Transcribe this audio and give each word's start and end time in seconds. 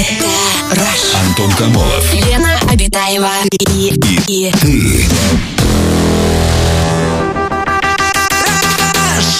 Rush. 0.00 1.14
Антон 1.14 1.52
Камолов. 1.52 2.14
Лена 2.14 2.58
Обитаева 2.70 3.28
и, 3.70 3.92
и 4.28 4.50
Ты. 4.52 5.04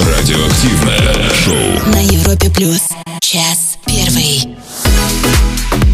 Радиоактивное 0.00 1.30
шоу. 1.44 1.90
на 1.90 2.02
Европе 2.04 2.50
плюс. 2.50 2.82
Час 3.20 3.78
первый. 3.86 4.54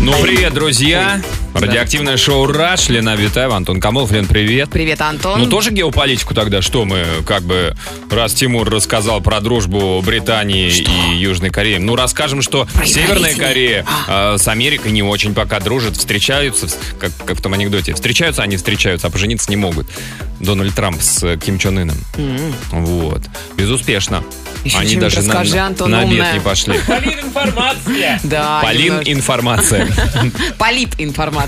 Ну, 0.01 0.13
привет, 0.21 0.53
друзья. 0.55 1.21
Радиоактивное 1.61 2.17
шоу 2.17 2.47
«Раш». 2.47 2.89
Лена 2.89 3.17
Витаева, 3.17 3.57
Антон 3.57 3.81
Камолов. 3.81 4.13
Лен, 4.13 4.27
привет. 4.27 4.69
Привет, 4.71 5.01
Антон. 5.01 5.41
Ну, 5.41 5.47
тоже 5.49 5.71
геополитику 5.71 6.35
тогда. 6.35 6.61
Что 6.61 6.85
мы, 6.85 7.05
как 7.27 7.43
бы, 7.45 7.75
раз 8.11 8.35
Тимур 8.35 8.69
рассказал 8.71 9.21
про 9.21 9.41
дружбу 9.41 10.01
Британии 10.05 10.69
и 10.71 11.17
Южной 11.17 11.51
Кореи, 11.51 11.79
ну, 11.79 11.97
расскажем, 11.97 12.43
что 12.43 12.69
Северная 12.85 13.35
Корея 13.35 13.87
э, 14.07 14.37
с 14.39 14.47
Америкой 14.49 14.93
не 14.93 15.03
очень 15.03 15.35
пока 15.35 15.61
дружат, 15.61 15.97
встречаются, 15.97 16.67
вс- 16.67 16.77
как, 16.99 17.11
как 17.25 17.39
в 17.39 17.41
том 17.43 17.55
анекдоте. 17.55 17.95
Встречаются 17.95 18.43
они, 18.43 18.57
встречаются, 18.57 19.07
а 19.07 19.11
пожениться 19.11 19.51
не 19.51 19.57
могут. 19.57 19.87
Дональд 20.41 20.75
Трамп 20.75 21.01
с 21.01 21.23
э, 21.23 21.39
Ким 21.39 21.59
Чен 21.59 21.79
Ыном. 21.79 21.97
Вот. 22.71 23.23
Безуспешно. 23.57 24.23
Еще 24.65 24.79
они 24.79 24.97
даже 24.97 25.23
на, 25.23 25.29
расскажи, 25.35 25.57
на- 25.57 25.67
Антон, 25.67 25.91
на 25.93 26.01
обед 26.01 26.13
умная. 26.13 26.33
не 26.35 26.41
пошли. 26.41 26.81
Да, 28.25 28.61
Полин 28.63 28.85
немножко. 28.87 29.13
информация. 29.13 29.89
Полит 30.59 30.89
информация. 30.99 31.46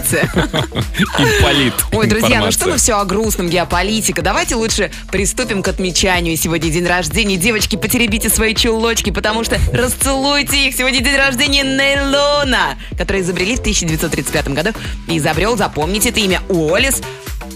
Имполит. 1.19 1.75
Ой, 1.93 2.07
друзья, 2.07 2.41
ну 2.41 2.51
что 2.51 2.65
информация. 2.65 2.69
мы 2.69 2.77
все 2.79 2.99
о 2.99 3.05
грустном, 3.05 3.49
геополитика. 3.49 4.23
Давайте 4.23 4.55
лучше 4.55 4.91
приступим 5.11 5.63
к 5.63 5.69
отмечанию. 5.69 6.37
Сегодня 6.37 6.71
день 6.71 6.87
рождения. 6.87 7.37
Девочки, 7.37 7.77
потеребите 7.77 8.29
свои 8.29 8.55
чулочки, 8.55 9.11
потому 9.11 9.45
что 9.45 9.59
расцелуйте 9.73 10.69
их. 10.69 10.75
Сегодня 10.75 11.01
день 11.01 11.17
рождения 11.17 11.63
Нейлона, 11.63 12.79
который 12.97 13.23
изобрели 13.23 13.57
в 13.57 13.61
1935 13.61 14.49
году. 14.49 14.71
И 15.07 15.19
изобрел, 15.19 15.57
запомните 15.57 16.11
это 16.11 16.21
имя, 16.21 16.41
Уоллес 16.49 17.01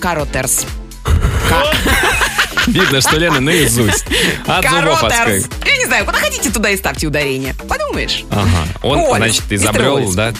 Каротерс. 0.01 0.67
Видно, 2.67 3.01
что 3.01 3.17
Лена 3.17 3.41
наизусть. 3.41 4.05
От 4.47 4.65
зубов 4.65 5.03
Я 5.03 5.77
не 5.79 5.87
знаю, 5.87 6.05
куда 6.05 6.19
хотите, 6.19 6.51
туда 6.51 6.71
и 6.71 6.77
ставьте 6.77 7.07
ударение. 7.07 7.55
Подумаешь. 7.69 8.25
Ага. 8.31 8.49
Он, 8.83 8.99
Уоллес. 8.99 9.17
значит, 9.17 9.53
изобрел, 9.53 10.13
да, 10.15 10.33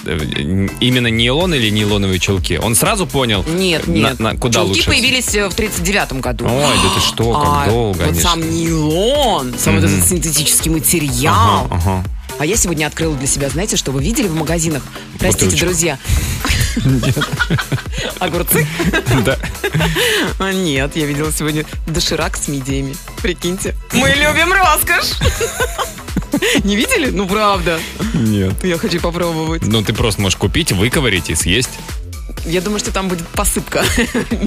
именно 0.81 1.09
нейлон 1.09 1.55
или 1.55 1.69
нейлоновые 1.70 2.19
чулки. 2.19 2.59
Он 2.62 2.75
сразу 2.75 3.06
понял, 3.06 3.45
Нет, 3.48 3.87
на- 3.87 3.93
нет. 3.93 4.20
на- 4.20 4.37
куда 4.37 4.61
Чулки 4.61 4.69
лучше. 4.78 4.87
появились 4.89 5.34
э, 5.34 5.48
в 5.48 5.55
39 5.55 6.20
году. 6.20 6.47
Ой, 6.47 6.62
да 6.83 6.95
ты 6.95 7.00
что, 7.00 7.33
как 7.33 7.43
А, 7.45 7.67
долго 7.70 8.03
вот 8.03 8.15
ж- 8.15 8.20
сам 8.23 8.41
нейлон, 8.50 9.55
сам 9.59 9.75
вот 9.81 9.84
этот 9.84 10.06
синтетический 10.06 10.70
материал. 10.70 11.67
Ага, 11.70 11.75
ага. 11.84 12.05
А 12.42 12.44
я 12.44 12.56
сегодня 12.56 12.86
открыла 12.86 13.16
для 13.16 13.28
себя, 13.28 13.48
знаете, 13.50 13.76
что 13.76 13.92
вы 13.92 14.02
видели 14.02 14.26
в 14.26 14.34
магазинах? 14.34 14.82
Простите, 15.20 15.44
Бутылочку. 15.44 15.66
друзья. 15.66 15.98
Огурцы? 18.18 18.66
Да. 19.24 19.38
А, 20.40 20.52
нет, 20.52 20.96
я 20.96 21.06
видела 21.06 21.30
сегодня 21.30 21.64
доширак 21.86 22.36
с 22.36 22.48
мидиями. 22.48 22.96
Прикиньте. 23.22 23.76
Мы 23.92 24.08
любим 24.08 24.52
роскошь. 24.52 25.20
Не 26.64 26.74
видели? 26.74 27.10
Ну, 27.10 27.28
правда. 27.28 27.78
Нет. 28.12 28.64
Я 28.64 28.76
хочу 28.76 28.98
попробовать. 28.98 29.62
Ну, 29.64 29.84
ты 29.84 29.94
просто 29.94 30.20
можешь 30.20 30.36
купить, 30.36 30.72
выковырить 30.72 31.30
и 31.30 31.36
съесть. 31.36 31.70
Я 32.44 32.60
думаю, 32.60 32.80
что 32.80 32.92
там 32.92 33.08
будет 33.08 33.26
посыпка. 33.28 33.84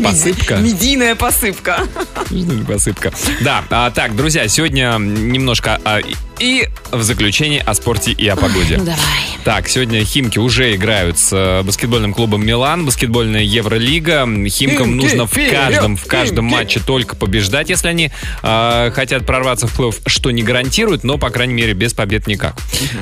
Посыпка? 0.04 0.58
Медийная 0.58 1.16
посыпка. 1.16 1.88
Что 2.26 2.66
посыпка? 2.68 3.14
Да, 3.40 3.64
а, 3.70 3.90
так, 3.90 4.18
друзья, 4.18 4.50
сегодня 4.50 4.98
немножко 4.98 5.80
а, 5.86 6.02
и 6.40 6.68
в 6.92 7.02
заключение 7.04 7.62
о 7.62 7.74
спорте 7.74 8.12
и 8.12 8.28
о 8.28 8.36
погоде. 8.36 8.78
Ну, 8.78 8.86
давай. 8.86 9.00
Так, 9.44 9.68
сегодня 9.68 10.04
Химки 10.04 10.40
уже 10.40 10.76
играют 10.76 11.18
с 11.18 11.32
э, 11.32 11.64
баскетбольным 11.64 12.14
клубом 12.14 12.46
Милан, 12.46 12.86
баскетбольная 12.86 13.44
Евролига. 13.44 14.26
Химкам 14.26 14.50
Химки, 14.50 15.04
нужно 15.04 15.28
в 15.28 15.34
каждом, 15.34 15.98
в 15.98 16.06
каждом 16.06 16.46
Химки! 16.46 16.58
матче 16.58 16.80
только 16.80 17.16
побеждать, 17.16 17.70
если 17.70 17.88
они 17.88 18.12
э, 18.44 18.92
хотят 18.94 19.26
прорваться 19.26 19.68
в 19.68 19.80
плей-офф, 19.80 20.02
что 20.08 20.32
не 20.32 20.44
гарантирует, 20.44 21.04
но, 21.04 21.18
по 21.18 21.30
крайней 21.30 21.54
мере, 21.54 21.74
без 21.74 21.94
побед 21.94 22.28
никак. 22.28 22.56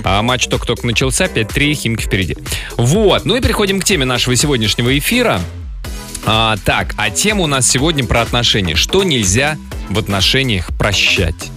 А, 0.04 0.22
матч 0.22 0.48
только-только 0.48 0.86
начался, 0.86 1.26
5-3, 1.26 1.74
Химки 1.74 2.04
впереди. 2.04 2.38
Вот, 2.78 3.26
ну 3.26 3.36
и 3.36 3.42
переходим 3.42 3.80
к 3.80 3.84
теме 3.84 4.06
нашего 4.06 4.36
сегодняшнего 4.36 4.98
эфира. 4.98 5.42
А, 6.26 6.58
так, 6.66 6.94
а 6.98 7.10
тема 7.10 7.44
у 7.44 7.48
нас 7.48 7.68
сегодня 7.68 8.06
про 8.06 8.22
отношения. 8.22 8.76
Что 8.76 9.04
нельзя 9.04 9.58
в 9.90 10.00
отношениях 10.00 10.70
прощать? 10.78 11.52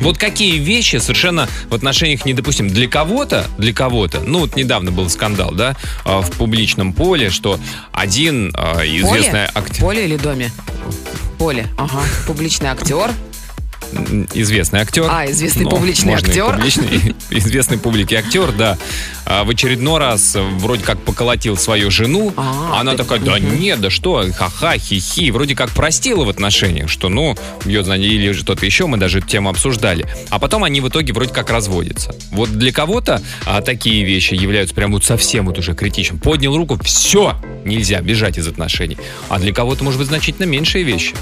Вот 0.00 0.18
какие 0.18 0.58
вещи 0.58 0.96
совершенно 0.96 1.48
в 1.68 1.74
отношениях 1.74 2.24
недопустимы. 2.24 2.70
Для 2.70 2.88
кого-то, 2.88 3.46
для 3.58 3.72
кого-то, 3.72 4.20
ну 4.20 4.40
вот 4.40 4.56
недавно 4.56 4.90
был 4.90 5.08
скандал, 5.10 5.52
да, 5.52 5.76
а, 6.04 6.20
в 6.22 6.30
публичном 6.32 6.92
поле, 6.92 7.30
что 7.30 7.58
один 7.92 8.52
а, 8.56 8.82
известный 8.84 9.44
актер, 9.54 9.80
Поле 9.80 10.04
или 10.04 10.16
доме? 10.16 10.50
Поле, 11.38 11.66
ага. 11.76 12.00
Публичный 12.26 12.68
актер. 12.68 13.10
известный 14.34 14.80
актер. 14.80 15.06
А, 15.10 15.30
известный 15.30 15.64
Ну, 15.64 15.70
публичный 15.70 16.14
актер. 16.14 16.52
публичный, 16.54 17.14
известный 17.30 17.78
публике 17.78 18.16
актер, 18.16 18.52
да. 18.52 18.78
А, 19.26 19.44
В 19.44 19.50
очередной 19.50 19.98
раз 19.98 20.36
вроде 20.58 20.84
как 20.84 21.00
поколотил 21.00 21.56
свою 21.56 21.90
жену. 21.90 22.32
А, 22.36 22.80
Она 22.80 22.94
такая, 22.94 23.18
да 23.20 23.38
нет, 23.38 23.80
да 23.80 23.90
что, 23.90 24.24
ха-ха, 24.36 24.76
хи-хи. 24.78 25.30
Вроде 25.30 25.54
как 25.54 25.70
простила 25.70 26.24
в 26.24 26.28
отношениях, 26.28 26.88
что 26.88 27.08
ну, 27.08 27.36
за 27.64 27.96
ней 27.96 28.10
или 28.10 28.32
что-то 28.32 28.64
еще, 28.66 28.86
мы 28.86 28.96
даже 28.96 29.18
эту 29.18 29.28
тему 29.28 29.50
обсуждали. 29.50 30.06
А 30.30 30.38
потом 30.38 30.64
они 30.64 30.80
в 30.80 30.88
итоге 30.88 31.12
вроде 31.12 31.32
как 31.32 31.50
разводятся. 31.50 32.14
Вот 32.30 32.50
для 32.50 32.72
кого-то 32.72 33.22
а, 33.46 33.60
такие 33.62 34.04
вещи 34.04 34.34
являются 34.34 34.74
прям 34.74 34.92
вот 34.92 35.04
совсем 35.04 35.46
вот 35.46 35.58
уже 35.58 35.74
критичным. 35.74 36.18
Поднял 36.18 36.56
руку, 36.56 36.78
все, 36.82 37.36
нельзя 37.64 38.00
бежать 38.00 38.38
из 38.38 38.46
отношений. 38.48 38.98
А 39.28 39.38
для 39.38 39.52
кого-то, 39.52 39.84
может 39.84 39.98
быть, 39.98 40.08
значительно 40.08 40.46
меньшие 40.46 40.84
вещи. 40.84 41.14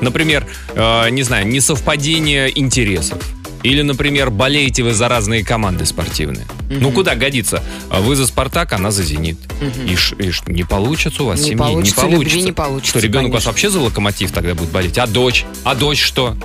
Например, 0.00 0.46
э, 0.74 1.10
не 1.10 1.22
знаю, 1.22 1.46
несовпадение 1.46 2.58
интересов. 2.58 3.18
Или, 3.62 3.82
например, 3.82 4.30
болеете 4.30 4.82
вы 4.82 4.92
за 4.92 5.08
разные 5.08 5.44
команды 5.44 5.86
спортивные. 5.86 6.46
Ну, 6.68 6.90
куда 6.90 7.14
годится? 7.14 7.62
А 7.90 8.00
Вы 8.00 8.16
за 8.16 8.26
«Спартак», 8.26 8.72
она 8.72 8.90
за 8.90 9.02
«Зенит». 9.04 9.38
И, 9.86 9.94
ш- 9.94 10.16
и 10.16 10.30
ш- 10.30 10.42
не 10.46 10.64
получится 10.64 11.22
у 11.22 11.26
вас 11.26 11.38
Не 11.40 11.50
семье. 11.50 11.58
получится, 11.58 12.06
не 12.06 12.12
получится. 12.14 12.46
не 12.46 12.52
получится, 12.52 12.90
Что, 12.98 13.06
ребенок 13.06 13.30
у 13.30 13.34
вас 13.34 13.44
конечно. 13.44 13.50
вообще 13.50 13.70
за 13.70 13.80
«Локомотив» 13.80 14.32
тогда 14.32 14.54
будет 14.54 14.70
болеть? 14.70 14.98
А 14.98 15.06
дочь? 15.06 15.44
А 15.64 15.74
дочь 15.74 16.02
что? 16.02 16.36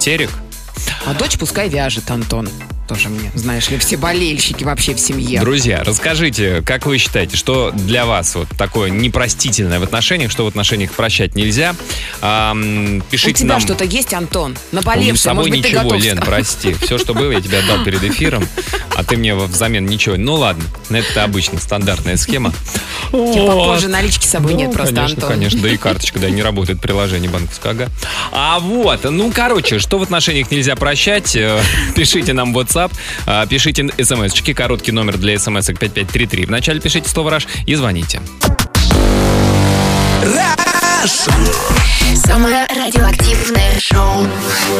Терек? 0.00 0.30
А 1.06 1.14
дочь 1.14 1.38
пускай 1.38 1.68
вяжет, 1.68 2.10
Антон. 2.10 2.48
Тоже 2.88 3.10
мне, 3.10 3.30
знаешь 3.34 3.68
ли, 3.68 3.76
все 3.76 3.98
болельщики 3.98 4.64
вообще 4.64 4.94
в 4.94 5.00
семье. 5.00 5.40
Друзья, 5.40 5.82
расскажите, 5.84 6.62
как 6.64 6.86
вы 6.86 6.96
считаете, 6.96 7.36
что 7.36 7.70
для 7.70 8.06
вас 8.06 8.34
вот 8.34 8.48
такое 8.56 8.88
непростительное 8.88 9.78
в 9.78 9.82
отношениях, 9.82 10.30
что 10.30 10.46
в 10.46 10.48
отношениях 10.48 10.92
прощать 10.92 11.34
нельзя? 11.34 11.74
У 12.22 13.00
пишите 13.10 13.40
тебя 13.40 13.48
нам... 13.54 13.60
что-то 13.60 13.84
есть, 13.84 14.14
Антон? 14.14 14.56
У 14.72 14.76
Наболевшее, 14.76 15.16
с 15.16 15.20
собой 15.20 15.50
может 15.50 15.62
быть, 15.62 15.64
ничего, 15.66 15.82
готов? 15.82 16.02
Лен, 16.02 16.18
прости. 16.18 16.72
Все, 16.80 16.96
что 16.96 17.12
было, 17.12 17.32
я 17.32 17.42
тебе 17.42 17.58
отдал 17.58 17.84
перед 17.84 18.02
эфиром, 18.02 18.48
а 18.96 19.04
ты 19.04 19.18
мне 19.18 19.34
взамен 19.34 19.84
ничего. 19.84 20.16
Ну 20.16 20.36
ладно, 20.36 20.64
это 20.88 21.24
обычно 21.24 21.60
стандартная 21.60 22.16
схема. 22.16 22.54
Тебе 23.10 23.46
попозже 23.46 23.88
налички 23.88 24.26
с 24.26 24.30
собой 24.30 24.52
Ну, 24.52 24.60
нет 24.60 24.72
просто, 24.72 24.94
конечно, 24.94 25.14
Антон. 25.16 25.30
конечно, 25.30 25.60
да 25.60 25.68
и 25.68 25.76
карточка, 25.76 26.18
да, 26.18 26.30
не 26.30 26.42
работает 26.42 26.80
приложение 26.80 27.30
банковского. 27.30 27.90
А 28.32 28.58
вот, 28.60 29.04
ну, 29.04 29.30
короче, 29.30 29.78
что 29.78 29.98
в 29.98 30.02
отношениях 30.02 30.50
нельзя 30.50 30.74
прощать, 30.74 31.36
э, 31.36 31.60
пишите 31.94 32.32
нам 32.32 32.54
в 32.54 32.58
WhatsApp, 32.58 32.77
э, 33.26 33.46
пишите 33.48 33.82
смс-чики, 33.82 34.54
короткий 34.54 34.92
номер 34.92 35.18
для 35.18 35.38
смс 35.38 35.66
5533. 35.66 36.46
Вначале 36.46 36.80
пишите 36.80 37.08
слово 37.08 37.30
«Раш» 37.32 37.46
и 37.66 37.74
звоните. 37.74 38.20
Самое 42.14 42.66
радиоактивное 42.66 43.78
шоу 43.80 44.26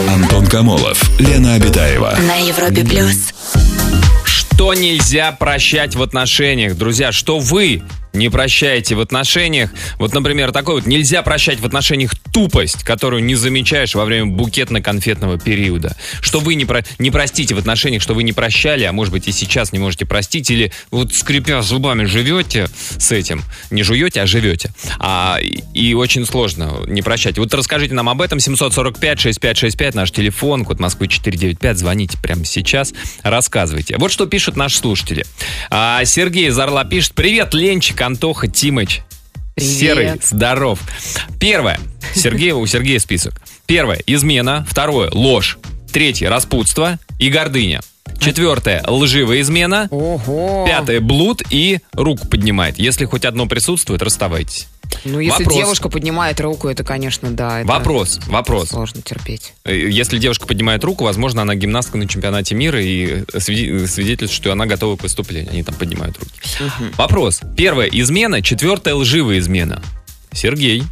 Антон 0.08 0.46
Камолов, 0.46 1.00
Лена 1.18 1.54
Обитаева. 1.54 2.16
на 2.26 2.36
Европе 2.36 2.84
плюс. 2.84 3.32
Что 4.24 4.74
нельзя 4.74 5.32
прощать 5.32 5.94
в 5.94 6.02
отношениях? 6.02 6.76
Друзья, 6.76 7.12
что 7.12 7.38
вы 7.38 7.82
не 8.12 8.28
прощаете 8.28 8.94
в 8.94 9.00
отношениях? 9.00 9.70
Вот, 9.98 10.14
например, 10.14 10.52
такой 10.52 10.76
вот 10.76 10.86
нельзя 10.86 11.22
прощать 11.22 11.60
в 11.60 11.66
отношениях 11.66 12.14
тупость, 12.32 12.82
которую 12.84 13.24
не 13.24 13.34
замечаешь 13.34 13.94
во 13.94 14.04
время 14.04 14.32
букетно-конфетного 14.36 15.42
периода. 15.42 15.96
Что 16.20 16.40
вы 16.40 16.54
не, 16.54 16.64
про- 16.64 16.84
не 16.98 17.10
простите 17.10 17.54
в 17.54 17.58
отношениях, 17.58 18.02
что 18.02 18.14
вы 18.14 18.22
не 18.22 18.32
прощали, 18.32 18.84
а 18.84 18.92
может 18.92 19.12
быть 19.12 19.28
и 19.28 19.32
сейчас 19.32 19.72
не 19.72 19.78
можете 19.78 20.06
простить, 20.06 20.50
или 20.50 20.72
вот 20.90 21.14
скрипя 21.14 21.62
зубами 21.62 22.04
живете 22.04 22.68
с 22.98 23.12
этим, 23.12 23.42
не 23.70 23.82
жуете, 23.82 24.22
а 24.22 24.26
живете. 24.26 24.70
А, 24.98 25.38
и, 25.40 25.94
очень 25.94 26.24
сложно 26.26 26.82
не 26.86 27.02
прощать. 27.02 27.38
Вот 27.38 27.52
расскажите 27.54 27.94
нам 27.94 28.08
об 28.08 28.22
этом. 28.22 28.38
745-6565, 28.38 29.92
наш 29.94 30.10
телефон, 30.10 30.64
код 30.64 30.80
Москвы 30.80 31.08
495. 31.08 31.78
Звоните 31.78 32.18
прямо 32.18 32.44
сейчас, 32.44 32.92
рассказывайте. 33.22 33.96
Вот 33.98 34.12
что 34.12 34.26
пишут 34.26 34.56
наши 34.56 34.78
слушатели. 34.78 35.26
А, 35.70 36.04
Сергей 36.04 36.48
из 36.48 36.58
Орла 36.58 36.84
пишет. 36.84 37.14
Привет, 37.14 37.54
Ленчик, 37.54 37.97
Антоха, 38.02 38.48
Тимыч. 38.48 39.02
Привет. 39.54 39.78
Серый, 39.78 40.20
здоров. 40.22 40.80
Первое. 41.40 41.80
Сергея, 42.14 42.54
у 42.54 42.66
Сергея 42.66 42.98
список. 42.98 43.40
Первое. 43.66 44.00
Измена. 44.06 44.64
Второе. 44.68 45.10
Ложь. 45.12 45.58
Третье. 45.92 46.28
Распутство 46.28 46.98
и 47.18 47.28
гордыня. 47.28 47.80
Четвертое, 48.20 48.82
лживая 48.86 49.40
измена. 49.40 49.88
Ого. 49.90 50.64
Пятое, 50.66 51.00
блуд 51.00 51.42
и 51.50 51.80
руку 51.92 52.26
поднимает. 52.26 52.78
Если 52.78 53.04
хоть 53.04 53.24
одно 53.24 53.46
присутствует, 53.46 54.02
расставайтесь. 54.02 54.66
Ну, 55.04 55.20
если 55.20 55.44
Вопрос. 55.44 55.56
девушка 55.58 55.88
поднимает 55.88 56.40
руку, 56.40 56.68
это, 56.68 56.84
конечно, 56.84 57.30
да. 57.30 57.60
это 57.60 57.68
Вопрос, 57.68 58.20
вопрос. 58.26 58.68
Сложно 58.70 59.02
терпеть. 59.02 59.54
Э, 59.64 59.76
Если 59.76 60.18
девушка 60.18 60.46
поднимает 60.46 60.82
руку, 60.84 61.04
возможно, 61.04 61.42
она 61.42 61.54
гимнастка 61.54 61.98
на 61.98 62.06
чемпионате 62.08 62.54
мира 62.54 62.82
и 62.82 63.22
свиде- 63.34 63.86
свидетельствует, 63.86 64.30
что 64.30 64.52
она 64.52 64.66
готова 64.66 64.96
к 64.96 65.02
выступлению. 65.02 65.52
Они 65.52 65.62
там 65.62 65.74
поднимают 65.74 66.18
руки. 66.18 66.32
Вопрос. 66.96 67.40
Первая 67.56 67.88
измена, 67.88 68.42
четвертая 68.42 68.94
лживая 68.94 69.38
измена. 69.38 69.82
Сергей. 70.32 70.82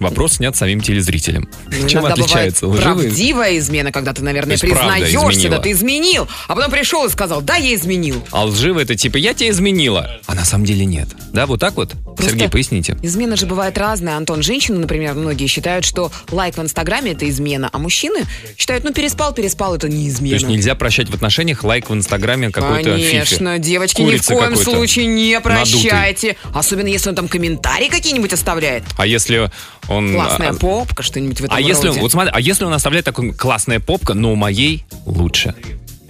Вопрос 0.00 0.34
снят 0.34 0.54
самим 0.56 0.80
телезрителем. 0.80 1.48
Ну, 1.70 1.88
Чем 1.88 2.04
отличается 2.04 2.66
лживая 2.66 2.94
правдивая 2.94 3.58
измена, 3.58 3.92
когда 3.92 4.12
ты, 4.12 4.22
наверное, 4.22 4.58
признаешься, 4.58 5.48
да 5.48 5.58
ты 5.60 5.70
изменил, 5.70 6.26
а 6.48 6.56
потом 6.56 6.70
пришел 6.70 7.06
и 7.06 7.08
сказал, 7.08 7.40
да, 7.42 7.56
я 7.56 7.74
изменил. 7.74 8.22
А 8.32 8.44
лживая 8.44 8.84
это 8.84 8.96
типа 8.96 9.16
я 9.18 9.34
тебя 9.34 9.50
изменила, 9.50 10.20
а 10.26 10.34
на 10.34 10.44
самом 10.44 10.64
деле 10.64 10.84
нет. 10.84 11.08
Да, 11.32 11.46
вот 11.46 11.60
так 11.60 11.76
вот? 11.76 11.92
Сергей, 12.18 12.48
поясните. 12.48 12.96
Измена 13.02 13.36
же 13.36 13.46
бывает 13.46 13.76
разная, 13.78 14.16
Антон. 14.16 14.42
Женщины, 14.42 14.78
например, 14.78 15.14
многие 15.14 15.46
считают, 15.46 15.84
что 15.84 16.10
лайк 16.30 16.56
в 16.56 16.62
Инстаграме 16.62 17.12
это 17.12 17.28
измена, 17.28 17.68
а 17.72 17.78
мужчины 17.78 18.24
считают, 18.56 18.84
ну 18.84 18.92
переспал, 18.92 19.32
переспал, 19.32 19.74
это 19.74 19.88
не 19.88 20.08
То 20.08 20.16
измена. 20.16 20.34
есть 20.34 20.46
нельзя 20.48 20.74
прощать 20.74 21.08
в 21.08 21.14
отношениях 21.14 21.64
лайк 21.64 21.90
в 21.90 21.94
Инстаграме 21.94 22.50
какой-то 22.50 22.96
фифи. 22.96 23.10
Конечно, 23.10 23.58
девочки, 23.58 24.02
Курицы 24.02 24.32
ни 24.32 24.36
в 24.36 24.40
коем 24.40 24.56
случае 24.56 25.06
не 25.06 25.34
надутый. 25.34 25.42
прощайте. 25.42 26.36
Особенно 26.52 26.88
если 26.88 27.10
он 27.10 27.14
там 27.14 27.28
комментарии 27.28 27.88
какие-нибудь 27.88 28.32
оставляет. 28.32 28.84
А 28.96 29.06
если 29.06 29.50
он... 29.88 30.12
Классная 30.14 30.50
а, 30.50 30.54
попка, 30.54 31.02
что-нибудь 31.02 31.40
в 31.40 31.44
этом 31.44 31.56
А 31.56 31.60
если, 31.60 31.88
он, 31.88 31.94
роде. 31.94 32.00
вот 32.00 32.12
смотри, 32.12 32.30
а 32.34 32.40
если 32.40 32.64
он 32.64 32.72
оставляет 32.72 33.04
такой 33.04 33.32
классная 33.32 33.80
попка, 33.80 34.14
но 34.14 34.32
у 34.32 34.36
моей 34.36 34.84
лучше. 35.06 35.54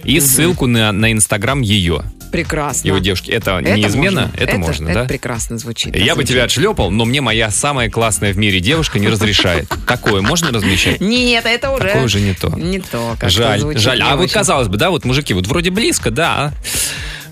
И 0.03 0.19
ссылку 0.19 0.67
на, 0.67 0.91
на 0.91 1.11
Инстаграм 1.11 1.61
ее, 1.61 2.03
Прекрасно. 2.31 2.87
его 2.87 2.97
девушки. 2.99 3.31
Это, 3.31 3.59
Это 3.59 3.73
не 3.73 3.85
измена? 3.87 4.21
можно. 4.23 4.37
Это, 4.37 4.57
можно, 4.57 4.89
это 4.89 5.01
да? 5.01 5.05
прекрасно 5.05 5.57
звучит. 5.57 5.93
да, 5.93 5.99
Я 5.99 6.15
бы 6.15 6.23
тебя 6.23 6.43
отшлепал, 6.43 6.91
но 6.91 7.05
мне 7.05 7.21
моя 7.21 7.51
самая 7.51 7.89
классная 7.89 8.33
в 8.33 8.37
мире 8.37 8.59
девушка 8.59 8.99
не 8.99 9.07
разрешает. 9.07 9.67
Такое 9.87 10.21
можно 10.21 10.51
размещать? 10.51 11.01
Нет, 11.01 11.45
это 11.45 11.71
уже... 11.71 11.87
Такое 11.87 12.03
уже 12.03 12.21
не 12.21 12.33
то. 12.33 12.49
Не 12.49 12.79
то, 12.79 13.15
Жаль, 13.23 13.77
жаль. 13.77 14.01
А 14.01 14.15
вот 14.15 14.31
казалось 14.31 14.67
бы, 14.67 14.77
да, 14.77 14.89
вот 14.89 15.05
мужики, 15.05 15.33
вот 15.33 15.47
вроде 15.47 15.69
близко, 15.69 16.11
да. 16.11 16.53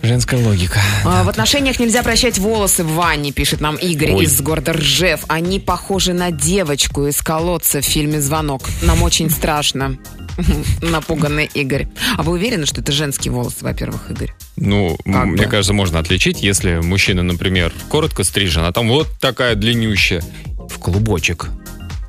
Женская 0.01 0.35
логика. 0.43 0.81
А, 1.05 1.23
В 1.23 1.29
отношениях 1.29 1.79
нельзя 1.79 2.03
прощать 2.03 2.37
волосы 2.37 2.83
в 2.83 2.93
ванне, 2.93 3.31
пишет 3.31 3.61
нам 3.61 3.77
Игорь 3.77 4.11
Ой. 4.11 4.25
из 4.25 4.41
города 4.41 4.73
Ржев. 4.73 5.21
Они 5.29 5.61
похожи 5.61 6.11
на 6.11 6.29
девочку 6.29 7.07
из 7.07 7.21
колодца 7.21 7.79
в 7.79 7.85
фильме 7.85 8.19
«Звонок». 8.19 8.63
Нам 8.81 9.01
очень 9.01 9.29
страшно. 9.29 9.97
Напуганный 10.81 11.49
Игорь. 11.53 11.87
А 12.17 12.23
вы 12.23 12.33
уверены, 12.33 12.65
что 12.65 12.81
это 12.81 12.91
женские 12.91 13.31
волосы, 13.31 13.57
во-первых, 13.63 14.09
Игорь? 14.11 14.33
Ну, 14.57 14.97
Как 15.05 15.25
мне 15.25 15.43
бы. 15.45 15.49
кажется, 15.49 15.73
можно 15.73 15.99
отличить, 15.99 16.41
если 16.41 16.75
мужчина, 16.77 17.23
например, 17.23 17.71
коротко 17.89 18.23
стрижен, 18.23 18.63
а 18.65 18.71
там 18.71 18.87
вот 18.89 19.07
такая 19.19 19.55
длиннющая 19.55 20.21
в 20.69 20.79
клубочек 20.79 21.47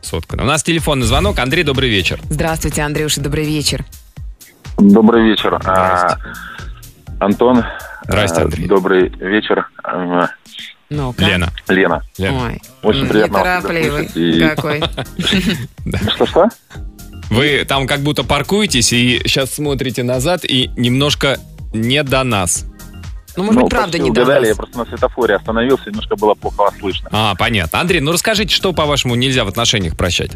соткана. 0.03 0.43
У 0.43 0.47
нас 0.47 0.63
телефонный 0.63 1.07
звонок. 1.07 1.39
Андрей, 1.39 1.65
добрый 1.65 1.89
вечер. 1.91 2.21
Здравствуйте, 2.31 2.83
Андрюша, 2.83 3.21
добрый 3.21 3.45
вечер. 3.45 3.85
Добрый 4.79 5.25
вечер. 5.31 5.57
Здрасте. 5.61 6.19
А, 7.21 7.25
Антон. 7.25 7.65
Здрасте, 8.05 8.41
а, 8.41 8.45
Андрей. 8.45 8.67
Добрый 8.67 9.09
вечер. 9.09 9.69
А, 9.83 10.29
Ну-ка. 10.91 11.25
Лена. 11.25 11.53
Лена. 11.69 12.03
Лена. 12.19 12.45
Ой, 12.47 12.63
Очень 12.83 13.07
приятно 13.09 13.39
неторопливый 13.39 14.07
и- 14.15 14.41
какой. 14.41 14.83
Что-что? 16.15 16.49
Вы 17.35 17.65
там 17.65 17.87
как 17.87 18.01
будто 18.01 18.23
паркуетесь 18.25 18.93
и 18.93 19.21
сейчас 19.25 19.55
смотрите 19.55 20.03
назад 20.03 20.45
и 20.45 20.71
немножко 20.77 21.39
не 21.73 22.03
до 22.03 22.23
нас. 22.25 22.65
Ну, 23.37 23.43
может 23.45 23.63
быть, 23.63 23.65
Ну, 23.65 23.69
правда, 23.71 23.93
почти 23.99 24.03
не 24.05 24.11
до 24.15 24.23
угадали, 24.23 24.45
я 24.45 24.49
нас. 24.51 24.57
просто 24.57 24.79
на 24.79 24.85
светофоре 24.87 25.35
остановился, 25.35 25.91
немножко 25.91 26.15
было 26.17 26.35
плохо 26.35 26.59
вас 26.63 26.75
слышно. 26.79 27.09
А, 27.13 27.35
понятно. 27.35 27.81
Андрей, 27.81 28.01
ну 28.01 28.13
расскажите, 28.13 28.55
что, 28.55 28.73
по-вашему, 28.73 29.17
нельзя 29.17 29.45
в 29.45 29.49
отношениях 29.49 29.97
прощать? 29.97 30.31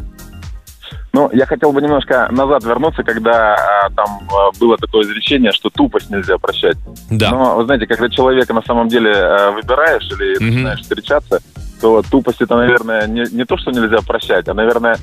Ну, 1.13 1.29
я 1.33 1.45
хотел 1.45 1.71
бы 1.71 1.81
немножко 1.81 2.27
назад 2.31 2.63
вернуться, 2.65 3.03
когда 3.03 3.55
а, 3.55 3.89
там 3.91 4.27
а, 4.31 4.51
было 4.59 4.77
такое 4.77 5.03
изречение, 5.05 5.51
что 5.53 5.69
тупость 5.69 6.09
нельзя 6.09 6.37
прощать. 6.37 6.77
Да. 7.09 7.31
Но, 7.31 7.55
вы 7.55 7.63
знаете, 7.65 7.87
когда 7.87 8.09
человека 8.09 8.53
на 8.53 8.61
самом 8.63 8.89
деле 8.89 9.11
а, 9.15 9.51
выбираешь 9.51 10.03
или 10.11 10.35
Мгм. 10.35 10.47
начинаешь 10.49 10.81
встречаться, 10.81 11.39
то 11.79 12.03
тупость 12.09 12.41
это, 12.41 12.55
наверное, 12.55 13.07
не, 13.07 13.23
не 13.31 13.45
то, 13.45 13.57
что 13.57 13.71
нельзя 13.71 13.97
прощать, 14.05 14.47
а, 14.47 14.53
наверное, 14.53 14.97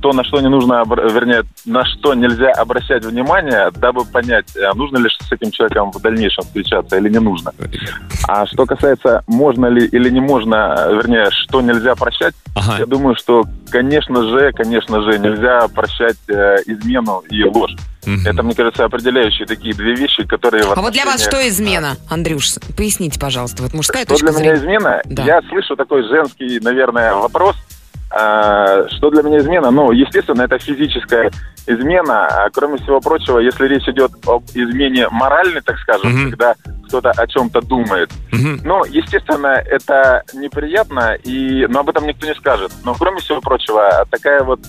то, 0.00 0.12
на 0.12 0.24
что 0.24 0.40
не 0.40 0.48
нужно, 0.48 0.82
вернее, 0.86 1.42
на 1.66 1.84
что 1.84 2.14
нельзя 2.14 2.52
обращать 2.52 3.04
внимание, 3.04 3.70
дабы 3.76 4.04
понять, 4.04 4.56
а 4.56 4.74
нужно 4.74 4.98
ли 4.98 5.08
с 5.08 5.32
этим 5.32 5.50
человеком 5.50 5.92
в 5.92 6.00
дальнейшем 6.00 6.44
встречаться 6.44 6.96
или 6.96 7.08
не 7.08 7.18
нужно. 7.20 7.52
А 8.26 8.46
что 8.46 8.64
касается, 8.66 9.22
можно 9.26 9.66
ли 9.66 9.86
или 9.86 10.10
не 10.10 10.20
можно, 10.20 10.88
вернее, 10.90 11.28
что 11.30 11.60
нельзя 11.60 11.94
прощать, 11.94 12.34
Ага. 12.54 12.76
я 12.78 12.86
думаю, 12.86 13.14
что, 13.16 13.44
конечно 13.70 14.22
же, 14.28 14.52
конечно 14.52 15.02
же, 15.02 15.18
нельзя 15.18 15.68
прощать 15.68 16.16
э, 16.28 16.56
измену 16.66 17.22
и 17.30 17.44
ложь. 17.44 17.74
Мгм. 18.06 18.26
Это, 18.26 18.42
мне 18.42 18.54
кажется, 18.54 18.84
определяющие 18.84 19.46
такие 19.46 19.74
две 19.74 19.94
вещи, 19.94 20.26
которые... 20.26 20.64
А 20.64 20.80
вот 20.80 20.92
для 20.92 21.04
вас 21.04 21.22
что 21.22 21.46
измена, 21.48 21.96
Андрюш? 22.10 22.54
Поясните, 22.76 23.18
пожалуйста. 23.18 23.62
Вот 23.62 23.74
мужская 23.74 24.04
Что 24.04 24.14
точка 24.14 24.32
для 24.32 24.40
меня 24.40 24.54
измена? 24.56 25.02
Да. 25.04 25.24
Я 25.24 25.40
слышу 25.48 25.76
такой 25.76 26.02
женский, 26.08 26.60
наверное, 26.60 27.14
вопрос. 27.14 27.56
А, 28.10 28.86
Что 28.90 29.10
для 29.10 29.22
меня 29.22 29.38
измена? 29.38 29.70
Ну, 29.70 29.90
естественно, 29.90 30.42
это 30.42 30.58
физическая 30.58 31.30
измена. 31.66 32.26
А 32.44 32.50
кроме 32.50 32.76
всего 32.78 33.00
прочего, 33.00 33.38
если 33.40 33.66
речь 33.66 33.88
идет 33.88 34.12
об 34.26 34.44
измене 34.54 35.08
моральной, 35.10 35.62
так 35.62 35.78
скажем, 35.78 36.12
Мгм. 36.12 36.30
когда 36.30 36.54
кто-то 36.86 37.10
о 37.10 37.26
чем-то 37.26 37.60
думает, 37.62 38.10
Мгм. 38.30 38.60
ну, 38.62 38.84
естественно, 38.84 39.48
это 39.48 40.22
неприятно, 40.34 41.14
и, 41.24 41.66
но 41.68 41.80
об 41.80 41.88
этом 41.90 42.06
никто 42.06 42.26
не 42.26 42.34
скажет. 42.34 42.70
Но 42.84 42.94
кроме 42.94 43.18
всего 43.18 43.40
прочего, 43.40 44.06
такая 44.10 44.44
вот 44.44 44.60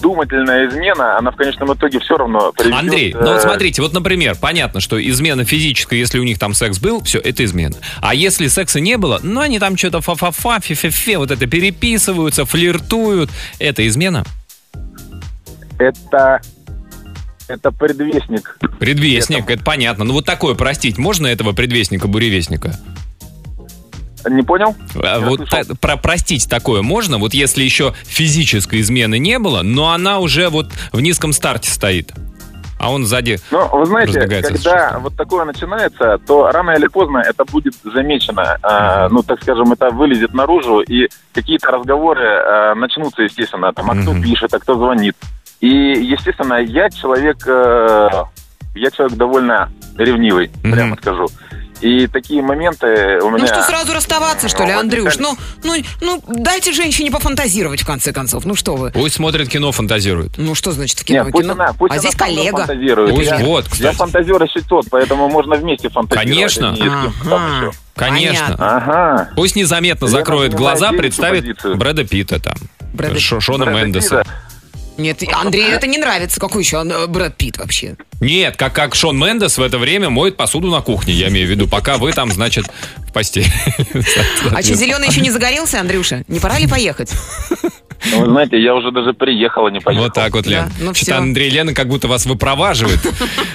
думательная 0.00 0.68
измена, 0.68 1.18
она 1.18 1.30
в 1.30 1.36
конечном 1.36 1.72
итоге 1.74 1.98
все 2.00 2.16
равно 2.16 2.52
приведет... 2.52 2.78
Андрей, 2.78 3.12
ну 3.14 3.20
вот 3.20 3.36
э, 3.36 3.40
смотрите, 3.40 3.82
вот, 3.82 3.92
например, 3.92 4.36
понятно, 4.40 4.80
что 4.80 5.00
измена 5.00 5.44
физическая, 5.44 5.98
если 5.98 6.18
у 6.18 6.24
них 6.24 6.38
там 6.38 6.54
секс 6.54 6.78
был, 6.78 7.02
все, 7.02 7.18
это 7.18 7.44
измена. 7.44 7.76
А 8.00 8.14
если 8.14 8.48
секса 8.48 8.80
не 8.80 8.96
было, 8.96 9.20
ну 9.22 9.40
они 9.40 9.58
там 9.58 9.76
что-то 9.76 10.00
фа-фа-фа, 10.00 10.60
фе-фе-фе, 10.60 11.18
вот 11.18 11.30
это 11.30 11.46
переписываются, 11.46 12.44
флиртуют, 12.44 13.30
это 13.58 13.86
измена? 13.86 14.24
Это, 15.78 16.40
это 17.48 17.70
предвестник 17.70 18.58
Предвестник, 18.78 19.50
это 19.50 19.62
понятно. 19.62 20.04
Ну 20.04 20.14
вот 20.14 20.24
такое 20.24 20.54
простить 20.54 20.96
можно 20.96 21.26
этого 21.26 21.52
предвестника-буревестника? 21.52 22.78
Не 24.28 24.42
понял? 24.42 24.76
А 25.02 25.20
вот 25.20 25.48
та- 25.48 25.62
про 25.80 25.96
простить 25.96 26.48
такое 26.48 26.82
можно, 26.82 27.18
вот 27.18 27.34
если 27.34 27.62
еще 27.62 27.94
физической 28.04 28.80
измены 28.80 29.18
не 29.18 29.38
было, 29.38 29.62
но 29.62 29.92
она 29.92 30.18
уже 30.18 30.48
вот 30.48 30.70
в 30.92 31.00
низком 31.00 31.32
старте 31.32 31.70
стоит. 31.70 32.12
А 32.80 32.90
он 32.90 33.04
сзади... 33.04 33.38
Ну, 33.50 33.68
вы 33.76 33.84
знаете, 33.84 34.20
когда 34.20 34.98
вот 35.00 35.14
такое 35.14 35.44
начинается, 35.44 36.18
то 36.26 36.50
рано 36.50 36.70
или 36.70 36.86
поздно 36.86 37.18
это 37.18 37.44
будет 37.44 37.74
замечено. 37.84 38.56
А, 38.62 39.10
ну, 39.10 39.22
так 39.22 39.42
скажем, 39.42 39.70
это 39.72 39.90
вылезет 39.90 40.32
наружу, 40.32 40.80
и 40.80 41.08
какие-то 41.34 41.72
разговоры 41.72 42.26
а, 42.26 42.74
начнутся, 42.74 43.22
естественно, 43.22 43.74
там, 43.74 43.90
а 43.90 43.96
кто 43.96 44.14
пишет, 44.14 44.54
а 44.54 44.58
кто 44.58 44.76
звонит. 44.76 45.14
И, 45.60 45.68
естественно, 45.68 46.54
я 46.54 46.88
человек, 46.88 47.36
э, 47.46 48.08
я 48.74 48.90
человек 48.90 49.18
довольно 49.18 49.70
ревнивый, 49.98 50.50
прямо 50.62 50.96
скажу. 50.96 51.26
И 51.80 52.06
такие 52.06 52.42
моменты 52.42 53.18
у 53.22 53.30
меня... 53.30 53.38
Ну 53.40 53.46
что, 53.46 53.62
сразу 53.62 53.92
расставаться, 53.94 54.48
что 54.48 54.64
ли, 54.64 54.72
Ну, 54.72 54.80
Андрюш? 54.80 55.16
Ну, 55.18 55.36
ну, 55.64 55.76
ну, 56.00 56.22
дайте 56.28 56.72
женщине 56.72 57.10
пофантазировать, 57.10 57.82
в 57.82 57.86
конце 57.86 58.12
концов. 58.12 58.44
Ну 58.44 58.54
что 58.54 58.76
вы? 58.76 58.90
Пусть 58.90 59.14
смотрит 59.16 59.48
кино, 59.48 59.72
фантазирует. 59.72 60.32
Ну 60.36 60.54
что 60.54 60.72
значит 60.72 60.98
в 60.98 61.04
кино? 61.04 61.24
Нет, 61.24 61.32
пусть 61.32 61.44
кино? 61.44 61.54
она, 61.54 61.72
пусть 61.72 61.90
а 61.90 61.94
она 61.94 62.00
здесь 62.02 62.14
коллега. 62.14 62.58
фантазирует. 62.58 63.14
Пусть 63.14 63.30
Я- 63.30 63.38
вот, 63.38 63.64
Я 63.66 63.70
кстати. 63.70 63.96
фантазер 63.96 64.42
еще 64.42 64.60
тот, 64.60 64.86
поэтому 64.90 65.28
можно 65.28 65.56
вместе 65.56 65.88
фантазировать. 65.88 66.28
Конечно. 66.28 66.72
а 66.72 66.76
там 66.76 67.14
Ага. 67.32 67.70
Конечно. 67.94 68.56
Ага. 68.58 69.30
Пусть 69.36 69.56
незаметно 69.56 70.06
закроет 70.06 70.54
глаза, 70.54 70.90
представит 70.92 71.44
позицию. 71.44 71.76
Брэда 71.76 72.04
Питта 72.04 72.40
там. 72.40 72.54
Брэда- 72.92 73.18
Шо- 73.20 73.40
Шона 73.40 73.64
Брэда 73.66 73.78
Мендеса. 73.80 74.18
Питта. 74.24 74.36
Нет, 75.00 75.22
Андрею 75.32 75.74
это 75.74 75.86
не 75.86 75.98
нравится. 75.98 76.40
Какой 76.40 76.62
еще 76.62 76.78
он, 76.78 76.92
э, 76.92 77.06
Брэд 77.06 77.36
Питт 77.36 77.58
вообще? 77.58 77.96
Нет, 78.20 78.56
как, 78.56 78.74
как 78.74 78.94
Шон 78.94 79.18
Мендес 79.18 79.58
в 79.58 79.62
это 79.62 79.78
время 79.78 80.10
моет 80.10 80.36
посуду 80.36 80.68
на 80.70 80.82
кухне, 80.82 81.14
я 81.14 81.28
имею 81.28 81.46
в 81.46 81.50
виду, 81.50 81.66
пока 81.66 81.96
вы 81.96 82.12
там, 82.12 82.30
значит, 82.30 82.66
в 82.98 83.12
постели. 83.12 83.50
А 84.54 84.62
что, 84.62 84.74
зеленый 84.74 85.08
еще 85.08 85.20
не 85.20 85.30
загорелся, 85.30 85.80
Андрюша? 85.80 86.24
Не 86.28 86.38
пора 86.38 86.58
ли 86.58 86.66
поехать? 86.66 87.12
Вы 88.16 88.26
знаете, 88.26 88.60
я 88.62 88.74
уже 88.74 88.90
даже 88.90 89.12
приехал, 89.12 89.66
а 89.66 89.70
не 89.70 89.80
поехал. 89.80 90.04
Вот 90.06 90.14
так 90.14 90.32
вот, 90.34 90.46
Лен. 90.46 90.64
Да, 90.66 90.72
ну 90.84 90.94
Что-то. 90.94 91.18
Андрей 91.18 91.48
и 91.48 91.50
Лена 91.50 91.74
как 91.74 91.88
будто 91.88 92.08
вас 92.08 92.26
выпроваживает. 92.26 93.00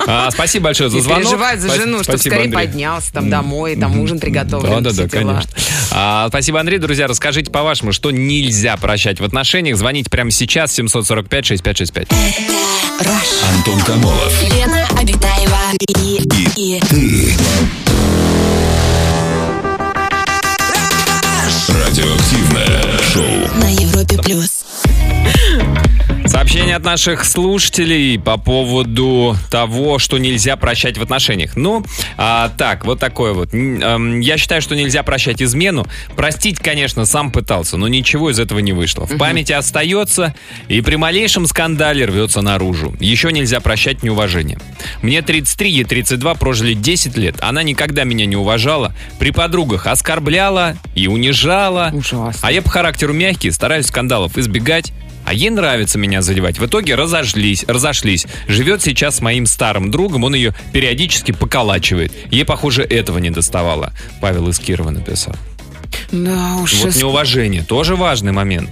А, 0.07 0.29
Спасибо 0.29 0.65
большое 0.65 0.89
за 0.91 0.97
И 0.97 1.01
звонок. 1.01 1.23
переживает 1.23 1.59
за 1.59 1.73
жену, 1.73 2.03
чтобы 2.03 2.19
скорее 2.19 2.43
Андрей. 2.43 2.53
поднялся 2.53 3.11
там 3.11 3.27
домой, 3.29 3.75
там 3.75 3.99
ужин 3.99 4.19
приготовлен. 4.19 4.83
Да, 4.83 4.91
да, 4.91 4.95
да, 4.95 5.07
дела. 5.07 5.09
конечно. 5.09 5.51
А, 5.91 6.27
спасибо, 6.29 6.59
Андрей. 6.59 6.77
Друзья, 6.77 7.07
расскажите 7.07 7.49
по-вашему, 7.51 7.91
что 7.91 8.11
нельзя 8.11 8.77
прощать 8.77 9.19
в 9.19 9.23
отношениях. 9.23 9.77
Звоните 9.77 10.11
прямо 10.11 10.29
сейчас 10.29 10.77
745-6565. 10.77 12.07
Антон 13.55 13.79
Камолов. 13.81 14.43
Лена 14.53 14.85
Обитаева 14.99 15.57
и, 15.89 16.21
и, 16.55 16.79
Радиоактивное 21.67 22.99
шоу. 23.11 23.59
на 23.59 23.67
Европе 23.71 24.17
плюс. 24.21 24.65
Сообщение 26.27 26.75
от 26.75 26.83
наших 26.83 27.23
слушателей 27.23 28.19
по 28.19 28.37
поводу 28.37 29.35
того, 29.51 29.99
что 29.99 30.17
нельзя 30.17 30.55
прощать 30.57 30.97
в 30.97 31.01
отношениях. 31.03 31.55
Ну, 31.55 31.85
а, 32.17 32.49
так, 32.57 32.83
вот 32.85 32.99
такое 32.99 33.33
вот. 33.33 33.53
Эм, 33.53 34.19
Я 34.19 34.37
считаю, 34.37 34.61
что 34.61 34.75
нельзя 34.75 35.03
прощать 35.03 35.41
измену. 35.41 35.85
Простить, 36.15 36.57
конечно, 36.59 37.05
сам 37.05 37.31
пытался, 37.31 37.77
но 37.77 37.87
ничего 37.87 38.31
из 38.31 38.39
этого 38.39 38.59
не 38.59 38.73
вышло. 38.73 39.05
В 39.05 39.17
памяти 39.17 39.51
остается 39.53 40.33
и 40.67 40.81
при 40.81 40.95
малейшем 40.95 41.45
скандале 41.45 42.05
рвется 42.05 42.41
наружу. 42.41 42.95
Еще 42.99 43.31
нельзя 43.31 43.59
прощать 43.59 44.01
неуважение. 44.01 44.57
Мне 45.03 45.21
33, 45.21 45.69
ей 45.69 45.83
32, 45.83 46.33
прожили 46.35 46.73
10 46.73 47.17
лет. 47.17 47.35
Она 47.41 47.61
никогда 47.61 48.03
меня 48.03 48.25
не 48.25 48.35
уважала. 48.35 48.93
При 49.19 49.29
подругах 49.29 49.85
оскорбляла 49.85 50.75
и 50.95 51.07
унижала. 51.07 51.91
Ужасно. 51.93 52.39
А 52.41 52.51
я 52.51 52.63
по 52.63 52.69
характеру 52.69 53.13
мягкий, 53.13 53.51
стараюсь 53.51 53.85
скандалов 53.87 54.37
избегать. 54.37 54.91
А 55.25 55.33
ей 55.33 55.49
нравится 55.49 55.97
меня 55.97 56.21
задевать. 56.21 56.59
В 56.59 56.65
итоге 56.65 56.95
разошлись, 56.95 57.65
разошлись. 57.67 58.27
Живет 58.47 58.81
сейчас 58.81 59.17
с 59.17 59.21
моим 59.21 59.45
старым 59.45 59.91
другом, 59.91 60.23
он 60.23 60.35
ее 60.35 60.53
периодически 60.71 61.31
поколачивает. 61.31 62.13
Ей, 62.31 62.45
похоже, 62.45 62.83
этого 62.83 63.17
не 63.17 63.31
доставало. 63.31 63.93
Павел 64.21 64.47
из 64.49 64.59
Кирова 64.59 64.91
написал. 64.91 65.35
Да 66.11 66.55
уж. 66.61 66.73
Вот 66.83 66.95
неуважение, 66.95 67.63
тоже 67.63 67.95
важный 67.95 68.31
момент. 68.31 68.69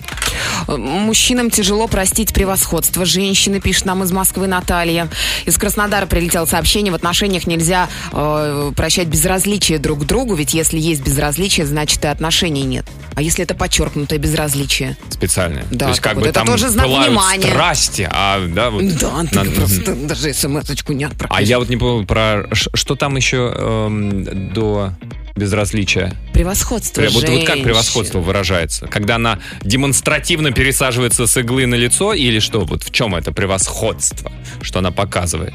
Мужчинам 0.68 1.50
тяжело 1.50 1.88
простить 1.88 2.34
превосходство 2.34 3.06
женщины, 3.06 3.60
пишет 3.60 3.86
нам 3.86 4.04
из 4.04 4.12
Москвы 4.12 4.48
Наталья. 4.48 5.10
Из 5.46 5.58
Краснодара 5.58 6.06
прилетело 6.06 6.46
сообщение, 6.46 6.92
в 6.92 6.96
отношениях 6.96 7.48
нельзя 7.48 7.90
э, 8.12 8.72
прощать 8.76 9.08
безразличие 9.08 9.80
друг 9.80 10.02
к 10.02 10.04
другу, 10.06 10.36
ведь 10.36 10.54
если 10.54 10.80
есть 10.80 11.02
безразличие, 11.04 11.66
значит 11.66 12.04
и 12.06 12.08
отношений 12.08 12.64
нет. 12.64 12.86
А 13.16 13.22
если 13.22 13.44
это 13.44 13.56
подчеркнутое 13.56 14.20
безразличие? 14.20 14.98
Специальное. 15.10 15.66
Да, 15.70 15.86
То 15.86 15.90
есть 15.90 16.02
как 16.02 16.16
вот 16.16 16.24
бы 16.24 16.30
это 16.30 16.40
там 16.40 16.48
тоже 16.48 16.70
знак 16.70 16.88
внимания. 16.88 17.44
страсти, 17.44 18.10
а 18.12 18.46
да, 18.48 18.70
вот 18.72 18.84
Да, 18.98 19.24
ты 19.30 19.36
на- 19.36 19.46
просто 19.52 19.96
даже 20.08 20.34
смс-очку 20.34 20.94
не 20.94 21.04
отправишь. 21.04 21.36
А 21.36 21.42
я 21.42 21.60
вот 21.60 21.70
не 21.70 21.78
понял 21.78 22.06
про 22.06 22.46
что 22.54 22.96
там 22.96 23.16
еще 23.16 23.54
эм, 23.56 24.54
до 24.54 24.94
безразличия. 25.36 26.14
Превосходство 26.34 27.02
Пря- 27.02 27.10
Вот, 27.10 27.28
вот 27.28 27.46
как 27.46 27.64
превосходство 27.64 28.20
выражается? 28.20 28.88
Когда 28.88 29.16
она 29.16 29.40
демонстративно 29.62 30.52
пересаживается 30.52 31.28
с 31.28 31.38
иглы 31.38 31.66
на 31.66 31.76
лицо 31.76 32.14
или 32.14 32.40
что? 32.40 32.62
Вот 32.66 32.84
в 32.84 32.92
чем 32.92 33.16
это 33.16 33.32
превосходство, 33.32 34.32
что 34.62 34.80
она 34.80 34.92
показывает? 34.92 35.54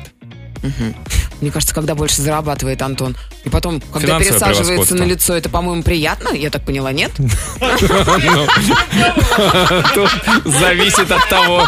Мне 1.40 1.50
кажется, 1.50 1.75
когда 1.75 1.95
больше 1.95 2.23
зарабатывает 2.23 2.83
Антон. 2.83 3.16
И 3.45 3.49
потом, 3.49 3.80
когда 3.80 4.18
Финансовое 4.18 4.40
пересаживается 4.40 4.95
на 4.97 5.04
лицо, 5.04 5.37
это, 5.37 5.49
по-моему, 5.49 5.83
приятно. 5.83 6.35
Я 6.35 6.50
так 6.50 6.64
поняла, 6.64 6.92
нет? 6.92 7.12
Тут 9.95 10.11
зависит 10.45 11.11
от 11.11 11.28
того, 11.28 11.66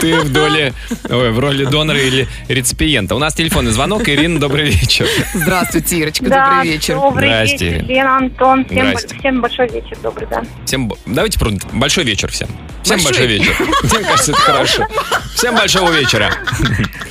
ты 0.00 0.20
в 0.20 0.32
доле, 0.32 0.72
ой, 1.08 1.32
в 1.32 1.38
роли 1.38 1.64
донора 1.64 2.00
или 2.00 2.28
реципиента. 2.48 3.14
У 3.14 3.18
нас 3.18 3.34
телефонный 3.34 3.72
звонок. 3.72 4.08
Ирина, 4.08 4.38
добрый 4.38 4.70
вечер. 4.70 5.06
Здравствуйте, 5.34 5.98
Ирочка, 5.98 6.24
добрый 6.24 6.72
вечер. 6.72 6.94
Добрый 6.94 7.28
Здрасте. 7.28 7.70
вечер, 7.80 8.06
Антон. 8.06 8.64
Всем, 8.64 9.40
большой 9.40 9.68
вечер, 9.68 9.96
добрый, 10.02 10.26
да. 10.28 10.42
Всем 10.64 10.92
давайте 11.06 11.38
про- 11.38 11.52
большой 11.72 12.04
вечер 12.04 12.30
всем. 12.30 12.48
Всем 12.82 12.96
Большой. 12.96 13.12
большой 13.12 13.26
вечер. 13.26 13.54
Мне 13.84 14.04
кажется, 14.04 14.32
это 14.32 14.40
хорошо. 14.40 14.86
Всем 15.34 15.54
большого 15.54 15.90
вечера. 15.92 16.32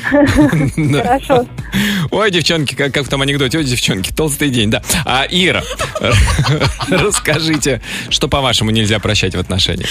Хорошо. 0.10 1.48
Ой, 2.12 2.32
девчонки, 2.32 2.76
как, 2.76 2.94
как 2.94 3.06
в 3.06 3.10
том 3.10 3.22
анекдоте, 3.22 3.58
ой, 3.58 3.64
девчонки, 3.64 4.12
толстый 4.14 4.50
день, 4.50 4.70
да. 4.70 4.82
А, 5.06 5.26
Ира, 5.30 5.62
расскажите, 6.90 7.82
что, 8.10 8.28
по-вашему, 8.28 8.72
нельзя 8.72 9.00
прощать 9.00 9.36
в 9.36 9.40
отношениях? 9.40 9.90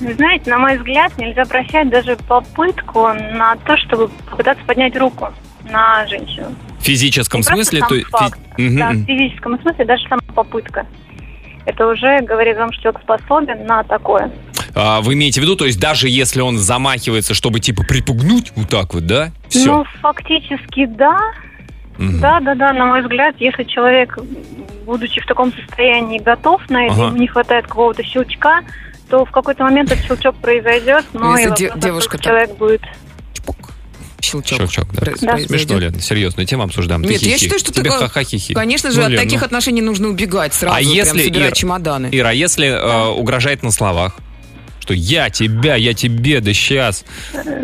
Вы 0.00 0.14
знаете, 0.14 0.50
на 0.50 0.58
мой 0.58 0.76
взгляд, 0.78 1.16
нельзя 1.18 1.44
прощать 1.44 1.88
даже 1.88 2.16
попытку 2.16 3.08
на 3.12 3.56
то, 3.64 3.76
чтобы 3.76 4.08
попытаться 4.28 4.64
поднять 4.64 4.96
руку 4.96 5.32
на 5.70 6.06
женщину. 6.08 6.54
В 6.80 6.84
физическом 6.84 7.40
Не 7.40 7.44
смысле? 7.44 7.80
сам 7.80 7.88
то 7.88 8.00
факт, 8.10 8.40
фи- 8.56 8.76
да, 8.78 8.90
в 8.90 9.04
физическом 9.04 9.60
смысле 9.62 9.84
даже 9.84 10.02
сама 10.08 10.22
попытка. 10.34 10.86
Это 11.64 11.86
уже 11.86 12.20
говорит 12.22 12.56
вам, 12.56 12.72
что 12.72 12.82
человек 12.82 13.02
способен 13.02 13.64
на 13.66 13.84
такое. 13.84 14.32
А, 14.74 15.00
Вы 15.02 15.14
имеете 15.14 15.40
в 15.40 15.44
виду, 15.44 15.54
то 15.56 15.66
есть 15.66 15.78
даже 15.78 16.08
если 16.08 16.40
он 16.40 16.56
замахивается, 16.58 17.34
чтобы 17.34 17.60
типа 17.60 17.82
припугнуть, 17.84 18.52
вот 18.56 18.68
так 18.68 18.94
вот, 18.94 19.06
да? 19.06 19.32
Все. 19.48 19.66
Ну, 19.66 19.84
фактически, 20.00 20.86
да. 20.86 21.18
Да, 21.98 22.40
да, 22.40 22.54
да, 22.54 22.72
на 22.72 22.86
мой 22.86 23.02
взгляд, 23.02 23.34
если 23.38 23.64
человек, 23.64 24.18
будучи 24.86 25.20
в 25.20 25.26
таком 25.26 25.52
состоянии, 25.52 26.18
готов 26.18 26.62
на 26.70 26.86
это, 26.86 26.94
Ага. 26.94 27.06
ему 27.08 27.16
не 27.18 27.26
хватает 27.28 27.66
какого-то 27.66 28.02
щелчка, 28.02 28.62
то 29.10 29.24
в 29.26 29.30
какой-то 29.30 29.62
момент 29.64 29.92
этот 29.92 30.06
щелчок 30.06 30.34
произойдет, 30.36 31.04
но 31.12 31.36
Если 31.36 31.52
и 31.52 31.56
де- 31.56 31.66
вопрос, 31.66 31.84
девушка 31.84 32.12
так- 32.18 32.24
человек 32.26 32.56
будет. 32.56 32.82
Щелчок. 34.22 34.58
Щелчок, 34.58 34.86
да. 34.94 35.02
Произ- 35.02 35.18
Да. 35.20 35.38
Смешно, 35.38 35.78
Лен, 35.78 36.00
серьезно, 36.00 36.46
тему 36.46 36.62
обсуждаем. 36.62 37.02
Ты 37.02 37.10
Нет, 37.10 37.22
я 37.22 37.32
хихи. 37.34 37.40
считаю, 37.44 37.58
что 37.60 37.72
Тебе 37.72 37.90
такое- 37.90 38.08
ха-ха-хи-хи. 38.08 38.54
Конечно 38.54 38.90
же, 38.90 39.00
Ну, 39.00 39.04
от 39.06 39.10
Лен, 39.10 39.20
таких 39.20 39.40
ну. 39.40 39.46
отношений 39.46 39.82
нужно 39.82 40.08
убегать 40.08 40.54
сразу, 40.54 40.74
А 40.74 40.78
прям 40.78 40.90
если, 40.90 41.24
собирать 41.24 41.48
Ира, 41.48 41.56
чемоданы. 41.56 42.08
Ира, 42.10 42.30
а 42.30 42.32
если 42.32 42.68
э, 42.68 43.06
угрожает 43.08 43.62
на 43.62 43.70
словах? 43.70 44.16
Что 44.82 44.94
я 44.94 45.30
тебя, 45.30 45.76
я 45.76 45.94
тебе, 45.94 46.40
да 46.40 46.52
сейчас. 46.52 47.04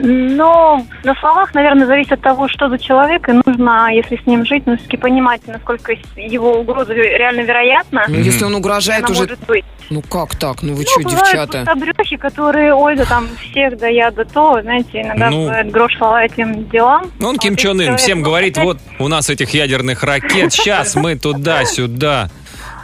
Но 0.04 0.86
на 1.02 1.14
словах, 1.16 1.52
наверное, 1.52 1.84
зависит 1.84 2.12
от 2.12 2.20
того, 2.20 2.46
что 2.46 2.68
за 2.68 2.78
человек, 2.78 3.28
и 3.28 3.32
нужно, 3.32 3.88
если 3.92 4.14
с 4.22 4.24
ним 4.24 4.46
жить, 4.46 4.62
ну, 4.66 4.76
все-таки 4.76 4.98
понимать, 4.98 5.40
насколько 5.48 5.94
его 6.14 6.60
угроза 6.60 6.92
реально 6.94 7.40
вероятна. 7.40 8.04
Ну, 8.06 8.18
если 8.20 8.44
он 8.44 8.54
угрожает 8.54 9.00
она 9.04 9.10
уже... 9.10 9.22
может 9.22 9.38
быть. 9.48 9.64
Ну 9.90 10.00
как 10.02 10.36
так? 10.36 10.62
Ну 10.62 10.74
вы 10.74 10.84
Ну, 10.84 11.00
что, 11.02 11.10
девчата? 11.10 11.64
пустобрехи, 11.66 12.16
которые, 12.18 12.72
ой, 12.72 12.94
да 12.94 13.04
там 13.04 13.26
всех, 13.50 13.76
да 13.78 13.88
я, 13.88 14.12
да 14.12 14.24
то, 14.24 14.60
знаете, 14.62 15.02
иногда 15.02 15.28
Ну. 15.30 15.46
бывает 15.46 15.70
грош 15.72 15.96
слова 15.98 16.22
этим 16.22 16.68
делам. 16.68 17.10
Ну, 17.18 17.28
Он 17.30 17.32
Вот 17.32 17.42
Ким 17.42 17.56
Чен 17.56 17.80
Ын 17.80 17.96
всем 17.96 18.22
говорит, 18.22 18.54
хотеть- 18.56 18.64
вот 18.64 18.78
у 19.00 19.08
нас 19.08 19.28
этих 19.28 19.52
ядерных 19.54 20.04
ракет, 20.04 20.52
сейчас 20.52 20.94
мы 20.94 21.16
туда-сюда. 21.16 22.30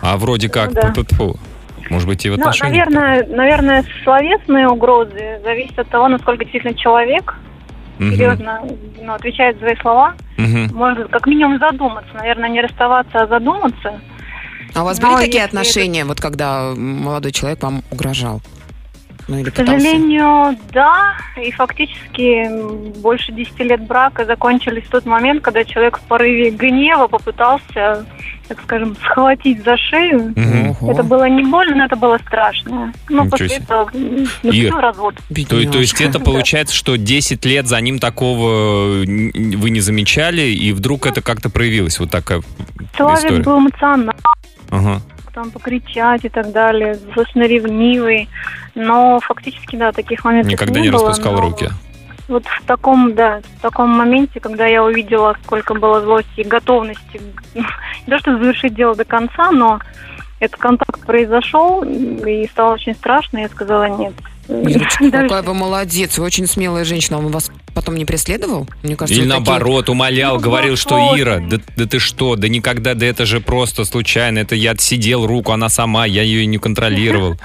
А 0.03 0.17
вроде 0.17 0.49
как, 0.49 0.73
Ну 0.75 0.81
да. 0.81 0.93
Может 1.91 2.09
быть, 2.09 2.25
и 2.25 2.31
в 2.31 2.39
Ну, 2.39 2.51
наверное, 2.61 3.27
наверное, 3.27 3.85
словесные 4.03 4.69
угрозы 4.69 5.41
зависят 5.43 5.79
от 5.79 5.89
того, 5.89 6.09
насколько 6.09 6.45
действительно 6.45 6.75
человек 6.75 7.35
Мгм, 7.99 8.13
серьезно 8.13 8.61
ну, 9.01 9.13
отвечает 9.13 9.57
за 9.57 9.67
свои 9.67 9.77
слова. 9.77 10.15
мгм. 10.37 10.71
Может, 10.75 11.09
как 11.09 11.27
минимум 11.27 11.59
задуматься. 11.59 12.11
Наверное, 12.15 12.49
не 12.49 12.61
расставаться, 12.61 13.21
а 13.21 13.27
задуматься. 13.27 14.01
А 14.75 14.83
у 14.83 14.85
вас 14.85 15.01
Но 15.01 15.13
были 15.13 15.27
такие 15.27 15.45
отношения, 15.45 16.05
вот 16.05 16.21
когда 16.21 16.73
молодой 16.77 17.31
человек 17.31 17.63
вам 17.63 17.83
угрожал? 17.93 18.41
Ну 19.27 19.39
или 19.39 19.49
К 19.51 19.55
пытался? 19.55 19.73
сожалению, 19.81 20.59
да. 20.73 21.15
И 21.43 21.51
фактически 21.53 23.01
больше 23.01 23.33
10 23.33 23.59
лет 23.61 23.87
брака 23.87 24.25
закончились 24.27 24.85
в 24.85 24.91
тот 24.91 25.07
момент, 25.07 25.43
когда 25.43 25.65
человек 25.65 25.99
в 25.99 26.03
порыве 26.03 26.51
гнева 26.51 27.07
попытался, 27.09 28.05
так 28.49 28.61
скажем, 28.63 28.95
схватить 29.03 29.65
за 29.65 29.77
шею. 29.79 30.35
Ого. 30.81 30.93
Это 30.93 31.03
было 31.03 31.27
не 31.29 31.43
больно, 31.43 31.77
но 31.77 31.85
это 31.87 31.97
было 31.97 32.19
страшно. 32.27 32.93
Но 33.09 33.23
Ничего 33.25 33.31
после 33.31 33.49
себе. 33.49 33.59
этого 33.65 33.91
наступил 33.95 34.79
развод. 34.79 35.15
То, 35.49 35.71
то 35.73 35.79
есть 35.79 36.01
это 36.01 36.21
получается, 36.21 36.75
что 36.75 36.97
10 36.97 37.45
лет 37.47 37.67
за 37.67 37.81
ним 37.81 37.99
такого 37.99 38.99
вы 39.07 39.71
не 39.71 39.81
замечали, 39.81 40.43
и 40.43 40.73
вдруг 40.73 41.07
это 41.07 41.23
как-то 41.23 41.49
проявилось, 41.49 41.99
вот 41.99 42.11
такая 42.11 42.43
Человек 42.97 43.25
история. 43.25 43.43
был 43.43 43.59
эмоциональный, 43.59 44.13
Ага. 44.71 45.01
Там 45.35 45.51
покричать 45.51 46.25
и 46.25 46.29
так 46.29 46.53
далее, 46.53 46.95
достаточно 46.95 47.43
ревнивый. 47.43 48.29
Но 48.75 49.21
фактически, 49.21 49.77
да, 49.77 49.93
таких 49.93 50.25
моментов 50.25 50.53
Никогда 50.53 50.81
не 50.81 50.87
не 50.87 50.93
было, 50.93 51.09
распускал 51.09 51.35
но 51.35 51.41
руки. 51.41 51.71
Вот 52.29 52.47
в 52.47 52.63
таком, 52.65 53.15
да, 53.15 53.41
в 53.59 53.61
таком 53.61 53.91
моменте, 53.91 54.41
когда 54.41 54.67
я 54.67 54.83
увидела, 54.83 55.37
сколько 55.45 55.75
было 55.75 56.01
злости 56.01 56.41
и 56.41 56.45
готовности, 56.45 57.21
не 57.55 57.63
то 58.09 58.19
что 58.19 58.39
завершить 58.39 58.75
дело 58.75 58.95
до 58.95 59.05
конца, 59.05 59.51
но 59.51 59.81
этот 60.41 60.59
контакт 60.59 61.05
произошел, 61.05 61.83
и 61.83 62.49
стало 62.49 62.75
очень 62.75 62.95
страшно, 62.95 63.39
я 63.39 63.49
сказала 63.49 63.89
нет. 63.89 64.15
Ирочка, 64.49 65.11
какая 65.11 65.43
вы 65.43 65.55
молодец, 65.55 66.19
вы 66.19 66.25
очень 66.25 66.47
смелая 66.47 66.85
женщина. 66.85 67.19
Он 67.19 67.29
вас 67.29 67.51
потом 67.85 67.97
не 67.99 68.05
преследовал? 68.07 68.67
Мне 68.83 68.97
кажется, 68.97 69.21
Или 69.21 69.29
вы 69.29 69.35
такие- 69.37 69.45
наоборот, 69.53 69.89
умолял, 69.91 70.37
Ну, 70.37 70.41
говорил, 70.41 70.77
что. 70.77 71.15
Ира, 71.17 71.39
да, 71.39 71.59
да 71.77 71.87
ты 71.87 71.99
что, 71.99 72.35
да 72.37 72.49
никогда, 72.49 72.95
да 72.95 73.05
это 73.05 73.27
же 73.27 73.41
просто 73.41 73.85
случайно, 73.85 74.39
это 74.39 74.55
я 74.55 74.71
отсидел 74.71 75.27
руку, 75.27 75.53
она 75.53 75.69
сама, 75.69 76.07
я 76.07 76.23
ее 76.23 76.47
не 76.47 76.57
контролировал. 76.59 77.37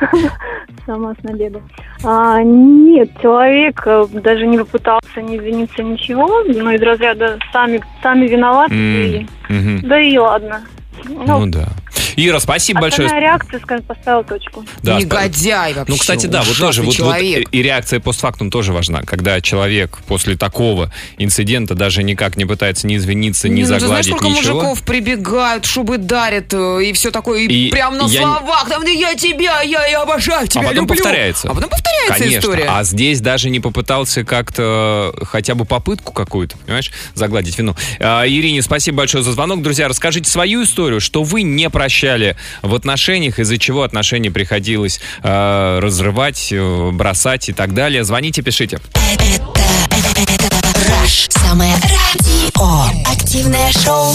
сама 0.86 1.14
с 1.14 1.22
набега. 1.22 1.62
А, 2.02 2.42
нет, 2.42 3.08
человек 3.22 3.82
э, 3.86 4.04
даже 4.12 4.46
не 4.46 4.58
попытался 4.58 5.22
не 5.22 5.38
извиниться 5.38 5.82
ничего, 5.82 6.42
но 6.42 6.72
из 6.72 6.82
разряда 6.82 7.38
сами, 7.52 7.80
сами 8.02 8.26
виноваты. 8.26 8.74
М, 8.74 9.28
мгм. 9.48 9.88
Да 9.88 9.98
и 10.00 10.18
ладно. 10.18 10.60
Ну 11.08 11.46
да. 11.46 11.68
Ира, 12.16 12.40
спасибо 12.40 12.80
большое. 12.82 13.06
Основная 13.06 13.28
реакция, 13.30 13.60
скажем, 13.60 13.84
поставила 13.86 14.24
точку. 14.24 14.64
Да, 14.82 14.98
Негодяй 15.00 15.74
вообще. 15.74 15.92
Ну, 15.92 15.98
кстати, 15.98 16.26
да, 16.26 16.42
вот 16.42 16.56
тоже, 16.58 16.82
вот, 16.82 16.98
вот 16.98 17.16
и 17.20 17.62
реакция 17.62 18.00
постфактум 18.00 18.50
тоже 18.50 18.72
важна. 18.72 19.02
Когда 19.02 19.40
человек 19.40 19.98
после 20.06 20.36
такого 20.36 20.92
инцидента 21.18 21.74
даже 21.74 22.02
никак 22.02 22.36
не 22.36 22.44
пытается 22.44 22.86
ни 22.86 22.96
извиниться, 22.96 23.48
ни 23.48 23.54
Ну, 23.54 23.60
ты 23.60 23.66
знаешь, 23.66 23.82
загладить 23.82 24.06
сколько 24.10 24.26
ничего. 24.28 24.54
мужиков 24.54 24.82
прибегают, 24.84 25.64
шубы 25.64 25.98
дарят 25.98 26.52
э, 26.54 26.84
и 26.84 26.92
все 26.92 27.10
такое, 27.10 27.40
и, 27.40 27.46
И 27.46 27.70
прям 27.70 27.96
на 27.96 28.02
я 28.02 28.08
не- 28.08 28.16
словах, 28.26 28.68
там, 28.68 28.84
«Да 28.84 28.90
я 28.90 29.14
тебя, 29.14 29.62
я, 29.62 29.86
я 29.86 30.02
обожаю 30.02 30.46
тебя, 30.46 30.60
а 30.62 30.64
потом 30.68 30.84
люблю». 30.84 30.96
повторяется. 30.96 31.48
А 31.48 31.54
потом 31.54 31.70
повторяется 31.70 32.18
Конечно. 32.18 32.38
история. 32.38 32.66
А 32.68 32.84
здесь 32.84 33.20
даже 33.20 33.50
не 33.50 33.60
попытался 33.60 34.24
как-то 34.24 35.14
хотя 35.24 35.54
бы 35.54 35.64
попытку 35.64 36.12
какую-то, 36.12 36.56
понимаешь, 36.58 36.90
загладить 37.14 37.58
вину. 37.58 37.74
А, 38.00 38.24
Ирине, 38.26 38.62
спасибо 38.62 38.98
большое 38.98 39.24
за 39.24 39.32
звонок. 39.32 39.62
Друзья, 39.62 39.88
расскажите 39.88 40.30
свою 40.30 40.64
историю, 40.64 41.00
что 41.00 41.22
вы 41.22 41.42
не 41.42 41.70
прощали 42.04 42.36
в 42.62 42.74
отношениях, 42.74 43.38
из-за 43.38 43.58
чего 43.58 43.82
отношения 43.82 44.30
приходилось 44.30 45.00
э, 45.22 45.78
разрывать, 45.80 46.48
э, 46.52 46.90
бросать 46.92 47.48
и 47.48 47.52
так 47.52 47.72
далее. 47.72 48.04
Звоните, 48.04 48.42
пишите. 48.42 48.78
Это, 48.94 50.20
это, 50.20 50.32
это 50.34 50.56
Rush. 50.86 51.30
Самое 51.30 51.74
радио. 51.74 53.10
Активное 53.10 53.72
шоу. 53.72 54.14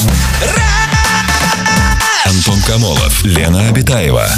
Антон 2.25 2.61
Камолов, 2.61 3.23
Лена 3.23 3.69
Обитаева. 3.69 4.29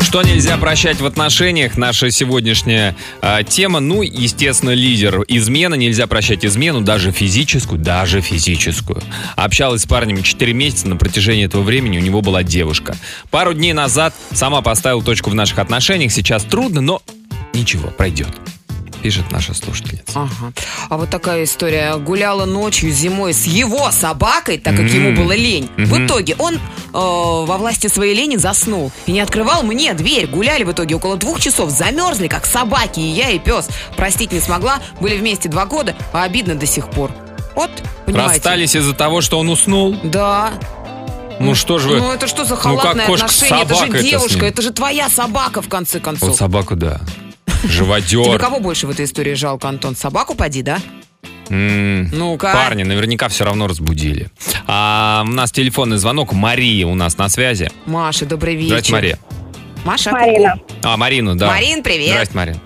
Что 0.00 0.22
нельзя 0.22 0.56
прощать 0.56 1.00
в 1.00 1.06
отношениях? 1.06 1.76
Наша 1.76 2.10
сегодняшняя 2.10 2.96
а, 3.20 3.42
тема. 3.42 3.80
Ну, 3.80 4.02
естественно, 4.02 4.70
лидер. 4.70 5.24
Измена. 5.28 5.74
Нельзя 5.74 6.06
прощать 6.06 6.44
измену, 6.44 6.80
даже 6.80 7.12
физическую, 7.12 7.80
даже 7.80 8.20
физическую. 8.20 9.02
Общалась 9.36 9.82
с 9.82 9.86
парнем 9.86 10.22
4 10.22 10.52
месяца. 10.52 10.88
На 10.88 10.96
протяжении 10.96 11.44
этого 11.44 11.62
времени 11.62 11.98
у 11.98 12.02
него 12.02 12.22
была 12.22 12.42
девушка. 12.42 12.96
Пару 13.30 13.54
дней 13.54 13.72
назад 13.72 14.14
сама 14.32 14.62
поставила 14.62 15.02
точку 15.02 15.30
в 15.30 15.34
наших 15.34 15.58
отношениях. 15.58 16.12
Сейчас 16.12 16.44
трудно, 16.44 16.80
но 16.80 17.02
ничего, 17.52 17.88
пройдет. 17.90 18.28
Пишет 19.02 19.30
наша 19.30 19.54
слушательница. 19.54 20.12
Ага. 20.14 20.52
А 20.88 20.96
вот 20.96 21.10
такая 21.10 21.44
история. 21.44 21.96
Гуляла 21.96 22.44
ночью 22.44 22.90
зимой 22.90 23.32
с 23.32 23.44
его 23.44 23.90
собакой, 23.90 24.58
так 24.58 24.76
как 24.76 24.86
ему 24.86 25.12
было 25.12 25.32
лень. 25.32 25.70
В 25.76 26.04
итоге 26.04 26.34
он 26.38 26.54
э, 26.54 26.58
во 26.92 27.56
власти 27.58 27.86
своей 27.86 28.14
лени 28.14 28.36
заснул 28.36 28.90
и 29.06 29.12
не 29.12 29.20
открывал 29.20 29.62
мне 29.62 29.94
дверь. 29.94 30.26
Гуляли 30.26 30.64
в 30.64 30.72
итоге 30.72 30.96
около 30.96 31.16
двух 31.16 31.40
часов, 31.40 31.70
замерзли, 31.70 32.28
как 32.28 32.46
собаки, 32.46 33.00
и 33.00 33.08
я, 33.08 33.30
и 33.30 33.38
пес. 33.38 33.68
Простить 33.96 34.32
не 34.32 34.40
смогла, 34.40 34.80
были 35.00 35.16
вместе 35.16 35.48
два 35.48 35.66
года, 35.66 35.94
а 36.12 36.24
обидно 36.24 36.54
до 36.54 36.66
сих 36.66 36.90
пор. 36.90 37.10
Вот, 37.54 37.70
понимаете. 38.06 38.34
Расстались 38.34 38.76
из-за 38.76 38.94
того, 38.94 39.20
что 39.20 39.38
он 39.38 39.48
уснул? 39.48 39.96
Да. 40.04 40.52
Ну 41.40 41.54
что 41.54 41.78
ж 41.78 41.86
вы... 41.86 41.98
Ну 41.98 42.12
это 42.12 42.26
что 42.26 42.44
за 42.44 42.54
как 42.54 42.64
халатное 42.64 43.06
кошка 43.06 43.28
с 43.28 43.42
отношение? 43.42 43.64
Это 43.64 43.98
же 43.98 44.02
девушка, 44.02 44.38
ним? 44.38 44.44
это 44.44 44.62
же 44.62 44.70
твоя 44.72 45.08
собака, 45.08 45.62
в 45.62 45.68
конце 45.68 46.00
концов. 46.00 46.30
Вот 46.30 46.38
собаку, 46.38 46.76
да. 46.76 47.00
Тебе 47.62 47.68
Живодер. 47.72 48.38
кого 48.38 48.60
больше 48.60 48.86
в 48.86 48.90
этой 48.90 49.04
истории 49.04 49.34
жалко, 49.34 49.68
Антон? 49.68 49.96
Собаку 49.96 50.34
поди, 50.34 50.62
да? 50.62 50.78
Ну-ка. 51.50 52.52
Парни 52.52 52.82
наверняка 52.82 53.28
все 53.28 53.44
равно 53.44 53.66
разбудили. 53.66 54.28
А, 54.66 55.24
у 55.26 55.30
нас 55.30 55.50
телефонный 55.50 55.96
звонок. 55.96 56.32
Мария 56.32 56.86
у 56.86 56.94
нас 56.94 57.16
на 57.16 57.28
связи. 57.28 57.70
Маша, 57.86 58.26
добрый 58.26 58.54
вечер. 58.54 58.68
Здравствуйте, 58.68 58.92
Мария. 58.92 59.18
Маша, 59.84 60.10
Марина. 60.10 60.60
А, 60.82 60.96
Марину, 60.96 61.34
да. 61.36 61.48
Марин, 61.48 61.82
привет. 61.82 62.10
Здрасте, 62.10 62.36
Марин. 62.36 62.60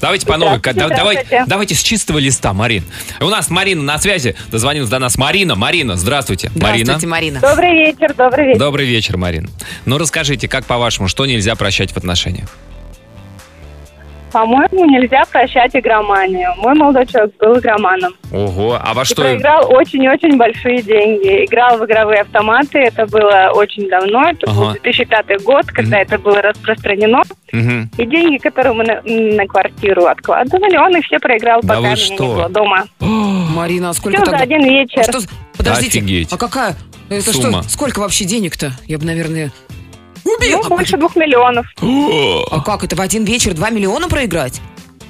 Давайте 0.00 0.26
по 0.26 0.36
новой. 0.36 0.60
Давайте, 0.60 1.44
давайте 1.46 1.74
с 1.74 1.82
чистого 1.82 2.18
листа, 2.18 2.52
Марин. 2.52 2.84
У 3.20 3.28
нас 3.28 3.48
Марина 3.48 3.82
на 3.82 3.98
связи. 3.98 4.34
Дозвонилась 4.50 4.90
до 4.90 4.98
нас 4.98 5.16
Марина. 5.16 5.54
Марина, 5.54 5.96
здравствуйте. 5.96 6.50
Здравствуйте, 6.54 7.06
Марина. 7.06 7.40
Добрый 7.40 7.72
вечер, 7.72 8.12
добрый 8.14 8.46
вечер. 8.48 8.58
Добрый 8.58 8.86
вечер, 8.86 9.16
Марин. 9.16 9.48
Ну, 9.84 9.98
расскажите, 9.98 10.48
как 10.48 10.66
по-вашему, 10.66 11.08
что 11.08 11.24
нельзя 11.26 11.54
прощать 11.54 11.92
в 11.92 11.96
отношениях? 11.96 12.48
По-моему, 14.40 14.84
нельзя 14.84 15.22
прощать 15.32 15.74
игроманию. 15.74 16.50
Мой 16.58 16.74
молодой 16.74 17.06
человек 17.06 17.32
был 17.40 17.58
игроманом. 17.58 18.12
Ого, 18.30 18.78
а 18.78 18.92
во 18.92 19.00
И 19.00 19.04
что... 19.06 19.22
проиграл 19.22 19.72
очень-очень 19.72 20.36
большие 20.36 20.82
деньги. 20.82 21.46
Играл 21.46 21.78
в 21.78 21.86
игровые 21.86 22.20
автоматы. 22.20 22.80
Это 22.80 23.06
было 23.06 23.50
очень 23.54 23.88
давно. 23.88 24.28
Это 24.28 24.46
был 24.46 24.64
Ага. 24.68 24.72
2005 24.82 25.42
год, 25.42 25.64
когда 25.68 26.00
это 26.00 26.18
было 26.18 26.42
распространено. 26.42 27.22
Мгм. 27.50 27.90
И 27.96 28.04
деньги, 28.04 28.36
которые 28.36 28.74
мы 28.74 28.84
на, 28.84 29.00
на 29.04 29.46
квартиру 29.46 30.04
откладывали, 30.04 30.76
он 30.76 30.94
их 30.98 31.06
все 31.06 31.18
проиграл, 31.18 31.60
Да 31.62 31.68
пока 31.68 31.80
вы 31.80 31.86
меня 31.86 31.96
что? 31.96 32.12
не 32.12 32.18
было 32.34 32.48
дома. 32.50 32.84
Марина, 33.00 33.88
а 33.88 33.94
сколько 33.94 34.18
Все 34.18 34.26
за 34.26 34.32
тогда? 34.32 34.44
один 34.44 34.64
вечер. 34.64 35.00
А 35.00 35.04
что... 35.04 35.20
за- 35.20 35.28
Подождите, 35.56 36.00
Офигеть. 36.00 36.28
а 36.30 36.36
какая? 36.36 36.76
Это 37.08 37.32
Сумма. 37.32 37.62
что? 37.62 37.70
Сколько 37.72 38.00
вообще 38.00 38.26
денег-то? 38.26 38.72
Я 38.86 38.98
бы, 38.98 39.06
наверное... 39.06 39.50
Ну, 40.26 40.60
А 40.64 40.68
больше 40.68 40.96
двух 40.96 41.14
миллионов. 41.16 41.66
А 42.50 42.60
как 42.60 42.82
это 42.84 42.96
в 42.96 43.00
один 43.00 43.24
вечер 43.24 43.54
2 43.54 43.70
миллиона 43.70 44.08
проиграть? 44.08 44.60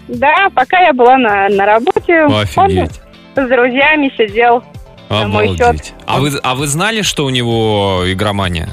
Да, 0.09 0.49
пока 0.55 0.79
я 0.81 0.93
была 0.93 1.17
на, 1.17 1.49
на 1.49 1.65
работе, 1.67 2.25
Офигеть. 2.27 3.01
он 3.37 3.47
с 3.47 3.49
друзьями 3.49 4.13
сидел. 4.17 4.63
на 5.09 5.27
мой 5.27 5.45
Обалдеть. 5.55 5.95
А 6.07 6.21
вы, 6.21 6.31
а 6.43 6.55
вы 6.55 6.67
знали, 6.67 7.03
что 7.03 7.25
у 7.25 7.31
него 7.31 8.03
игромания? 8.07 8.69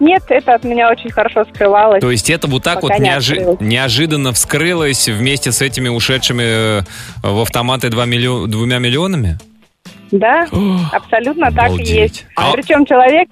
Нет, 0.00 0.22
это 0.28 0.54
от 0.54 0.64
меня 0.64 0.90
очень 0.90 1.10
хорошо 1.10 1.44
скрывалось. 1.54 2.00
То 2.00 2.10
есть 2.10 2.28
это 2.28 2.48
вот 2.48 2.64
так 2.64 2.80
Пока 2.80 2.94
вот 2.94 3.00
не 3.02 3.08
неожи- 3.10 3.36
открылось. 3.36 3.60
неожиданно 3.60 4.32
вскрылось 4.32 5.08
вместе 5.08 5.52
с 5.52 5.62
этими 5.62 5.88
ушедшими 5.88 6.80
э, 6.80 6.82
в 7.22 7.40
автоматы 7.42 7.90
2 7.90 8.04
миллио- 8.06 8.46
двумя 8.46 8.78
миллионами? 8.78 9.38
Да, 10.10 10.46
абсолютно 10.92 11.46
так 11.52 11.64
и 11.70 11.74
Обалдеть. 11.74 11.88
есть. 11.90 12.26
А- 12.36 12.52
Причем 12.52 12.84
человек 12.86 13.28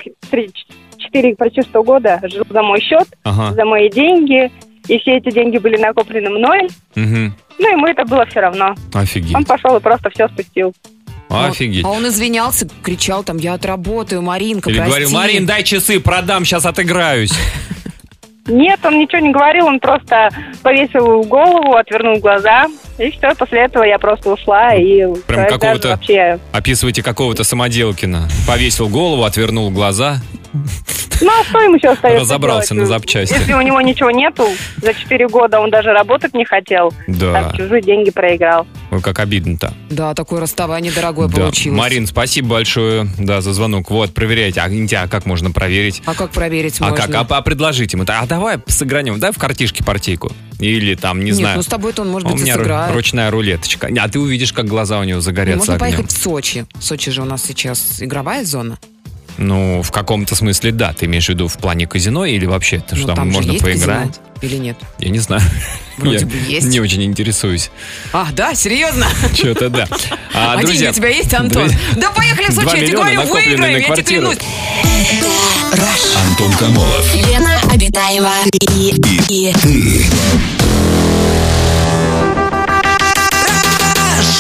4, 1.13 1.37
почти 1.37 1.63
100 1.63 1.83
года 1.83 2.21
жил 2.25 2.45
за 2.49 2.63
мой 2.63 2.81
счет, 2.81 3.07
Ага. 3.25 3.55
за 3.55 3.65
мои 3.65 3.91
деньги, 3.91 4.51
и 4.89 4.99
все 4.99 5.17
эти 5.19 5.31
деньги 5.31 5.59
были 5.59 5.77
накоплены 5.77 6.31
мной, 6.31 6.69
Мгм. 6.95 7.35
ну 7.59 7.69
ему 7.71 7.87
это 7.87 8.05
было 8.05 8.25
все 8.27 8.41
равно. 8.41 8.75
Офигеть. 8.95 9.35
Он 9.35 9.45
пошел 9.45 9.77
и 9.77 9.81
просто 9.81 10.11
все 10.11 10.29
спустил. 10.29 10.73
Офигеть. 11.29 11.85
А 11.85 11.89
он 11.89 12.07
извинялся, 12.09 12.69
кричал 12.83 13.25
там, 13.25 13.39
я 13.39 13.55
отработаю, 13.55 14.21
Маринка, 14.23 14.69
Или 14.71 14.77
прости. 14.79 14.91
говорил, 14.91 15.11
Марин, 15.13 15.47
дай 15.47 15.63
часы, 15.63 15.99
продам, 16.01 16.45
сейчас 16.45 16.67
отыграюсь. 16.67 17.33
Нет, 18.47 18.81
он 18.85 18.99
ничего 18.99 19.21
не 19.21 19.31
говорил, 19.31 19.67
он 19.67 19.79
просто 19.79 20.29
повесил 20.65 21.23
голову, 21.23 21.77
отвернул 21.77 22.19
глаза, 22.19 22.67
и 22.99 23.09
все, 23.13 23.35
после 23.37 23.61
этого 23.61 23.85
я 23.85 23.99
просто 24.01 24.33
ушла, 24.33 24.75
и 24.75 25.05
даже 25.29 25.47
какого-то- 25.49 25.89
вообще... 25.91 26.41
Описывайте 26.51 27.05
какого-то 27.05 27.45
самоделкина. 27.45 28.29
Повесил 28.47 28.89
голову, 28.89 29.23
отвернул 29.23 29.71
глаза. 29.71 30.17
Ну, 30.53 31.31
а 31.41 31.45
что 31.45 31.61
ему 31.61 31.77
еще 31.77 31.89
остается 31.91 32.21
Разобрался 32.25 32.75
делать? 32.75 32.89
на 32.91 32.95
запчасти. 32.97 33.33
Если 33.35 33.53
у 33.53 33.61
него 33.61 33.81
ничего 33.81 34.11
нету, 34.11 34.49
за 34.79 34.93
4 34.93 35.29
года 35.29 35.61
он 35.61 35.71
даже 35.71 35.91
работать 35.93 36.35
не 36.35 36.45
хотел, 36.45 36.93
Да. 37.07 37.33
так 37.33 37.57
чужие 37.57 37.81
деньги 37.81 38.11
проиграл. 38.11 38.67
Ой, 38.91 39.01
как 39.01 39.21
обидно-то. 39.21 39.73
Да, 39.89 40.15
такое 40.15 40.41
расставание 40.41 40.93
дорогое 40.93 41.29
Да. 41.29 41.37
получилось. 41.37 41.79
Марин, 41.79 42.07
спасибо 42.09 42.49
большое 42.49 43.07
да, 43.19 43.41
за 43.41 43.53
звонок. 43.53 43.89
Вот, 43.91 44.13
проверяйте. 44.15 44.61
А, 44.61 44.69
а 45.05 45.09
как 45.09 45.25
можно 45.25 45.53
проверить? 45.53 46.03
А 46.07 46.15
как 46.15 46.33
проверить 46.33 46.81
А 46.81 46.89
можно? 46.91 47.07
как? 47.07 47.31
А, 47.31 47.37
а 47.37 47.43
предложите 47.43 47.97
ему. 47.97 48.05
А 48.09 48.27
давай 48.27 48.59
сыгранем, 48.67 49.19
дай 49.21 49.31
в 49.33 49.39
картишке 49.39 49.85
партийку. 49.85 50.33
Или 50.59 50.95
там, 50.97 51.21
не 51.21 51.27
Нет, 51.27 51.37
знаю. 51.37 51.57
ну 51.57 51.63
с 51.63 51.67
тобой-то 51.67 52.03
он, 52.03 52.11
может 52.11 52.29
у 52.29 52.33
быть, 52.33 52.41
и 52.41 52.45
меня 52.45 52.55
сыграет. 52.55 52.93
ручная 52.93 53.31
рулеточка. 53.31 53.89
А 53.97 54.09
ты 54.09 54.19
увидишь, 54.19 54.53
как 54.53 54.67
глаза 54.67 54.99
у 54.99 55.05
него 55.05 55.21
загорятся 55.21 55.59
Можно 55.59 55.75
огнем. 55.75 55.97
поехать 55.99 56.13
в 56.13 56.21
Сочи. 56.21 56.67
В 56.75 56.83
Сочи 56.83 57.11
же 57.13 57.23
у 57.23 57.27
нас 57.27 57.45
сейчас 57.45 58.03
игровая 58.03 58.45
зона. 58.45 58.79
Ну, 59.39 59.83
в 59.83 59.91
каком-то 59.91 60.35
смысле, 60.37 60.73
да. 60.73 60.93
Ты 60.93 61.07
имеешь 61.07 61.27
в 61.27 61.29
виду 61.31 61.49
в 61.49 61.57
плане 61.59 61.87
казино 61.87 62.25
или 62.25 62.47
вообще, 62.47 62.79
то, 62.81 62.95
что 62.97 63.09
Ну, 63.09 63.15
там, 63.15 63.31
же 63.31 63.37
можно 63.39 63.53
есть 63.53 63.65
поиграть? 63.65 64.09
казино. 64.09 64.27
Или 64.43 64.57
нет? 64.57 64.77
Я 64.99 65.11
не 65.11 65.19
знаю. 65.21 65.43
Вроде 65.99 66.19
Я 66.19 66.27
бы 66.27 66.33
есть. 66.49 66.67
Не 66.67 66.81
очень 66.81 67.03
интересуюсь. 67.05 67.71
А, 68.13 68.29
да, 68.33 68.55
серьезно? 68.55 69.07
Что-то 69.35 69.69
да. 69.71 69.87
А, 70.35 70.53
А, 70.53 70.57
деньги 70.57 70.67
друзья, 70.67 70.91
у 70.91 70.93
тебя 70.93 71.09
есть, 71.09 71.33
Антон? 71.35 71.71
Да 71.97 72.11
поехали 72.11 72.47
в 72.47 72.55
Сочи, 72.55 72.77
я 72.77 72.87
тебе 72.87 72.97
говорю, 72.97 73.23
выиграем, 73.23 73.61
на 73.61 73.67
я 73.67 73.95
тебе 73.95 74.03
клянусь. 74.03 74.39
Антон 76.29 76.53
Камолов. 76.55 77.15
Лена 77.15 77.61
Обитаева 77.73 78.31
и, 78.71 78.95
и 79.29 79.55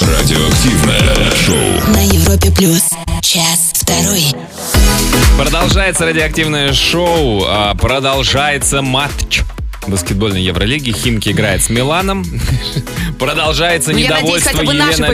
Радиоактивное 0.00 1.30
шоу. 1.46 1.92
на 1.92 2.00
Европе 2.06 2.50
плюс. 2.50 2.82
Час 3.20 3.70
второй. 3.74 4.24
Продолжается 5.38 6.04
радиоактивное 6.04 6.72
шоу. 6.72 7.44
а, 7.46 7.74
Продолжается 7.74 8.82
матч 8.82 9.42
баскетбольной 9.86 10.42
Евролиги. 10.42 10.92
Химки 10.92 11.30
играет 11.30 11.62
с 11.62 11.70
Миланом. 11.70 12.24
Продолжается 13.18 13.92
Ну, 13.92 13.98
я 13.98 14.10
надеюсь, 14.10 14.44
недовольство 14.44 14.52
хотя 14.52 14.64
бы 14.64 14.74
наши 14.74 14.92
Елены 14.92 15.08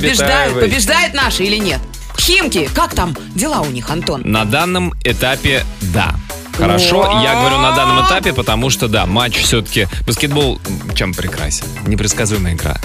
побеждают. 0.60 1.14
Наши 1.14 1.44
или 1.44 1.56
нет? 1.56 1.80
Химки, 2.18 2.68
как 2.74 2.94
там 2.94 3.16
дела 3.34 3.60
у 3.60 3.66
них, 3.70 3.88
Антон? 3.90 4.22
На 4.24 4.44
данном 4.44 4.92
этапе 5.04 5.64
да. 5.80 6.14
хорошо. 6.56 7.20
Я 7.24 7.34
говорю 7.36 7.58
на 7.58 7.74
данном 7.74 8.04
этапе, 8.04 8.32
потому 8.32 8.70
что, 8.70 8.88
да, 8.88 9.06
матч 9.06 9.36
все-таки... 9.38 9.86
Баскетбол 10.06 10.60
чем 10.94 11.14
прекрасен? 11.14 11.66
Непредсказуемая 11.86 12.54
игра. 12.54 12.76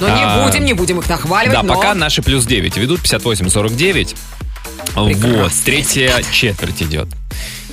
Но 0.00 0.08
не 0.08 0.22
А, 0.22 0.44
будем, 0.46 0.64
не 0.64 0.74
будем 0.74 0.98
их 1.00 1.08
нахваливать, 1.08 1.56
Да, 1.56 1.62
но... 1.62 1.74
пока 1.74 1.94
наши 1.94 2.22
плюс 2.22 2.44
9 2.44 2.76
ведут 2.76 3.00
58-49. 3.00 4.14
Вот, 4.94 5.06
Прекрасно. 5.06 5.64
третья 5.64 6.22
четверть 6.30 6.82
идет. 6.82 7.08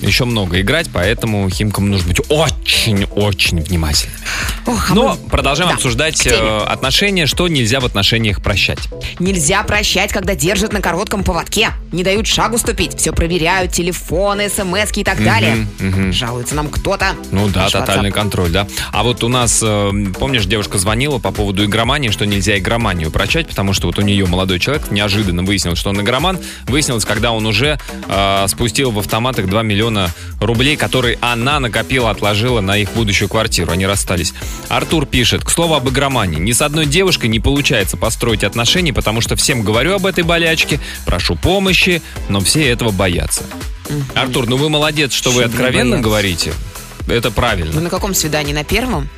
Еще 0.01 0.25
много 0.25 0.59
играть, 0.61 0.89
поэтому 0.93 1.49
химкам 1.49 1.89
нужно 1.89 2.07
быть 2.07 2.21
очень-очень 2.29 3.61
внимательными. 3.61 4.17
Ох, 4.65 4.91
а 4.91 4.93
Но 4.93 5.09
мы- 5.09 5.29
продолжаем 5.29 5.69
Да, 5.69 5.75
обсуждать 5.75 6.25
э, 6.27 6.57
отношения, 6.67 7.25
что 7.25 7.47
нельзя 7.47 7.79
в 7.79 7.85
отношениях 7.85 8.41
прощать. 8.41 8.79
Нельзя 9.19 9.63
прощать, 9.63 10.11
когда 10.11 10.35
держат 10.35 10.73
на 10.73 10.81
коротком 10.81 11.23
поводке. 11.23 11.71
Не 11.91 12.03
дают 12.03 12.27
шагу 12.27 12.57
ступить. 12.57 12.95
Все 12.97 13.11
проверяют, 13.11 13.71
телефоны, 13.71 14.49
смс 14.49 14.91
и 14.95 15.03
так 15.03 15.23
далее. 15.23 15.67
Жалуется 16.11 16.55
нам 16.55 16.69
кто-то. 16.69 17.07
Ну 17.31 17.47
да, 17.49 17.63
Наш 17.63 17.71
тотальный 17.71 18.09
WhatsApp. 18.09 18.13
контроль, 18.13 18.49
да. 18.51 18.67
А 18.91 19.03
вот 19.03 19.23
у 19.23 19.27
нас, 19.27 19.59
э, 19.63 19.91
помнишь, 20.19 20.45
девушка 20.45 20.77
звонила 20.77 21.17
по 21.19 21.31
поводу 21.31 21.65
игромании, 21.65 22.09
что 22.09 22.25
нельзя 22.25 22.57
игроманию 22.57 23.11
прощать, 23.11 23.47
потому 23.47 23.73
что 23.73 23.87
вот 23.87 23.97
у 23.99 24.01
нее 24.01 24.25
молодой 24.25 24.59
человек 24.59 24.91
неожиданно 24.91 25.43
выяснил, 25.43 25.75
что 25.75 25.89
он 25.89 25.99
игроман. 26.01 26.39
Выяснилось, 26.67 27.05
когда 27.05 27.31
он 27.31 27.45
уже 27.45 27.79
э, 28.07 28.45
спустил 28.47 28.91
в 28.91 28.99
автоматах 28.99 29.47
2 29.47 29.63
миллиона 29.63 29.88
рублей, 30.39 30.77
которые 30.77 31.17
она 31.21 31.59
накопила, 31.59 32.09
отложила 32.11 32.61
на 32.61 32.77
их 32.77 32.91
будущую 32.93 33.29
квартиру. 33.29 33.71
Они 33.71 33.85
расстались. 33.85 34.33
Артур 34.69 35.05
пишет, 35.05 35.43
к 35.43 35.49
слову 35.49 35.73
об 35.75 35.89
игромании. 35.89 36.39
Ни 36.39 36.51
с 36.51 36.61
одной 36.61 36.85
девушкой 36.85 37.27
не 37.27 37.39
получается 37.39 37.97
построить 37.97 38.43
отношения, 38.43 38.93
потому 38.93 39.21
что 39.21 39.35
всем 39.35 39.63
говорю 39.63 39.95
об 39.95 40.05
этой 40.05 40.23
болячке, 40.23 40.79
прошу 41.05 41.35
помощи, 41.35 42.01
но 42.29 42.39
все 42.39 42.67
этого 42.69 42.91
боятся. 42.91 43.43
Артур, 44.15 44.47
ну 44.47 44.57
вы 44.57 44.69
молодец, 44.69 45.13
что 45.13 45.31
вы 45.31 45.41
Чего 45.43 45.49
откровенно 45.51 45.91
боятся? 45.91 46.03
говорите. 46.09 46.53
Это 47.07 47.29
Вы 47.29 47.35
правильно. 47.35 47.81
на 47.81 47.89
каком 47.89 48.13
свидании? 48.13 48.53
На 48.53 48.63
первом? 48.63 49.09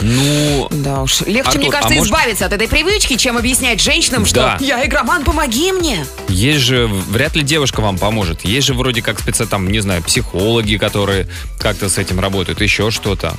Ну, 0.00 0.68
Да 0.70 1.02
уж. 1.02 1.20
Легче, 1.22 1.40
Артур, 1.48 1.60
мне 1.62 1.70
кажется, 1.70 1.94
а 1.94 1.96
может- 1.96 2.06
избавиться 2.12 2.46
от 2.46 2.52
этой 2.52 2.68
привычки, 2.68 3.16
чем 3.16 3.36
объяснять 3.36 3.80
женщинам, 3.80 4.26
что 4.26 4.40
Да. 4.40 4.58
я 4.60 4.84
игроман, 4.86 5.24
помоги 5.24 5.72
мне. 5.72 6.04
есть 6.28 6.60
же, 6.60 6.86
вряд 6.86 7.34
ли 7.36 7.42
девушка 7.42 7.80
вам 7.80 7.98
поможет. 7.98 8.44
Есть 8.44 8.66
же 8.68 8.74
вроде 8.74 9.02
как 9.02 9.18
спеца, 9.18 9.46
там, 9.46 9.68
не 9.70 9.80
знаю, 9.80 10.02
психологи, 10.02 10.76
которые 10.76 11.28
как-то 11.58 11.88
с 11.88 11.98
этим 11.98 12.20
работают, 12.20 12.60
еще 12.60 12.90
что-то. 12.90 13.34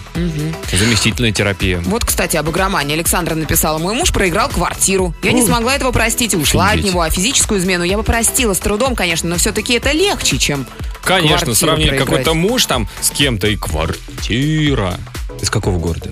Заместительная 0.71 1.31
терапия. 1.31 1.79
Вот, 1.85 2.05
кстати, 2.05 2.37
об 2.37 2.49
игромании. 2.49 2.93
Александра 2.95 3.35
написала, 3.35 3.77
мой 3.77 3.93
муж 3.95 4.11
проиграл 4.11 4.49
квартиру. 4.49 5.13
Я 5.23 5.31
не 5.31 5.43
смогла 5.43 5.75
этого 5.75 5.91
простить 5.91 6.33
ушла 6.35 6.67
Офигеть. 6.69 6.85
от 6.85 6.91
него. 6.91 7.01
А 7.01 7.09
физическую 7.09 7.59
измену 7.59 7.83
я 7.83 7.97
бы 7.97 8.03
простила 8.03 8.53
с 8.53 8.59
трудом, 8.59 8.95
конечно, 8.95 9.29
но 9.29 9.37
все-таки 9.37 9.73
это 9.73 9.91
легче, 9.91 10.37
чем 10.37 10.65
Конечно, 11.03 11.53
проиграть. 11.55 11.97
какой-то 11.99 12.33
муж 12.33 12.65
там 12.65 12.87
с 13.01 13.09
кем-то 13.09 13.47
и 13.47 13.55
квартира. 13.55 14.97
Из 15.41 15.49
какого 15.49 15.77
города? 15.79 16.09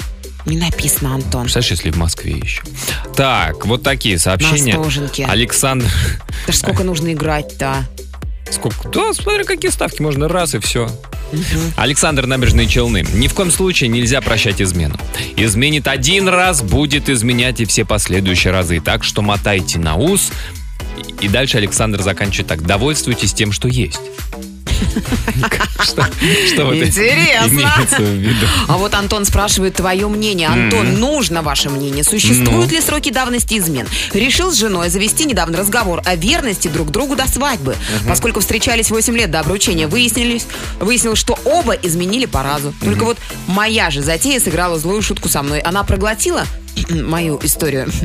Не 0.48 0.56
написано, 0.58 1.14
Антон. 1.14 1.44
Представляешь, 1.44 1.72
если 1.72 1.92
в 1.92 1.98
Москве 1.98 2.38
еще. 2.38 2.64
Так, 3.16 3.66
вот 3.66 3.84
такие 3.84 4.18
сообщения. 4.18 4.76
На 4.76 4.80
Остоженке. 4.80 5.26
Александр... 5.26 5.88
Да 6.46 6.54
ж 6.54 6.56
сколько 6.56 6.84
нужно 6.86 7.12
играть-то? 7.12 7.86
Сколько? 8.50 8.88
Да, 8.88 9.14
смотри, 9.14 9.44
какие 9.44 9.70
ставки. 9.72 10.02
Можно 10.02 10.30
раз 10.30 10.56
и 10.56 10.60
все. 10.60 10.90
Александр 11.76 12.28
Набережные 12.28 12.66
Челны. 12.66 13.06
Ни 13.14 13.28
в 13.28 13.34
коем 13.34 13.52
случае 13.52 13.90
нельзя 13.90 14.22
прощать 14.22 14.62
измену. 14.62 14.98
Изменит 15.36 15.86
один 15.90 16.30
раз, 16.30 16.62
будет 16.62 17.10
изменять 17.10 17.60
и 17.60 17.66
все 17.66 17.84
последующие 17.84 18.54
разы. 18.54 18.80
Так 18.80 19.04
что 19.04 19.22
мотайте 19.22 19.80
на 19.80 19.98
ус. 19.98 20.32
И 21.20 21.28
дальше 21.28 21.58
Александр 21.58 22.02
заканчивает 22.02 22.48
так. 22.48 22.62
Довольствуйтесь 22.62 23.34
тем, 23.34 23.52
что 23.52 23.68
есть. 23.68 24.00
Что 25.84 26.08
что 26.48 26.66
вот 26.66 26.76
Интересно. 26.76 27.72
А 28.68 28.78
вот 28.78 28.94
Антон 28.94 29.26
спрашивает 29.26 29.76
твое 29.76 30.08
мнение. 30.08 30.48
Антон, 30.48 31.00
нужно 31.00 31.42
ваше 31.42 31.70
мнение? 31.70 32.04
Существуют 32.04 32.70
Ну? 32.72 32.76
ли 32.76 32.82
сроки 32.82 33.12
давности 33.12 33.58
измен? 33.58 33.88
Решил 34.14 34.52
с 34.52 34.56
женой 34.56 34.90
завести 34.90 35.26
недавно 35.26 35.58
разговор 35.58 36.02
о 36.06 36.16
верности 36.16 36.68
друг 36.68 36.92
другу 36.92 37.16
до 37.16 37.28
свадьбы. 37.28 37.76
Поскольку 38.08 38.40
встречались 38.40 38.90
8 38.92 39.16
лет 39.16 39.32
до 39.32 39.40
обручения, 39.40 39.88
выяснились, 39.88 40.48
выяснилось, 40.80 41.20
что 41.20 41.38
оба 41.46 41.74
изменили 41.74 42.26
по 42.26 42.44
разу. 42.44 42.74
Только 42.84 43.04
вот 43.04 43.18
моя 43.48 43.90
же 43.90 44.02
затея 44.02 44.40
сыграла 44.40 44.78
злую 44.80 45.02
шутку 45.02 45.30
со 45.30 45.42
мной. 45.44 45.60
Она 45.60 45.84
проглотила 45.84 46.44
мою 46.90 47.40
историю. 47.44 47.90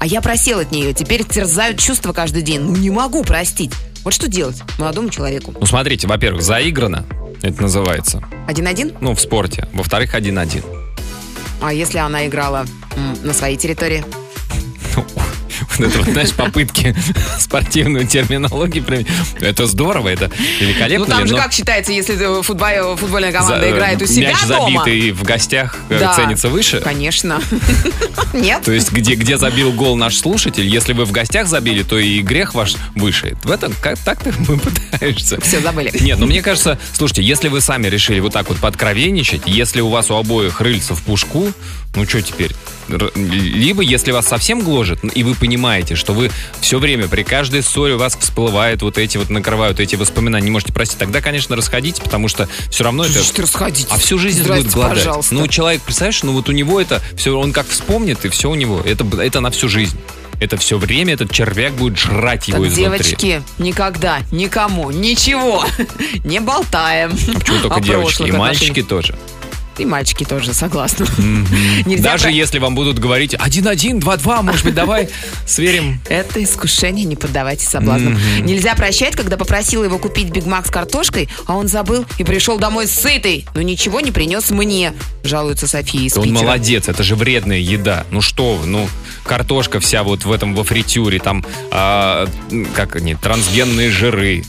А 0.00 0.06
я 0.06 0.20
просел 0.20 0.58
от 0.58 0.70
нее. 0.70 0.92
Теперь 0.92 1.24
терзают 1.24 1.78
чувства 1.78 2.12
каждый 2.12 2.42
день. 2.42 2.60
Ну, 2.60 2.76
не 2.76 2.90
могу 2.90 3.22
простить. 3.24 3.70
Вот 4.04 4.12
что 4.12 4.28
делать 4.28 4.62
молодому 4.78 5.08
человеку? 5.10 5.54
Ну, 5.58 5.66
смотрите, 5.66 6.06
во-первых, 6.06 6.42
заиграно, 6.42 7.06
это 7.42 7.62
называется. 7.62 8.22
Один-один? 8.46 8.92
Ну, 9.00 9.14
в 9.14 9.20
спорте. 9.20 9.66
Во-вторых, 9.72 10.14
один-один. 10.14 10.62
А 11.62 11.72
если 11.72 11.98
она 11.98 12.26
играла 12.26 12.66
м, 12.96 13.16
на 13.22 13.32
своей 13.32 13.56
территории? 13.56 14.04
Вот 15.78 15.88
это 15.88 15.98
вот, 15.98 16.08
знаешь, 16.08 16.32
попытки 16.32 16.94
спортивную 17.38 18.06
терминологию 18.06 18.84
применить. 18.84 19.08
Это 19.40 19.66
здорово, 19.66 20.08
это 20.08 20.30
великолепно. 20.60 21.06
Ну 21.06 21.10
там 21.10 21.26
же 21.26 21.34
но 21.34 21.42
как 21.42 21.52
считается, 21.52 21.92
если 21.92 22.14
э, 22.16 22.42
футбол- 22.42 22.96
футбольная 22.96 23.32
за- 23.32 23.38
команда 23.38 23.70
играет 23.70 24.02
у 24.02 24.06
себя 24.06 24.30
мяч 24.30 24.46
дома? 24.46 24.84
забитый 24.84 25.10
в 25.12 25.22
гостях 25.22 25.76
э, 25.90 25.98
Да. 25.98 26.14
ценится 26.14 26.48
выше? 26.48 26.80
Конечно. 26.80 27.40
Нет? 28.32 28.62
То 28.62 28.72
есть, 28.72 28.92
где, 28.92 29.14
где 29.14 29.36
забил 29.38 29.72
гол 29.72 29.96
наш 29.96 30.16
слушатель, 30.16 30.66
если 30.66 30.92
вы 30.92 31.04
в 31.04 31.12
гостях 31.12 31.46
забили, 31.46 31.82
то 31.82 31.98
и 31.98 32.20
грех 32.20 32.54
ваш 32.54 32.74
выше. 32.94 33.36
В 33.44 33.50
этом 33.50 33.72
как 33.80 33.98
так 33.98 34.22
ты 34.22 34.32
пытаешься. 34.92 35.40
Все, 35.40 35.60
забыли. 35.60 35.90
Нет, 36.00 36.18
ну 36.18 36.26
мне 36.26 36.42
кажется, 36.42 36.78
слушайте, 36.92 37.22
если 37.22 37.48
вы 37.48 37.60
сами 37.60 37.88
решили 37.88 38.20
вот 38.20 38.32
так 38.32 38.48
вот 38.48 38.58
подкровенничать, 38.58 39.42
если 39.46 39.80
у 39.80 39.88
вас 39.88 40.10
у 40.10 40.14
обоих 40.14 40.60
рыльца 40.60 40.94
в 40.94 41.02
пушку, 41.02 41.52
ну 41.94 42.04
что 42.08 42.22
теперь? 42.22 42.52
Либо, 43.14 43.82
если 43.82 44.10
вас 44.10 44.26
совсем 44.28 44.60
гложет, 44.60 44.98
и 45.14 45.22
вы 45.22 45.34
понимаете, 45.34 45.63
что 45.94 46.12
вы 46.12 46.30
все 46.60 46.78
время 46.78 47.08
при 47.08 47.22
каждой 47.22 47.62
ссоре 47.62 47.94
у 47.94 47.98
вас 47.98 48.16
всплывают 48.16 48.82
вот 48.82 48.98
эти 48.98 49.16
вот, 49.16 49.30
накрывают 49.30 49.80
эти 49.80 49.96
воспоминания, 49.96 50.44
не 50.44 50.50
можете 50.50 50.72
простить, 50.72 50.98
тогда, 50.98 51.20
конечно, 51.20 51.56
расходитесь, 51.56 52.00
потому 52.00 52.28
что 52.28 52.48
все 52.70 52.84
равно 52.84 53.04
это... 53.04 53.22
Что 53.22 53.42
расходитесь? 53.42 53.86
А 53.90 53.96
всю 53.98 54.18
жизнь 54.18 54.42
Здрасте, 54.42 54.64
будет 54.64 54.74
голодать. 54.74 54.98
пожалуйста. 54.98 55.34
Ну, 55.34 55.48
человек, 55.48 55.82
представляешь, 55.82 56.22
ну 56.22 56.32
вот 56.32 56.48
у 56.48 56.52
него 56.52 56.80
это 56.80 57.00
все, 57.16 57.38
он 57.38 57.52
как 57.52 57.66
вспомнит, 57.68 58.24
и 58.24 58.28
все 58.28 58.50
у 58.50 58.54
него. 58.54 58.80
Это, 58.84 59.04
это 59.20 59.40
на 59.40 59.50
всю 59.50 59.68
жизнь. 59.68 59.98
Это 60.40 60.56
все 60.56 60.78
время 60.78 61.14
этот 61.14 61.30
червяк 61.30 61.74
будет 61.74 61.96
жрать 61.96 62.48
его 62.48 62.64
Так, 62.64 62.72
изнутри. 62.72 62.82
девочки, 63.16 63.42
никогда, 63.58 64.18
никому, 64.32 64.90
ничего 64.90 65.64
не 66.24 66.40
болтаем. 66.40 67.12
Почему 67.12 67.60
только 67.60 67.80
девочки? 67.80 68.24
И 68.24 68.32
мальчики 68.32 68.82
тоже. 68.82 69.16
И 69.78 69.84
мальчики 69.84 70.24
тоже, 70.24 70.54
согласна. 70.54 71.06
Нельзя 71.86 72.12
Даже 72.12 72.30
если 72.30 72.58
вам 72.58 72.74
будут 72.74 72.98
говорить 72.98 73.34
1-1, 73.34 74.00
2-2, 74.00 74.42
может 74.42 74.64
быть, 74.64 74.74
давай 74.74 75.08
сверим. 75.46 76.00
Это 76.08 76.42
искушение, 76.42 77.04
не 77.04 77.16
поддавайтесь 77.16 77.68
соблазнам. 77.68 78.18
Нельзя 78.40 78.74
прощать, 78.74 79.16
когда 79.16 79.36
попросила 79.36 79.84
его 79.84 79.98
купить 79.98 80.30
Биг 80.30 80.46
Мак 80.46 80.66
с 80.66 80.70
картошкой, 80.70 81.28
а 81.46 81.56
он 81.56 81.68
забыл 81.68 82.04
и 82.18 82.24
пришел 82.24 82.58
домой 82.58 82.86
сытый, 82.86 83.46
но 83.54 83.62
ничего 83.62 84.00
не 84.00 84.12
принес 84.12 84.50
мне, 84.50 84.92
жалуется 85.22 85.66
София 85.66 86.02
из 86.02 86.16
Он 86.16 86.32
молодец, 86.32 86.88
это 86.88 87.02
же 87.02 87.16
вредная 87.16 87.58
еда. 87.58 88.04
Ну 88.10 88.20
что 88.20 88.60
ну 88.64 88.88
картошка 89.24 89.80
вся 89.80 90.02
вот 90.02 90.24
в 90.24 90.32
этом 90.32 90.54
во 90.54 90.64
фритюре, 90.64 91.18
там 91.18 91.44
а, 91.70 92.28
как 92.74 92.96
они, 92.96 93.14
трансгенные 93.14 93.90
жиры. 93.90 94.44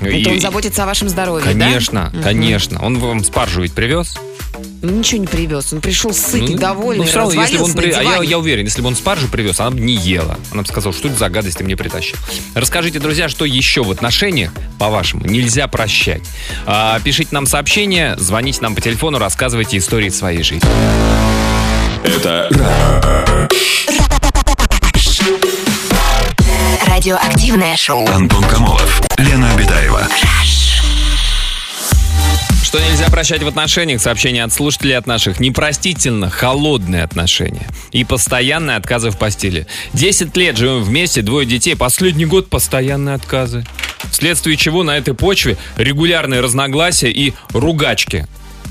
Это 0.00 0.10
И- 0.10 0.26
он 0.28 0.40
заботится 0.40 0.82
о 0.82 0.86
вашем 0.86 1.08
здоровье, 1.08 1.54
да? 1.54 1.66
Конечно, 1.66 2.12
конечно. 2.22 2.82
Он 2.82 2.98
вам 2.98 3.24
спаржу 3.24 3.62
ведь 3.62 3.72
привез. 3.72 4.16
Ну, 4.82 4.90
Ничего 4.90 5.20
не 5.20 5.26
привез. 5.28 5.72
Он 5.72 5.80
пришел 5.80 6.12
сытый, 6.12 6.54
Ну, 6.54 6.58
довольный, 6.58 7.04
ну, 7.04 7.08
всё 7.08 7.18
равно, 7.20 7.40
если 7.40 7.56
бы 7.56 7.64
он 7.64 7.72
при- 7.74 7.92
на 7.92 7.98
а 8.00 8.02
я, 8.02 8.22
я 8.22 8.38
уверен, 8.38 8.64
если 8.64 8.82
бы 8.82 8.88
он 8.88 8.96
спаржу 8.96 9.28
привез, 9.28 9.60
она 9.60 9.70
бы 9.70 9.80
не 9.80 9.94
ела. 9.94 10.36
Она 10.50 10.62
бы 10.62 10.68
сказала, 10.68 10.92
что 10.92 11.06
это 11.06 11.16
за 11.16 11.28
гадость 11.28 11.58
ты 11.58 11.64
мне 11.64 11.76
притащил. 11.76 12.16
Расскажите, 12.54 12.98
друзья, 12.98 13.28
что 13.28 13.44
еще 13.44 13.84
в 13.84 13.90
отношениях, 13.92 14.50
по-вашему, 14.80 15.24
нельзя 15.24 15.68
прощать. 15.68 16.22
А, 16.66 16.98
пишите 17.00 17.28
нам 17.30 17.46
сообщения, 17.46 18.16
звоните 18.18 18.60
нам 18.60 18.74
по 18.74 18.80
телефону, 18.80 19.18
рассказывайте 19.18 19.78
истории 19.78 20.08
своей 20.08 20.42
жизни. 20.42 20.68
Это 22.04 22.48
Радиоактивное 26.86 27.76
шоу. 27.76 28.06
Антон 28.08 28.42
Камолов, 28.44 29.00
Лена 29.18 29.52
Обитаева. 29.54 30.06
Что 32.72 32.80
нельзя 32.80 33.10
прощать 33.10 33.42
в 33.42 33.46
отношениях? 33.46 34.00
Сообщение 34.00 34.44
от 34.44 34.50
слушателей 34.50 34.96
от 34.96 35.06
наших. 35.06 35.40
Непростительно 35.40 36.30
холодные 36.30 37.02
отношения 37.02 37.68
и 37.90 38.02
постоянные 38.02 38.78
отказы 38.78 39.10
в 39.10 39.18
постели. 39.18 39.66
Десять 39.92 40.34
лет 40.38 40.56
живем 40.56 40.82
вместе, 40.82 41.20
двое 41.20 41.46
детей. 41.46 41.76
Последний 41.76 42.24
год 42.24 42.48
постоянные 42.48 43.14
отказы. 43.14 43.66
Вследствие 44.10 44.56
чего 44.56 44.84
на 44.84 44.96
этой 44.96 45.12
почве 45.12 45.58
регулярные 45.76 46.40
разногласия 46.40 47.10
и 47.10 47.34
ругачки. 47.50 48.26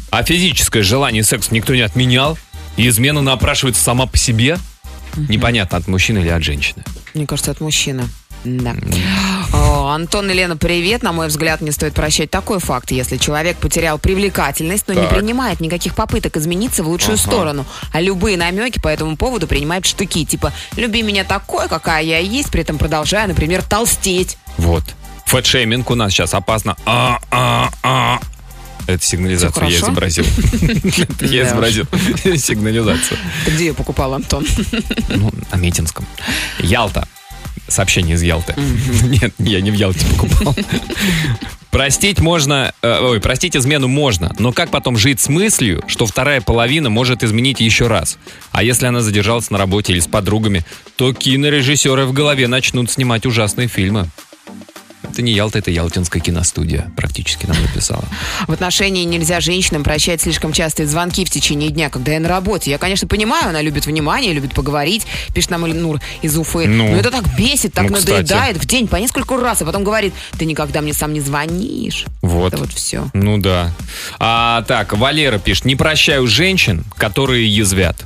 А 0.10 0.24
физическое 0.24 0.82
желание 0.82 1.22
секс 1.22 1.52
никто 1.52 1.76
не 1.76 1.82
отменял. 1.82 2.40
И 2.78 2.88
измена 2.88 3.22
напрашивается 3.22 3.84
сама 3.84 4.08
по 4.08 4.18
себе. 4.18 4.58
Непонятно, 5.30 5.78
от 5.78 5.88
мужчины 5.88 6.18
или 6.18 6.30
от 6.30 6.44
женщины. 6.44 6.84
Мне 7.14 7.28
кажется, 7.28 7.52
от 7.52 7.62
мужчины. 7.62 8.06
Да. 8.44 8.76
О, 9.54 9.90
Антон 9.90 10.30
и 10.32 10.34
Лена, 10.34 10.58
привет. 10.58 11.04
На 11.04 11.12
мой 11.12 11.28
взгляд, 11.28 11.62
не 11.62 11.72
стоит 11.72 11.94
прощать 11.94 12.32
такой 12.32 12.60
факт. 12.60 12.92
Если 12.92 13.18
человек 13.18 13.58
потерял 13.58 14.00
привлекательность, 14.00 14.88
но 14.88 14.94
не 14.96 15.02
Так. 15.02 15.16
принимает 15.16 15.60
никаких 15.60 15.94
попыток 15.94 16.38
измениться 16.38 16.84
в 16.84 16.88
лучшую 16.88 17.16
Ага. 17.16 17.22
сторону, 17.24 17.66
а 17.94 18.02
любые 18.02 18.38
намеки 18.38 18.80
по 18.80 18.88
этому 18.88 19.16
поводу 19.16 19.48
принимает 19.48 19.86
в 19.86 19.90
штыки. 19.90 20.26
Типа, 20.26 20.52
люби 20.76 21.04
меня 21.04 21.24
такой, 21.24 21.68
какая 21.68 22.04
я 22.04 22.18
есть, 22.18 22.50
при 22.50 22.62
этом 22.62 22.78
продолжая, 22.80 23.28
например, 23.28 23.62
толстеть. 23.62 24.38
Вот. 24.58 24.84
Фэтшейминг 25.26 25.90
у 25.92 25.96
нас 25.96 26.12
сейчас 26.12 26.34
опасно. 26.34 26.76
А, 26.86 27.20
а, 27.30 27.70
а. 27.84 28.20
Это 28.88 29.06
сигнализацию 29.06 29.70
я 29.70 29.78
изобразил. 29.78 30.26
Я 31.22 31.44
изобразил 31.44 31.86
сигнализацию. 32.38 33.20
Где 33.46 33.68
ее 33.68 33.74
покупал, 33.76 34.16
Антон? 34.16 34.46
Ну, 35.10 35.32
на 35.52 35.56
Митинском. 35.58 36.06
Ялта. 36.60 37.08
Сообщение 37.72 38.16
из 38.16 38.22
Ялты. 38.22 38.54
Нет, 39.04 39.34
я 39.40 39.62
не 39.62 39.72
в 39.72 39.76
Ялте 39.76 40.06
покупал. 40.18 40.56
Простить 41.72 42.20
можно, 42.20 42.74
э, 42.82 43.00
ой, 43.02 43.22
простить 43.22 43.56
измену 43.56 43.88
можно, 43.88 44.36
но 44.38 44.52
как 44.52 44.72
потом 44.72 44.98
жить 44.98 45.22
с 45.22 45.30
мыслью, 45.30 45.82
что 45.88 46.06
вторая 46.06 46.42
половина 46.42 46.90
может 46.90 47.24
изменить 47.24 47.62
еще 47.62 47.88
раз? 47.88 48.18
А 48.52 48.62
если 48.62 48.88
она 48.88 49.00
задержалась 49.00 49.50
на 49.50 49.58
работе 49.58 49.94
или 49.94 50.02
с 50.02 50.08
подругами, 50.08 50.66
то 50.98 51.14
кинорежиссеры 51.14 52.06
в 52.06 52.12
голове 52.12 52.50
начнут 52.50 52.92
снимать 52.92 53.26
ужасные 53.26 53.70
фильмы. 53.70 54.10
Это 55.12 55.22
не 55.24 55.34
Ялта, 55.34 55.60
это 55.60 55.72
Ялтинская 55.72 56.22
киностудия. 56.22 56.90
Практически 56.96 57.46
нам 57.46 57.62
написала. 57.62 58.06
В 58.48 58.54
отношении 58.54 59.04
нельзя 59.04 59.42
женщинам 59.42 59.84
прощать 59.84 60.22
слишком 60.22 60.54
частые 60.54 60.88
звонки 60.88 61.26
в 61.26 61.30
течение 61.30 61.70
дня, 61.70 61.90
когда 61.90 62.14
я 62.14 62.22
на 62.22 62.30
работе. 62.30 62.72
Я, 62.72 62.78
конечно, 62.78 63.10
понимаю, 63.10 63.50
она 63.50 63.62
любит 63.62 63.86
внимание, 63.86 64.32
любит 64.32 64.54
поговорить, 64.54 65.06
пишет 65.34 65.52
нам 65.52 65.68
Ильнур 65.68 66.00
из 66.22 66.38
Уфы. 66.38 66.66
Ну. 66.66 66.92
Но 66.92 66.96
это 66.96 67.12
так 67.12 67.26
бесит, 67.38 67.74
так 67.74 67.90
Ну, 67.90 67.98
надоедает 67.98 68.56
в 68.56 68.66
день 68.66 68.88
по 68.88 68.96
нескольку 68.96 69.36
раз, 69.36 69.62
а 69.62 69.66
потом 69.66 69.84
говорит, 69.84 70.14
ты 70.40 70.46
никогда 70.46 70.80
мне 70.80 70.94
сам 70.94 71.12
не 71.12 71.20
звонишь. 71.20 72.06
Вот. 72.22 72.54
Это 72.54 72.64
вот 72.64 72.72
все. 72.72 73.10
Ну 73.14 73.38
да. 73.38 73.74
А, 74.18 74.64
так, 74.64 74.94
Валера 74.94 75.40
пишет, 75.40 75.66
не 75.66 75.76
прощаю 75.76 76.26
женщин, 76.26 76.86
которые 76.96 77.54
язвят. 77.54 77.98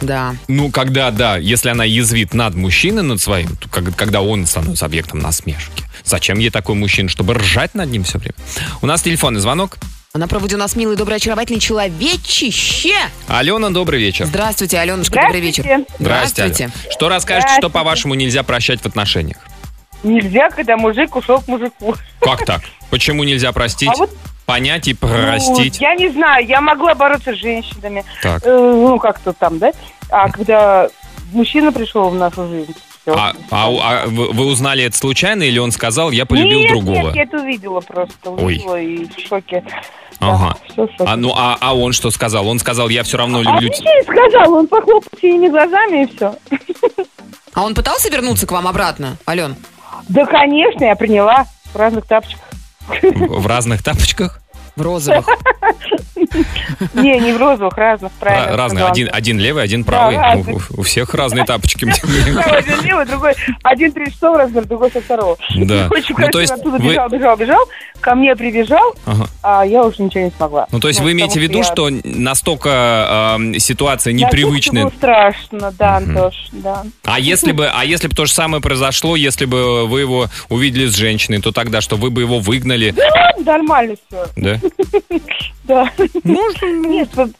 Да. 0.00 0.36
Ну, 0.46 0.70
когда, 0.70 1.10
да, 1.10 1.36
если 1.36 1.70
она 1.70 1.84
язвит 1.84 2.34
над 2.34 2.54
мужчиной, 2.54 3.02
над 3.02 3.20
своим, 3.20 3.56
то 3.56 3.68
как- 3.68 3.94
когда 3.96 4.22
он 4.22 4.46
становится 4.46 4.86
объектом 4.86 5.18
насмешки. 5.18 5.84
Зачем 6.04 6.38
ей 6.38 6.50
такой 6.50 6.74
мужчина, 6.76 7.08
чтобы 7.08 7.34
ржать 7.34 7.74
над 7.74 7.90
ним 7.90 8.04
все 8.04 8.18
время? 8.18 8.34
У 8.80 8.86
нас 8.86 9.02
телефонный 9.02 9.40
звонок. 9.40 9.76
Она 10.14 10.26
проводит 10.26 10.54
у 10.54 10.58
нас 10.58 10.74
милый, 10.74 10.96
добрый, 10.96 11.16
очаровательный 11.16 11.60
человечище. 11.60 12.94
Алена, 13.26 13.70
добрый 13.70 14.00
вечер. 14.00 14.26
Здравствуйте, 14.26 14.78
Аленушка, 14.78 15.20
добрый 15.20 15.40
вечер. 15.40 15.84
Здрасте, 15.98 16.44
Алена. 16.44 16.70
Что 16.90 17.08
расскажете, 17.08 17.54
что, 17.58 17.68
по-вашему, 17.68 18.14
нельзя 18.14 18.42
прощать 18.42 18.80
в 18.80 18.86
отношениях? 18.86 19.38
Нельзя, 20.02 20.48
когда 20.50 20.76
мужик 20.76 21.14
ушел 21.16 21.40
к 21.40 21.48
мужику. 21.48 21.94
Как 22.20 22.44
так? 22.46 22.62
Почему 22.90 23.24
нельзя 23.24 23.52
простить, 23.52 23.90
А 23.92 23.96
вот- 23.96 24.16
понять 24.48 24.88
и 24.88 24.94
простить? 24.94 25.78
Ну, 25.78 25.86
я 25.86 25.94
не 25.94 26.08
знаю, 26.08 26.46
я 26.46 26.62
могла 26.62 26.94
бороться 26.94 27.34
с 27.34 27.36
женщинами. 27.36 28.02
Так. 28.22 28.42
Э, 28.44 28.50
ну, 28.50 28.98
как-то 28.98 29.34
там, 29.34 29.58
да? 29.58 29.72
А 30.10 30.30
когда 30.30 30.88
мужчина 31.32 31.70
пришел 31.70 32.08
в 32.08 32.14
нашу 32.14 32.48
жизнь. 32.48 32.74
А, 33.06 33.32
а 33.50 33.68
а 33.68 34.06
вы 34.06 34.46
узнали 34.46 34.84
это 34.84 34.96
случайно 34.96 35.42
или 35.42 35.58
он 35.58 35.70
сказал, 35.70 36.10
я 36.10 36.26
полюбил 36.26 36.60
нет, 36.60 36.70
другого? 36.70 36.96
Нет, 36.96 37.14
я 37.14 37.22
это 37.24 37.38
увидела 37.38 37.80
просто. 37.80 38.30
Ой. 38.30 38.44
Увидела 38.44 38.80
и 38.80 39.04
в 39.06 39.28
шоке. 39.28 39.64
Ага. 40.18 40.56
Да, 40.60 40.72
всё 40.72 40.86
в 40.86 40.90
шоке. 40.92 41.04
А, 41.06 41.16
ну, 41.16 41.32
а, 41.36 41.56
а 41.60 41.76
он 41.76 41.92
что 41.92 42.10
сказал? 42.10 42.48
Он 42.48 42.58
сказал, 42.58 42.88
я 42.88 43.02
все 43.02 43.18
равно 43.18 43.38
А 43.38 43.42
люблю... 43.42 43.68
ничего 43.68 43.84
не 43.84 44.02
сказал, 44.02 44.52
он 44.54 44.66
похлопал 44.66 45.10
синими 45.20 45.48
глазами 45.48 46.04
и 46.04 46.16
все. 46.16 46.34
А 47.54 47.64
он 47.64 47.74
пытался 47.74 48.10
вернуться 48.10 48.46
к 48.46 48.52
вам 48.52 48.66
обратно, 48.66 49.16
Ален? 49.26 49.56
Да, 50.08 50.24
конечно, 50.26 50.84
я 50.84 50.96
приняла 50.96 51.46
в 51.72 51.76
разных 51.76 52.06
тапочках. 52.06 52.48
В 53.02 53.46
разных 53.46 53.82
тапочках? 53.82 54.40
В 54.78 54.82
розовых. 54.82 55.26
Не, 56.94 57.18
не 57.18 57.32
в 57.32 57.36
розовых, 57.38 57.76
разных, 57.76 58.12
правильно. 58.12 58.52
Ра- 58.52 58.56
Разные. 58.56 58.84
Один, 58.86 59.08
один 59.12 59.38
левый, 59.38 59.62
один 59.62 59.82
правый. 59.84 60.18
У, 60.76 60.82
всех 60.82 61.14
разные 61.14 61.44
тапочки. 61.44 61.84
Один 62.48 62.80
левый, 62.84 63.06
другой, 63.06 63.34
один 63.62 63.92
36 63.92 64.22
размер, 64.22 64.64
другой 64.66 64.90
со 64.90 65.00
второго. 65.00 65.36
Да. 65.56 65.88
Очень 65.90 66.14
Ну, 66.18 66.28
то 66.28 66.40
есть 66.40 66.52
оттуда 66.52 66.78
вы- 66.78 66.90
бежал, 66.90 67.08
бежал, 67.08 67.36
бежал, 67.36 67.64
ко 68.00 68.14
мне 68.14 68.36
прибежал, 68.36 68.94
Ага. 69.06 69.26
а 69.42 69.64
я 69.64 69.84
уже 69.84 70.02
ничего 70.02 70.24
не 70.24 70.30
смогла. 70.36 70.66
Ну, 70.70 70.80
то 70.80 70.88
есть 70.88 71.00
вы 71.00 71.12
потому 71.12 71.18
имеете 71.18 71.40
в 71.40 71.42
виду, 71.42 71.62
что 71.64 71.88
настолько 72.04 73.34
эм, 73.38 73.58
ситуация 73.58 74.12
непривычная? 74.12 74.82
было 74.84 74.90
страшно, 74.90 75.72
да, 75.78 75.96
Антош, 75.96 76.34
да. 76.52 76.82
А 77.04 77.18
если 77.18 77.52
бы, 77.52 77.66
а 77.72 77.84
если 77.84 78.08
бы 78.08 78.14
то 78.14 78.26
же 78.26 78.32
самое 78.32 78.62
произошло, 78.62 79.16
если 79.16 79.44
бы 79.46 79.86
вы 79.86 80.00
его 80.00 80.26
увидели 80.48 80.86
с 80.86 80.94
женщиной, 80.94 81.40
то 81.40 81.52
тогда 81.52 81.80
что, 81.80 81.96
вы 81.96 82.10
бы 82.10 82.20
его 82.22 82.38
выгнали, 82.38 82.90
Да, 82.90 83.32
Нормально 83.44 83.94
все, 84.08 84.26
да? 84.36 84.60
Да. 85.64 85.90
Нет, 86.64 87.08
вы- 87.14 87.32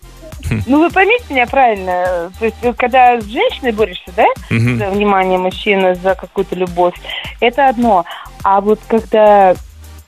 ну 0.66 0.78
вы 0.80 0.90
поймите 0.90 1.24
меня 1.30 1.46
правильно, 1.46 2.30
то 2.38 2.44
есть 2.44 2.56
когда 2.76 3.20
с 3.20 3.24
женщиной 3.24 3.72
борешься, 3.72 4.10
да, 4.16 4.24
Мгм. 4.50 4.78
за 4.78 4.90
внимание 4.90 5.38
мужчины, 5.38 5.94
за 5.96 6.14
какую-то 6.14 6.54
любовь, 6.54 6.94
это 7.40 7.68
одно. 7.68 8.04
А 8.44 8.60
вот 8.60 8.80
когда 8.86 9.54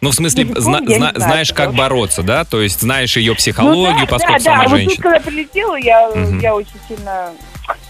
Ну, 0.00 0.10
в 0.10 0.14
смысле, 0.14 0.44
Мужиком 0.46 0.62
зна- 0.62 0.78
зна- 0.78 0.94
знаю, 0.96 1.14
знаешь, 1.16 1.48
как 1.52 1.66
потому 1.72 1.78
бороться, 1.78 2.22
да? 2.22 2.44
То 2.44 2.62
есть 2.62 2.80
знаешь 2.80 3.16
ее 3.16 3.32
Ну 3.32 3.36
психологию, 3.36 4.00
да, 4.00 4.06
поскольку 4.06 4.38
да, 4.38 4.40
сама 4.40 4.56
да. 4.56 4.62
Вот 4.62 4.70
тут, 4.70 4.78
женщина. 4.80 5.02
когда 5.02 5.20
прилетела, 5.20 5.76
я, 5.76 6.08
Мгм. 6.14 6.38
я 6.40 6.54
очень 6.54 6.70
сильно 6.88 7.30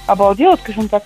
обалдела, 0.07 0.57
скажем 0.57 0.89
так. 0.89 1.05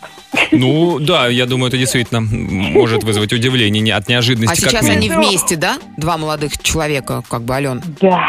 Ну, 0.50 0.98
да, 0.98 1.28
я 1.28 1.44
думаю, 1.46 1.68
это 1.68 1.76
действительно 1.78 2.20
может 2.22 3.04
вызвать 3.04 3.32
удивление 3.32 3.82
не- 3.82 3.90
от 3.90 4.08
А 4.08 4.12
неожиданности. 4.12 4.62
как 4.62 4.70
сейчас 4.70 4.82
минимум. 4.88 5.18
они 5.18 5.28
вместе, 5.28 5.56
да? 5.56 5.76
Два 5.98 6.16
молодых 6.16 6.56
человека, 6.62 7.22
как 7.28 7.42
бы, 7.42 7.54
Ален. 7.54 7.82
Да, 8.00 8.20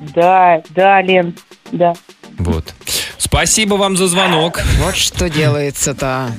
да, 0.00 0.62
да, 0.70 1.00
Лен, 1.02 1.34
да. 1.72 1.94
Вот. 2.38 2.74
Спасибо 3.16 3.74
вам 3.74 3.96
за 3.96 4.06
звонок. 4.06 4.62
Вот 4.84 4.94
что 4.96 5.28
делается-то. 5.28 6.30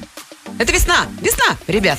Это 0.57 0.73
весна! 0.73 1.07
Весна, 1.21 1.57
ребят! 1.67 1.97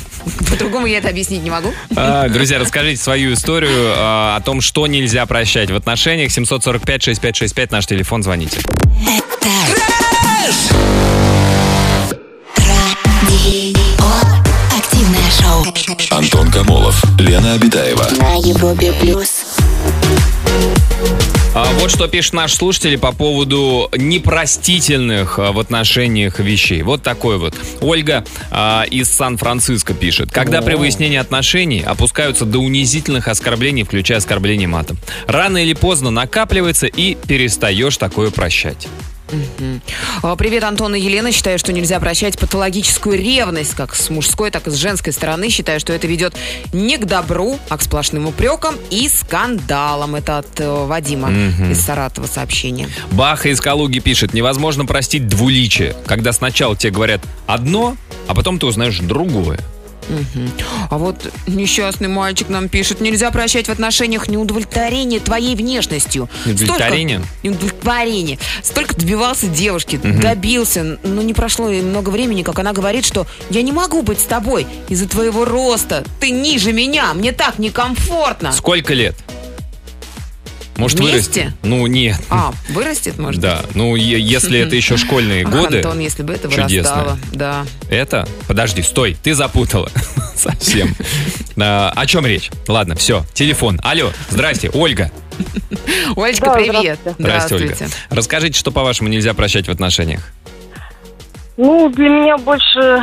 По-другому 0.50 0.86
я 0.86 0.98
это 0.98 1.08
объяснить 1.08 1.42
не 1.42 1.50
могу. 1.50 1.72
А, 1.96 2.28
Друзья, 2.28 2.58
расскажите 2.58 3.00
свою 3.00 3.32
историю 3.34 3.92
а, 3.96 4.36
о 4.36 4.40
том, 4.40 4.60
что 4.60 4.86
нельзя 4.86 5.24
прощать 5.26 5.70
в 5.70 5.76
отношениях. 5.76 6.30
745-6565, 6.36 7.68
наш 7.70 7.86
телефон, 7.86 8.22
звоните. 8.22 8.60
Радио. 12.56 13.80
Активное 14.78 15.30
шоу. 15.30 16.18
Антон 16.18 16.50
Камолов, 16.50 17.02
Лена 17.18 17.54
Обитаева. 17.54 18.06
На 18.18 18.34
Европе 18.34 18.92
плюс. 19.00 19.59
А, 21.52 21.64
Вот 21.80 21.90
что 21.90 22.06
пишет 22.06 22.34
наш 22.34 22.54
слушатель 22.54 22.96
по 22.96 23.10
поводу 23.10 23.90
непростительных 23.96 25.40
а, 25.40 25.50
в 25.50 25.58
отношениях 25.58 26.38
вещей. 26.38 26.82
Вот 26.82 27.02
такой 27.02 27.38
вот. 27.38 27.56
Ольга 27.80 28.24
а, 28.52 28.84
из 28.88 29.10
Сан-Франциско 29.10 29.92
пишет. 29.92 30.30
Когда 30.30 30.62
при 30.62 30.74
выяснении 30.74 31.18
отношений 31.18 31.82
опускаются 31.82 32.44
до 32.44 32.60
унизительных 32.60 33.26
оскорблений, 33.26 33.82
включая 33.82 34.18
оскорбление 34.18 34.68
матом. 34.68 34.96
Рано 35.26 35.58
или 35.58 35.74
поздно 35.74 36.10
накапливается 36.10 36.86
и 36.86 37.16
перестаешь 37.26 37.96
такое 37.96 38.30
прощать. 38.30 38.86
А, 40.22 40.36
Привет, 40.36 40.64
Антон 40.64 40.94
и 40.94 41.00
Елена. 41.00 41.32
Считаю, 41.32 41.58
что 41.58 41.72
нельзя 41.72 41.98
прощать 42.00 42.38
патологическую 42.38 43.18
ревность, 43.18 43.74
как 43.74 43.94
с 43.94 44.10
мужской, 44.10 44.50
так 44.50 44.66
и 44.66 44.70
с 44.70 44.74
женской 44.74 45.12
стороны. 45.12 45.48
Считаю, 45.50 45.80
что 45.80 45.92
это 45.92 46.06
ведет 46.06 46.34
не 46.72 46.96
к 46.96 47.04
добру, 47.04 47.58
а 47.68 47.76
к 47.78 47.82
сплошным 47.82 48.26
упрекам 48.26 48.74
и 48.90 49.08
скандалам. 49.08 50.14
Это 50.16 50.38
от 50.38 50.60
э, 50.60 50.68
Вадима 50.86 51.28
Мгм. 51.28 51.70
из 51.72 51.80
Саратова 51.80 52.26
сообщение. 52.26 52.88
Баха 53.12 53.48
из 53.48 53.60
Калуги 53.60 53.98
пишет, 54.00 54.34
невозможно 54.34 54.84
простить 54.86 55.28
двуличие, 55.28 55.94
когда 56.06 56.32
сначала 56.32 56.76
тебе 56.76 56.92
говорят 56.92 57.20
одно, 57.46 57.96
а 58.26 58.34
потом 58.34 58.58
ты 58.58 58.66
узнаешь 58.66 58.98
другое. 58.98 59.60
А 60.90 60.98
вот 60.98 61.32
несчастный 61.46 62.08
мальчик 62.08 62.48
нам 62.48 62.68
пишет, 62.68 63.00
нельзя 63.00 63.30
прощать 63.30 63.66
в 63.66 63.70
отношениях 63.70 64.28
неудовлетворение 64.28 65.20
твоей 65.20 65.54
внешностью. 65.56 66.28
Неудовлетворение? 66.46 67.18
Столько- 67.18 67.38
Неудовлетворение. 67.46 68.38
Столько 68.62 68.94
добивался 68.96 69.46
девушки, 69.46 70.00
Мгм. 70.02 70.20
добился, 70.20 70.98
но 71.02 71.22
не 71.22 71.34
прошло 71.34 71.68
и 71.70 71.80
много 71.80 72.10
времени, 72.10 72.42
как 72.42 72.58
она 72.58 72.72
говорит, 72.72 73.04
что 73.06 73.26
я 73.50 73.62
не 73.62 73.72
могу 73.72 74.02
быть 74.02 74.20
с 74.20 74.24
тобой 74.24 74.66
из-за 74.88 75.08
твоего 75.08 75.44
роста. 75.44 76.04
Ты 76.20 76.30
ниже 76.30 76.72
меня, 76.72 77.12
мне 77.14 77.32
так 77.32 77.58
некомфортно. 77.58 78.52
Сколько 78.52 78.94
лет? 78.94 79.14
Может 80.80 80.98
Вместе? 80.98 81.40
вырасти? 81.42 81.52
Ну, 81.62 81.86
нет. 81.86 82.18
А, 82.30 82.52
вырастет, 82.70 83.18
может? 83.18 83.38
Да, 83.40 83.60
ну 83.74 83.94
е- 83.96 84.18
если 84.18 84.58
это 84.60 84.74
еще 84.74 84.96
школьные 84.96 85.44
годы, 85.44 85.76
Антон, 85.76 85.98
если 85.98 86.22
бы 86.22 86.32
это 86.32 86.48
чудесно. 86.48 86.68
вырастало. 86.94 87.18
Да. 87.32 87.66
это... 87.90 88.26
Подожди, 88.48 88.80
стой, 88.82 89.14
ты 89.22 89.34
запутала 89.34 89.90
совсем. 90.34 90.96
А, 91.58 91.92
О 91.94 92.06
чем 92.06 92.24
речь? 92.26 92.50
Ладно, 92.66 92.94
все, 92.96 93.26
телефон. 93.34 93.78
Алло, 93.84 94.10
здрасте, 94.30 94.70
Ольга. 94.70 95.12
Олечка, 96.16 96.46
Да, 96.46 96.54
привет. 96.54 96.98
Здрасте, 97.18 97.54
Ольга. 97.56 97.76
Расскажите, 98.08 98.58
что, 98.58 98.70
по-вашему, 98.70 99.10
нельзя 99.10 99.34
прощать 99.34 99.68
в 99.68 99.70
отношениях? 99.70 100.32
Ну, 101.58 101.90
для 101.90 102.08
меня 102.08 102.38
больше 102.38 103.02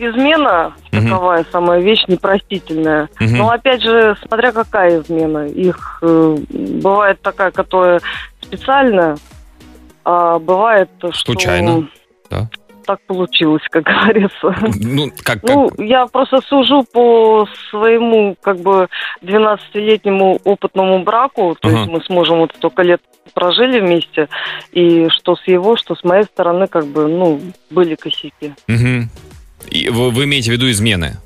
измена 0.00 0.74
Мгм. 0.92 1.04
таковая 1.08 1.44
самая 1.52 1.80
вещь 1.80 2.04
непростительная. 2.08 3.08
Мгм. 3.20 3.36
Но 3.38 3.50
опять 3.50 3.82
же, 3.82 4.16
смотря 4.26 4.52
какая 4.52 5.00
измена. 5.00 5.46
Их 5.46 5.98
э, 6.02 6.36
бывает 6.50 7.20
такая, 7.22 7.50
которая 7.50 8.00
специально, 8.40 9.16
а 10.04 10.38
бывает, 10.38 10.88
что... 10.98 11.12
Случайно, 11.12 11.88
да. 12.30 12.48
Так 12.86 13.00
получилось, 13.06 13.62
как 13.70 13.84
говорится. 13.84 14.54
Ну, 14.80 15.10
как, 15.22 15.42
как- 15.42 15.44
Ну, 15.44 15.70
я 15.78 16.06
просто 16.06 16.40
сужу 16.40 16.84
по 16.92 17.46
своему, 17.70 18.34
как 18.42 18.58
бы, 18.58 18.88
12-летнему 19.22 20.40
опытному 20.44 21.02
браку. 21.04 21.56
То 21.60 21.68
Ага. 21.68 21.78
есть 21.78 21.90
мы 21.90 22.02
с 22.02 22.08
мужем 22.08 22.38
вот 22.38 22.52
столько 22.56 22.82
лет 22.82 23.00
прожили 23.34 23.78
вместе. 23.80 24.28
И 24.72 25.08
что 25.10 25.36
с 25.36 25.46
его, 25.46 25.76
что 25.76 25.94
с 25.94 26.02
моей 26.02 26.24
стороны, 26.24 26.66
как 26.66 26.86
бы, 26.86 27.06
ну, 27.06 27.40
были 27.70 27.94
косяки. 27.94 28.54
Мгм. 28.66 29.08
И 29.68 29.88
вы, 29.88 30.10
вы 30.10 30.24
имеете 30.24 30.50
в 30.50 30.52
виду 30.54 30.70
измены? 30.70 31.16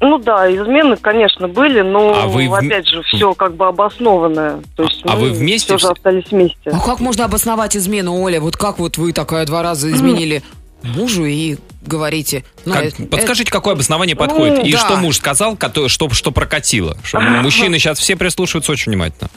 Ну 0.00 0.18
да, 0.18 0.48
измены, 0.54 0.96
конечно, 0.96 1.48
были, 1.48 1.80
но 1.80 2.14
А 2.22 2.26
вы 2.28 2.48
в- 2.48 2.54
опять 2.54 2.86
же 2.86 3.02
все 3.02 3.34
как 3.34 3.54
бы 3.56 3.66
обоснованное. 3.66 4.60
То 4.76 4.84
есть 4.84 5.00
А 5.04 5.16
мы 5.16 5.22
вы 5.22 5.30
вместе 5.32 5.76
все 5.76 5.88
же 5.88 5.92
остались 5.92 6.30
вместе. 6.30 6.70
А 6.70 6.78
как 6.78 7.00
можно 7.00 7.24
обосновать 7.24 7.76
измену, 7.76 8.20
Оля? 8.22 8.40
Вот 8.40 8.56
как 8.56 8.78
вот 8.78 8.96
вы 8.96 9.12
такая 9.12 9.44
два 9.44 9.62
раза 9.64 9.90
изменили 9.90 10.44
мужу 10.84 11.24
и 11.24 11.56
говорите... 11.84 12.44
ну, 12.64 12.74
Как- 12.74 12.84
это- 12.84 13.02
подскажите, 13.06 13.50
какое 13.50 13.74
обоснование 13.74 14.14
подходит? 14.14 14.58
ну, 14.58 14.64
И 14.64 14.70
да. 14.72 14.78
что 14.78 14.96
муж 14.98 15.16
сказал, 15.16 15.58
что, 15.88 16.08
что 16.10 16.30
прокатило? 16.30 16.96
Что 17.02 17.18
мужчины 17.42 17.78
сейчас 17.80 17.98
все 17.98 18.14
прислушиваются 18.14 18.70
очень 18.70 18.92
внимательно. 18.92 19.28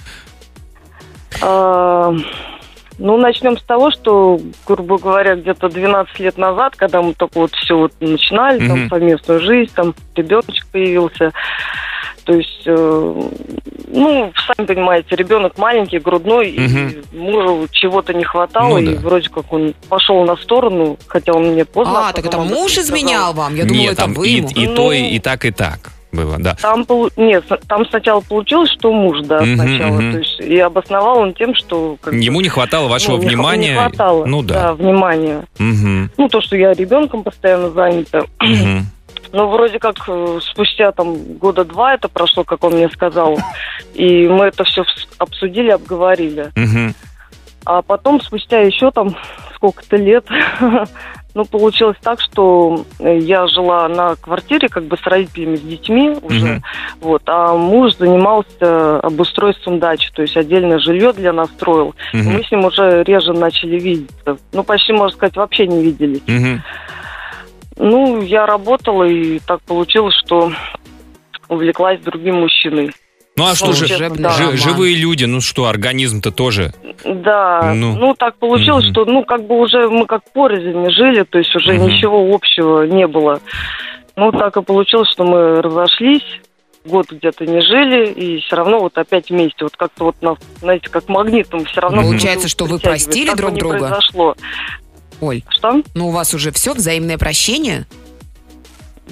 Ну, 3.04 3.18
начнем 3.18 3.58
с 3.58 3.64
того, 3.64 3.90
что, 3.90 4.40
грубо 4.68 5.00
говоря, 5.00 5.36
где-то 5.36 5.70
12 5.70 6.20
лет 6.20 6.38
назад, 6.38 6.76
когда 6.76 7.02
мы 7.02 7.16
только 7.16 7.40
вот 7.40 7.52
все 7.56 7.76
вот 7.76 7.92
начинали, 8.00 8.60
Мгм. 8.60 8.68
там, 8.68 8.90
совместную 8.90 9.40
жизнь, 9.42 9.72
там, 9.76 9.96
ребеночек 10.16 10.68
появился, 10.72 11.32
то 12.26 12.34
есть, 12.34 12.62
э, 12.68 13.22
ну, 13.88 14.32
сами 14.46 14.68
понимаете, 14.68 15.16
ребенок 15.16 15.58
маленький, 15.58 15.98
грудной, 15.98 16.52
Мгм. 16.56 16.90
и 16.90 17.18
мужу 17.18 17.68
чего-то 17.72 18.14
не 18.14 18.24
хватало, 18.24 18.70
Ну 18.70 18.78
и 18.78 18.94
да. 18.94 19.02
вроде 19.02 19.30
как 19.30 19.52
он 19.52 19.74
пошел 19.90 20.24
на 20.24 20.36
сторону, 20.36 21.00
хотя 21.08 21.34
он 21.34 21.54
мне 21.54 21.66
поздно. 21.66 22.10
А, 22.10 22.14
так 22.14 22.24
это 22.24 22.38
муж 22.38 22.74
сказал. 22.74 22.84
изменял 22.84 23.34
вам? 23.34 23.56
Я 23.56 23.64
думала, 23.66 23.82
Нет, 23.82 23.94
это 23.94 24.02
там 24.04 24.14
вы 24.14 24.28
и, 24.28 24.32
ему. 24.38 24.50
и 24.54 24.68
Ну, 24.68 24.76
то, 24.76 24.92
и, 24.94 25.02
и 25.08 25.20
так, 25.20 25.44
и 25.46 25.52
так 25.52 25.80
было, 26.12 26.38
да. 26.40 26.56
Там, 26.62 26.86
нет, 27.18 27.46
там 27.68 27.86
сначала 27.88 28.22
получилось, 28.22 28.70
что 28.72 28.92
муж, 28.92 29.20
да, 29.24 29.42
Мгм, 29.42 29.56
сначала. 29.56 29.92
мгм. 29.94 30.12
То 30.14 30.18
есть, 30.20 30.40
и 30.40 30.60
обосновал 30.60 31.20
он 31.20 31.34
тем, 31.34 31.56
что... 31.56 31.98
как 32.02 32.14
Ему 32.14 32.42
не 32.42 32.50
хватало 32.50 32.88
вашего 32.88 33.18
ну, 33.18 33.24
не 33.24 33.26
хва- 33.26 33.30
внимания. 33.30 33.70
Не 33.74 33.76
хватало, 33.78 34.26
Ну 34.26 34.42
да. 34.44 34.74
внимания. 34.74 35.46
Мгм, 35.60 36.12
Ну, 36.18 36.28
то, 36.30 36.42
что 36.42 36.56
я 36.58 36.74
ребенком 36.74 37.24
постоянно 37.24 37.70
занята. 37.72 38.24
мгм. 38.40 38.86
Но 39.34 39.50
вроде 39.50 39.80
как 39.80 39.96
э, 40.10 40.40
спустя 40.42 40.92
там 40.92 41.16
года 41.38 41.64
два 41.64 41.94
это 41.94 42.10
прошло, 42.10 42.44
как 42.44 42.64
он 42.66 42.74
мне 42.74 42.90
сказал. 42.90 43.38
И 43.94 44.28
мы 44.28 44.46
это 44.46 44.66
все 44.66 44.84
обсудили, 45.20 45.70
обговорили. 45.70 46.52
Мгм. 46.56 46.94
А 47.64 47.82
потом, 47.82 48.20
спустя 48.20 48.60
еще 48.60 48.92
там 48.92 49.16
сколько-то 49.56 49.96
лет, 49.96 50.26
ну, 51.34 51.46
получилось 51.46 51.98
так, 52.02 52.20
что 52.20 52.84
э, 53.00 53.18
я 53.20 53.48
жила 53.48 53.88
на 53.88 54.16
квартире 54.16 54.68
как 54.68 54.84
бы 54.86 54.98
с 54.98 55.04
родителями, 55.04 55.56
с 55.56 55.62
детьми 55.62 56.10
уже, 56.22 56.46
Мгм. 56.46 56.64
вот, 57.02 57.22
а 57.26 57.56
муж 57.56 57.96
занимался 57.98 59.00
обустройством 59.00 59.80
дачи, 59.80 60.12
то 60.14 60.22
есть 60.22 60.36
отдельное 60.36 60.80
жилье 60.80 61.14
для 61.14 61.34
нас 61.34 61.50
строил. 61.50 61.96
Мгм. 62.14 62.34
Мы 62.34 62.44
с 62.44 62.52
ним 62.52 62.66
уже 62.66 63.04
реже 63.04 63.34
начали 63.34 63.80
видеться. 63.80 64.38
Ну, 64.54 64.64
почти, 64.64 64.94
можно 64.94 65.16
сказать, 65.16 65.36
вообще 65.36 65.68
не 65.68 65.82
виделись. 65.84 66.22
Мгм. 66.28 66.62
Ну, 67.78 68.22
я 68.22 68.46
работала, 68.46 69.06
и 69.06 69.40
так 69.40 69.62
получилось, 69.62 70.16
что 70.26 70.52
увлеклась 71.48 72.00
другим 72.02 72.42
мужчиной. 72.42 72.92
Ну 73.38 73.46
а 73.48 73.56
что 73.56 73.68
Ну, 73.68 73.74
же, 73.74 74.10
да. 74.10 74.30
жи- 74.32 74.58
живые 74.58 74.96
люди, 74.96 75.24
ну 75.26 75.40
что, 75.42 75.66
организм-то 75.66 76.32
тоже. 76.32 76.74
Да, 77.06 77.74
Ну. 77.74 77.96
ну, 77.98 78.14
так 78.14 78.36
получилось, 78.36 78.84
Мгм. 78.86 78.94
что, 78.94 79.06
ну, 79.06 79.24
как 79.24 79.48
бы 79.48 79.58
уже 79.60 79.90
мы 79.90 80.06
как 80.06 80.22
порознь 80.34 80.90
жили, 80.92 81.24
то 81.24 81.38
есть 81.38 81.56
уже 81.56 81.74
Мгм. 81.74 81.88
ничего 81.88 82.34
общего 82.36 82.84
не 82.84 83.08
было. 83.08 83.40
Ну, 84.18 84.32
так 84.32 84.58
и 84.58 84.62
получилось, 84.62 85.10
что 85.12 85.24
мы 85.24 85.62
разошлись, 85.62 86.24
год 86.86 87.10
где-то 87.10 87.46
не 87.46 87.62
жили, 87.62 88.12
и 88.12 88.42
все 88.42 88.56
равно 88.58 88.80
вот 88.80 88.98
опять 88.98 89.30
вместе. 89.30 89.64
Вот 89.64 89.76
как-то 89.78 90.04
вот 90.06 90.22
нас, 90.22 90.38
знаете, 90.60 90.90
как 90.90 91.08
магнитом 91.08 91.64
все 91.66 91.80
равно... 91.82 92.02
Получается, 92.02 92.50
что 92.50 92.66
вы 92.66 92.80
простили 92.80 93.34
друг 93.34 93.54
друга? 93.54 93.78
произошло. 93.80 94.36
Оль, 95.22 95.42
Что? 95.50 95.82
ну 95.94 96.08
у 96.08 96.12
вас 96.12 96.34
уже 96.34 96.52
все, 96.52 96.74
взаимное 96.74 97.18
прощение? 97.20 97.86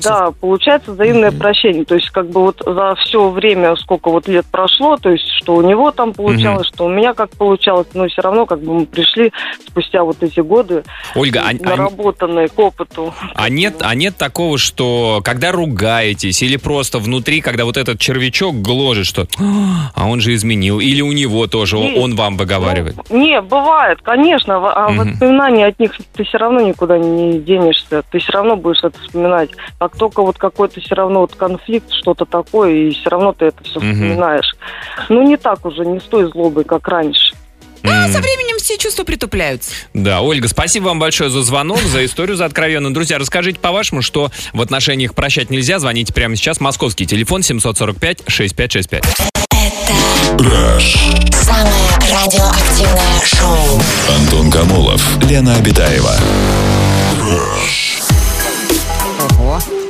Да, 0.04 0.32
получается 0.40 0.92
взаимное 0.92 1.32
Мгм. 1.32 1.40
прощение. 1.40 1.86
То 1.86 1.96
есть, 1.96 2.10
как 2.10 2.30
бы 2.30 2.42
вот 2.42 2.62
за 2.66 2.96
все 2.96 3.30
время, 3.30 3.76
сколько 3.76 4.10
вот 4.10 4.28
лет 4.28 4.46
прошло, 4.52 4.98
то 4.98 5.10
есть, 5.10 5.26
что 5.42 5.56
у 5.56 5.62
него 5.62 5.92
там 5.92 6.14
получалось, 6.14 6.68
что 6.68 6.86
у 6.86 6.90
меня 6.90 7.14
как 7.14 7.30
получалось, 7.32 7.88
но 7.94 8.08
все 8.08 8.22
равно, 8.22 8.46
как 8.46 8.62
бы 8.62 8.74
мы 8.74 8.86
пришли 8.86 9.32
спустя 9.68 10.04
вот 10.04 10.22
эти 10.22 10.40
годы, 10.40 10.84
Ольга, 11.16 11.42
а, 11.46 11.50
а- 11.52 11.64
наработанные 11.64 12.48
к 12.50 12.58
опыту. 12.60 13.14
а 13.36 13.50
нет, 13.50 13.76
а 13.82 13.96
нет 13.96 14.18
такого, 14.18 14.58
что 14.58 15.22
когда 15.24 15.52
ругаетесь, 15.52 16.42
или 16.44 16.58
просто 16.58 17.00
внутри, 17.00 17.42
когда 17.42 17.66
вот 17.66 17.78
этот 17.78 18.00
червячок 18.00 18.56
гложет, 18.62 19.06
что 19.06 19.28
а 19.96 20.08
он 20.08 20.22
же 20.22 20.34
изменил, 20.34 20.80
или 20.80 21.02
у 21.02 21.12
него 21.12 21.48
тоже, 21.48 21.78
он, 21.78 21.84
Есть. 21.86 22.02
он 22.02 22.16
вам 22.16 22.38
выговаривает. 22.38 22.96
Ну, 23.10 23.18
не, 23.20 23.42
бывает, 23.42 24.00
конечно, 24.02 24.58
а 24.74 24.90
Мгм. 24.90 25.12
воспоминания 25.12 25.68
от 25.68 25.80
них 25.80 25.92
ты 26.14 26.24
все 26.24 26.38
равно 26.38 26.62
никуда 26.62 26.98
не 26.98 27.40
денешься, 27.40 28.04
ты 28.12 28.20
все 28.20 28.32
равно 28.34 28.56
будешь 28.56 28.84
это 28.84 28.98
вспоминать. 29.00 29.50
Как 29.90 29.98
только 29.98 30.22
вот 30.22 30.38
какой-то 30.38 30.80
все 30.82 30.94
равно 30.94 31.22
вот 31.22 31.34
конфликт, 31.34 31.92
что-то 31.92 32.26
такое, 32.26 32.74
и 32.74 32.92
все 32.92 33.10
равно 33.10 33.34
ты 33.34 33.46
это 33.46 33.64
все 33.64 33.80
вспоминаешь. 33.80 34.56
Ну, 35.10 35.28
не 35.28 35.36
так 35.36 35.66
уже, 35.66 35.84
не 35.84 36.00
с 36.00 36.04
той 36.04 36.30
злобой, 36.30 36.64
как 36.64 36.88
раньше. 36.88 37.34
М. 37.82 38.12
Со 38.12 38.20
временем 38.20 38.60
все 38.60 38.78
чувства 38.78 39.04
притупляются. 39.04 39.72
Да, 39.96 40.22
Ольга, 40.22 40.48
спасибо 40.48 40.86
вам 40.86 41.00
большое 41.00 41.32
за 41.32 41.42
звонок, 41.42 41.80
за 41.80 42.06
историю, 42.06 42.38
за 42.38 42.46
откровенную. 42.46 42.94
Друзья, 42.94 43.18
расскажите 43.18 43.60
по-вашему, 43.60 44.04
что 44.04 44.30
в 44.54 44.62
отношениях 44.62 45.16
прощать 45.16 45.50
нельзя. 45.50 45.80
Звоните 45.80 46.14
прямо 46.14 46.36
сейчас. 46.36 46.60
Московский 46.60 47.08
телефон 47.08 47.42
745-6565. 47.42 49.06
Самое 51.32 51.90
радиоактивное 52.02 53.22
шоу. 53.26 53.82
Антон 54.16 54.52
Камолов, 54.52 55.02
Лена 55.24 55.56
Обитаева. 55.56 56.14
Ого. 59.60 59.89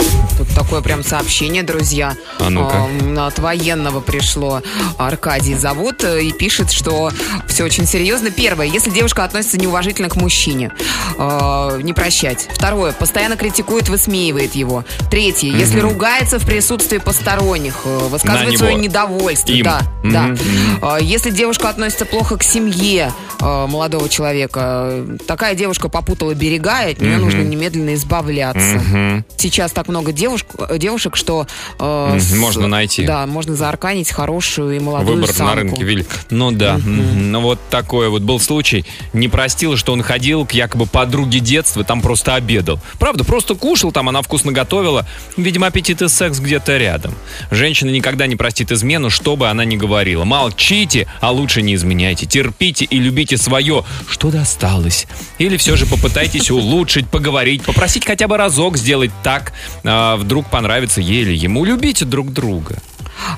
Тут 0.50 0.56
такое 0.66 0.82
прям 0.82 1.04
сообщение, 1.04 1.64
друзья. 1.64 2.16
А 2.40 2.50
ну-ка. 2.50 2.84
Ам, 2.86 3.20
От 3.20 3.40
военного 3.40 4.00
пришло. 4.02 4.62
Аркадий 4.98 5.56
зовут 5.56 6.04
и 6.04 6.32
пишет, 6.32 6.72
что 6.72 7.12
все 7.48 7.64
очень 7.64 7.86
серьезно. 7.86 8.32
Первое, 8.32 8.66
если 8.66 8.90
девушка 8.90 9.24
относится 9.24 9.58
неуважительно 9.58 10.10
к 10.10 10.16
мужчине, 10.16 10.72
э, 11.18 11.80
не 11.84 11.94
прощать. 11.94 12.48
Второе, 12.54 12.92
постоянно 12.94 13.36
критикует, 13.38 13.90
высмеивает 13.90 14.56
его. 14.56 14.84
Третье, 15.12 15.48
если 15.50 15.80
ругается 15.80 16.40
в 16.40 16.46
присутствии 16.46 16.98
посторонних, 16.98 17.82
э, 17.86 17.98
высказывает 18.10 18.58
свое 18.58 18.76
недовольство. 18.76 19.52
Им. 19.52 19.64
Да, 19.64 19.82
Мгм, 20.04 20.12
да. 20.14 20.36
А, 20.82 20.98
Если 21.00 21.32
девушка 21.32 21.70
относится 21.70 22.06
плохо 22.06 22.38
к 22.38 22.44
семье 22.44 23.12
э, 23.42 23.66
молодого 23.68 24.10
человека, 24.10 25.06
такая 25.28 25.56
девушка 25.56 25.90
попутала 25.90 26.34
берега, 26.34 26.84
и 26.88 26.92
от 26.92 27.02
нее 27.02 27.16
Мгм. 27.16 27.26
нужно 27.26 27.42
немедленно 27.42 27.94
избавляться. 27.96 28.60
Мгм. 28.60 29.26
Сейчас 29.38 29.72
так 29.72 29.88
много 29.88 30.12
девушек, 30.12 30.39
э, 30.58 30.78
девушек 30.78 31.16
что... 31.16 31.48
э, 31.80 32.08
Мгм, 32.12 32.20
с- 32.20 32.34
можно 32.36 32.68
найти. 32.68 33.06
Да, 33.06 33.26
можно 33.26 33.56
заарканить 33.56 34.12
хорошую 34.12 34.76
и 34.76 34.80
молодую 34.80 35.16
Выбор 35.18 35.30
самку. 35.34 35.44
на 35.44 35.56
рынке 35.56 35.84
велик. 35.84 36.08
Ну 36.30 36.52
да. 36.52 36.76
Мгм. 36.78 37.32
Ну 37.32 37.42
вот 37.42 37.60
такой 37.70 38.10
вот 38.10 38.22
был 38.22 38.40
случай. 38.40 38.86
Не 39.14 39.28
простил, 39.28 39.78
что 39.78 39.94
он 39.94 40.02
ходил 40.04 40.46
к 40.46 40.52
якобы 40.54 40.86
подруге 40.86 41.40
детства, 41.40 41.84
там 41.84 42.02
просто 42.02 42.36
обедал. 42.36 42.80
Правда, 43.00 43.24
просто 43.24 43.56
кушал, 43.56 43.92
там 43.92 44.10
она 44.10 44.22
вкусно 44.22 44.52
готовила. 44.52 45.06
Видимо, 45.38 45.68
аппетит 45.68 46.02
и 46.02 46.08
секс 46.10 46.40
где-то 46.40 46.78
рядом. 46.78 47.14
Женщина 47.52 47.90
никогда 47.90 48.28
не 48.28 48.36
простит 48.36 48.72
измену, 48.72 49.10
что 49.10 49.36
бы 49.36 49.48
она 49.50 49.66
ни 49.66 49.76
говорила. 49.76 50.24
Молчите, 50.24 51.08
а 51.22 51.32
лучше 51.32 51.62
не 51.62 51.76
изменяйте. 51.76 52.26
Терпите 52.26 52.86
и 52.86 53.00
любите 53.00 53.38
свое, 53.38 53.84
что 54.08 54.32
досталось. 54.32 55.08
Или 55.38 55.58
все 55.58 55.76
же 55.76 55.86
попытайтесь 55.86 56.52
улучшить, 56.52 57.08
поговорить, 57.08 57.64
попросить 57.64 58.06
хотя 58.06 58.28
бы 58.28 58.38
разок 58.38 58.78
сделать 58.78 59.12
так, 59.24 59.54
а, 59.84 60.18
вдруг 60.30 60.48
понравится 60.48 61.02
ей 61.02 61.24
или 61.24 61.36
ему. 61.36 61.66
Любите 61.66 62.06
друг 62.06 62.32
друга. 62.32 62.78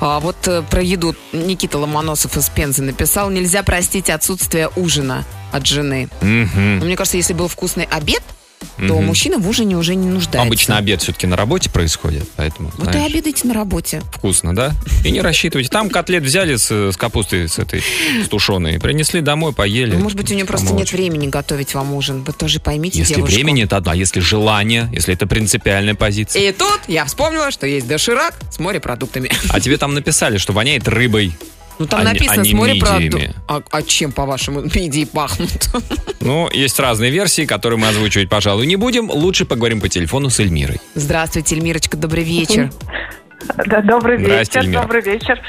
А 0.02 0.20
вот 0.20 0.36
э, 0.46 0.62
про 0.70 0.82
еду 0.82 1.16
Никита 1.32 1.78
Ломоносов 1.78 2.36
из 2.36 2.50
Пензы 2.50 2.84
написал, 2.84 3.30
нельзя 3.30 3.64
простить 3.64 4.10
отсутствие 4.10 4.70
ужина 4.76 5.24
от 5.54 5.66
жены. 5.66 6.10
Но 6.20 6.86
мне 6.86 6.98
кажется, 6.98 7.16
если 7.16 7.32
был 7.32 7.48
вкусный 7.48 7.86
обед, 7.86 8.22
то 8.78 8.96
Мгм. 8.96 9.06
мужчина 9.06 9.38
в 9.38 9.48
ужине 9.48 9.78
уже 9.78 9.96
не 9.96 10.08
нуждается. 10.08 10.42
Обычно 10.42 10.78
обед 10.78 11.02
все-таки 11.02 11.28
на 11.28 11.36
работе 11.36 11.70
происходит, 11.70 12.28
поэтому, 12.36 12.72
Вот 12.78 12.90
и 12.90 12.92
знаешь, 12.92 13.12
обедаете 13.12 13.48
на 13.48 13.54
работе. 13.54 14.02
вкусно, 14.14 14.56
да? 14.56 14.74
И 15.06 15.12
не 15.12 15.22
рассчитывайте. 15.22 15.70
Там 15.70 15.90
котлет 15.90 16.24
взяли 16.24 16.56
с, 16.56 16.72
с 16.92 16.98
капустой 16.98 17.48
с 17.48 17.60
этой 17.60 17.84
с 18.24 18.28
тушеной, 18.28 18.80
принесли 18.80 19.22
домой, 19.22 19.54
поели. 19.54 19.96
Ну, 19.96 20.04
Может 20.04 20.18
быть, 20.18 20.32
у 20.32 20.36
нее 20.36 20.46
просто 20.46 20.74
нет 20.74 20.92
времени 20.92 21.28
готовить 21.28 21.74
вам 21.74 21.94
ужин. 21.94 22.24
Вы 22.24 22.34
тоже 22.34 22.60
поймите 22.60 23.00
Если 23.00 23.16
девушку. 23.16 23.36
времени, 23.36 23.66
то 23.66 23.80
да. 23.80 23.94
Если 23.94 24.20
желание, 24.20 24.90
если 24.92 25.14
это 25.14 25.28
принципиальная 25.28 25.96
позиция. 25.96 26.42
И 26.50 26.52
тут 26.52 26.80
я 26.88 27.06
вспомнила, 27.06 27.52
что 27.52 27.68
есть 27.68 27.88
доширак 27.88 28.34
с 28.52 28.60
морепродуктами. 28.60 29.30
А 29.50 29.60
тебе 29.60 29.78
там 29.78 29.94
написали, 29.94 30.38
что 30.38 30.54
воняет 30.54 30.88
рыбой. 30.88 31.34
Ну, 31.82 31.88
там 31.88 32.02
а 32.02 32.04
написано 32.04 32.44
а 32.44 32.46
с 32.46 32.54
морепродуктами. 32.54 33.34
А, 33.48 33.64
а 33.72 33.82
чем, 33.82 34.12
по-вашему, 34.12 34.62
мидии 34.76 35.06
пахнут? 35.06 35.50
Ну, 36.22 36.48
есть 36.52 36.80
разные 36.80 37.10
версии, 37.10 37.48
которые 37.48 37.80
мы 37.80 37.88
озвучивать, 37.88 38.30
пожалуй, 38.30 38.68
не 38.68 38.76
будем. 38.76 39.10
Лучше 39.10 39.46
поговорим 39.46 39.82
по 39.82 39.90
телефону 39.90 40.30
с 40.30 40.40
Эльмирой. 40.40 40.80
Здравствуйте, 40.94 41.56
Эльмирочка, 41.56 41.98
добрый 41.98 42.24
вечер. 42.24 42.72
Да, 43.66 43.82
добрый 43.82 44.18
вечер, 44.18 44.60
Эльмира. 44.60 44.82
добрый 44.84 45.02
вечер. 45.02 45.42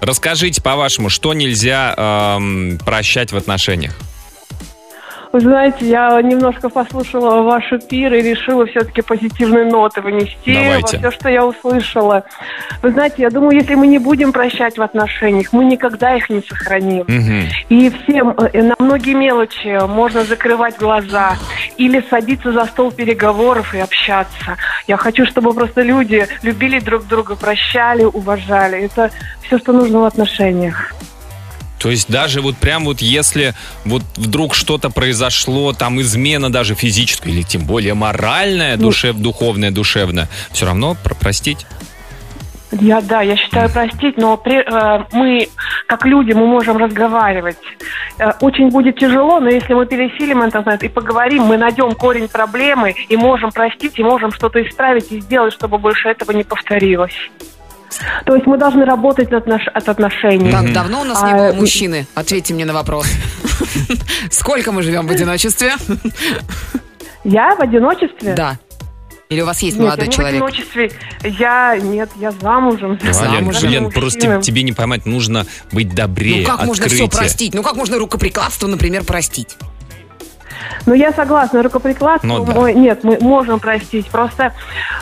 Расскажите, 0.00 0.60
по-вашему, 0.60 1.08
что 1.08 1.32
нельзя 1.32 1.94
эм, 1.96 2.78
прощать 2.84 3.32
в 3.32 3.36
отношениях? 3.38 3.96
Вы 5.32 5.40
знаете, 5.40 5.86
я 5.86 6.20
немножко 6.22 6.68
послушала 6.68 7.42
ваш 7.42 7.72
эфир 7.72 8.12
и 8.14 8.22
решила 8.22 8.66
все-таки 8.66 9.00
позитивные 9.00 9.64
ноты 9.64 10.00
внести 10.00 10.54
Давайте. 10.54 10.98
во 10.98 11.10
все, 11.10 11.10
что 11.12 11.28
я 11.28 11.46
услышала. 11.46 12.24
Вы 12.82 12.90
знаете, 12.90 13.22
я 13.22 13.30
думаю, 13.30 13.52
если 13.52 13.76
мы 13.76 13.86
не 13.86 13.98
будем 13.98 14.32
прощать 14.32 14.76
в 14.76 14.82
отношениях, 14.82 15.52
мы 15.52 15.64
никогда 15.64 16.16
их 16.16 16.28
не 16.30 16.42
сохраним. 16.42 17.04
Мгм. 17.06 17.48
И 17.68 17.90
всем 17.90 18.30
э, 18.30 18.62
на 18.62 18.74
многие 18.80 19.14
мелочи 19.14 19.78
можно 19.86 20.24
закрывать 20.24 20.76
глаза 20.78 21.36
или 21.76 22.04
садиться 22.10 22.50
за 22.52 22.64
стол 22.64 22.90
переговоров 22.90 23.72
и 23.72 23.78
общаться. 23.78 24.56
Я 24.88 24.96
хочу, 24.96 25.26
чтобы 25.26 25.54
просто 25.54 25.82
люди 25.82 26.26
любили 26.42 26.80
друг 26.80 27.06
друга, 27.06 27.36
прощали, 27.36 28.02
уважали. 28.02 28.80
Это 28.80 29.10
все, 29.42 29.58
что 29.58 29.72
нужно 29.72 30.00
в 30.00 30.04
отношениях. 30.04 30.89
То 31.80 31.90
есть 31.90 32.10
даже 32.10 32.42
вот 32.42 32.56
прям 32.58 32.84
вот 32.84 33.00
если 33.00 33.54
вот 33.86 34.02
вдруг 34.16 34.54
что-то 34.54 34.90
произошло, 34.90 35.72
там 35.72 35.98
измена 36.02 36.52
даже 36.52 36.74
физическая 36.74 37.32
или 37.32 37.42
тем 37.42 37.64
более 37.64 37.94
моральная, 37.94 38.76
Ну. 38.76 38.82
душев, 38.84 39.16
духовная, 39.16 39.70
душевная, 39.70 40.28
все 40.52 40.66
равно 40.66 40.94
про- 41.02 41.14
простить? 41.14 41.66
Я, 42.72 43.00
да, 43.00 43.22
я 43.22 43.36
считаю 43.36 43.68
простить, 43.70 44.16
но 44.16 44.36
при- 44.36 44.62
э, 44.62 45.04
мы, 45.12 45.48
как 45.88 46.04
люди, 46.06 46.32
мы 46.32 46.46
можем 46.46 46.76
разговаривать. 46.76 47.56
Э, 48.18 48.32
очень 48.42 48.68
будет 48.68 48.96
тяжело, 48.98 49.40
но 49.40 49.48
если 49.48 49.74
мы 49.74 49.86
пересилим 49.86 50.44
интернет 50.44 50.82
и 50.84 50.88
поговорим, 50.88 51.44
мы 51.44 51.56
найдем 51.56 51.94
корень 51.96 52.28
проблемы 52.28 52.94
и 53.08 53.16
можем 53.16 53.50
простить, 53.50 53.98
и 53.98 54.04
можем 54.04 54.30
что-то 54.32 54.62
исправить 54.62 55.10
и 55.10 55.20
сделать, 55.20 55.52
чтобы 55.54 55.78
больше 55.78 56.08
этого 56.10 56.30
не 56.32 56.44
повторилось. 56.44 57.16
То 58.24 58.34
есть 58.34 58.46
мы 58.46 58.56
должны 58.58 58.84
работать 58.84 59.32
от, 59.32 59.46
наш- 59.46 59.66
от 59.72 59.88
отношений. 59.88 60.50
Так, 60.50 60.72
давно 60.72 61.00
у 61.02 61.04
нас 61.04 61.22
не 61.22 61.32
А, 61.32 61.36
было 61.36 61.52
мужчины? 61.52 62.06
Ответьте 62.14 62.54
мне 62.54 62.64
на 62.64 62.72
вопрос. 62.72 63.06
Сколько 64.30 64.72
мы 64.72 64.82
живем 64.82 65.06
в 65.06 65.10
одиночестве? 65.10 65.74
Я 67.24 67.54
в 67.56 67.60
одиночестве? 67.60 68.34
Да. 68.34 68.58
Или 69.28 69.42
у 69.42 69.46
вас 69.46 69.60
есть 69.62 69.76
Нет, 69.76 69.84
молодой 69.86 70.06
я 70.06 70.10
не 70.10 70.12
человек? 70.16 70.40
в 70.40 70.44
одиночестве. 70.44 70.92
Я, 71.22 71.76
нет, 71.80 72.10
я 72.16 72.32
замужем. 72.32 72.98
Лен, 73.00 73.12
Замужем. 73.14 73.70
Лен, 73.70 73.90
просто 73.90 74.18
Мужчина. 74.26 74.42
тебе 74.42 74.62
не 74.64 74.72
поймать, 74.72 75.06
нужно 75.06 75.46
быть 75.70 75.94
добрее, 75.94 76.42
Ну 76.42 76.46
как 76.56 76.66
можно 76.66 76.86
все 76.86 77.04
открытие. 77.04 77.18
простить? 77.20 77.54
Ну 77.54 77.62
как 77.62 77.76
можно 77.76 77.96
рукоприкладство, 77.98 78.66
например, 78.66 79.04
простить? 79.04 79.56
Ну, 80.86 80.94
я 80.94 81.12
согласна, 81.12 81.62
рукоприкладство, 81.62 82.26
Ну, 82.26 82.44
да. 82.44 82.52
мы- 82.54 82.72
нет, 82.72 83.04
мы 83.04 83.18
можем 83.20 83.60
простить. 83.60 84.06
Просто 84.10 84.52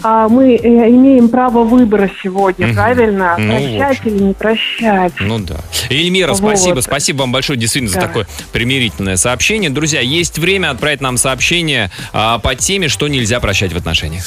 а, 0.03 0.29
мы 0.29 0.55
э, 0.57 0.59
имеем 0.91 1.29
право 1.29 1.65
выбора 1.65 2.11
сегодня, 2.23 2.67
Мгм. 2.69 2.75
правильно? 2.77 3.35
Ну, 3.39 3.55
прощать 3.55 4.01
или 4.05 4.19
не 4.23 4.35
прощать. 4.35 5.13
Ну 5.21 5.39
да. 5.39 5.57
Эльмира, 5.91 6.29
Вот. 6.29 6.39
спасибо. 6.39 6.81
Спасибо 6.81 7.21
вам 7.23 7.33
большое 7.33 7.59
действительно 7.59 7.93
за 7.93 8.01
Да. 8.01 8.07
такое 8.07 8.27
примирительное 8.53 9.17
сообщение. 9.17 9.71
Друзья, 9.71 10.01
есть 10.01 10.39
время 10.39 10.71
отправить 10.71 11.01
нам 11.01 11.17
сообщение 11.17 11.91
а, 12.13 12.39
по 12.39 12.55
теме, 12.55 12.89
что 12.89 13.09
нельзя 13.09 13.41
прощать 13.41 13.73
в 13.73 13.77
отношениях. 13.77 14.25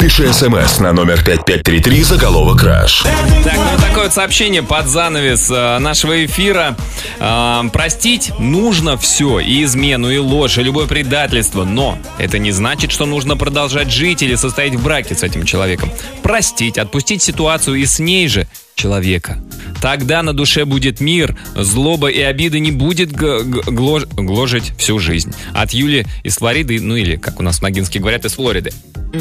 Пиши 0.00 0.32
смс 0.32 0.78
на 0.78 0.94
номер 0.94 1.22
5533 1.22 2.02
заголовок 2.04 2.60
«Краш». 2.60 3.02
Так, 3.44 3.54
ну 3.54 3.78
такое 3.78 4.04
вот 4.04 4.14
сообщение 4.14 4.62
под 4.62 4.86
занавес 4.86 5.50
э, 5.50 5.78
нашего 5.78 6.24
эфира. 6.24 6.74
Э, 7.18 7.60
простить 7.70 8.32
нужно 8.38 8.96
все, 8.96 9.40
и 9.40 9.62
измену, 9.62 10.10
и 10.10 10.16
ложь, 10.16 10.56
и 10.56 10.62
любое 10.62 10.86
предательство. 10.86 11.64
Но 11.64 11.98
это 12.16 12.38
не 12.38 12.50
значит, 12.50 12.92
что 12.92 13.04
нужно 13.04 13.36
продолжать 13.36 13.90
жить 13.90 14.22
или 14.22 14.36
состоять 14.36 14.74
в 14.74 14.82
браке 14.82 15.14
с 15.14 15.22
этим 15.22 15.44
человеком. 15.44 15.92
Простить, 16.22 16.78
отпустить 16.78 17.22
ситуацию 17.22 17.76
и 17.76 17.84
с 17.84 17.98
ней 17.98 18.26
же 18.26 18.46
человека. 18.80 19.38
Тогда 19.82 20.22
на 20.22 20.32
душе 20.32 20.64
будет 20.64 21.00
мир, 21.00 21.36
злоба 21.56 22.08
и 22.08 22.20
обида 22.20 22.58
не 22.58 22.70
будет 22.70 23.12
глож- 23.12 24.06
гложить 24.14 24.72
всю 24.78 24.98
жизнь. 24.98 25.32
От 25.54 25.70
Юли 25.72 26.06
из 26.22 26.36
Флориды, 26.38 26.80
ну 26.80 26.96
или, 26.96 27.16
как 27.16 27.40
у 27.40 27.42
нас 27.42 27.58
в 27.58 27.62
Ногинске 27.62 27.98
говорят, 27.98 28.24
из 28.24 28.32
Флориды. 28.34 28.72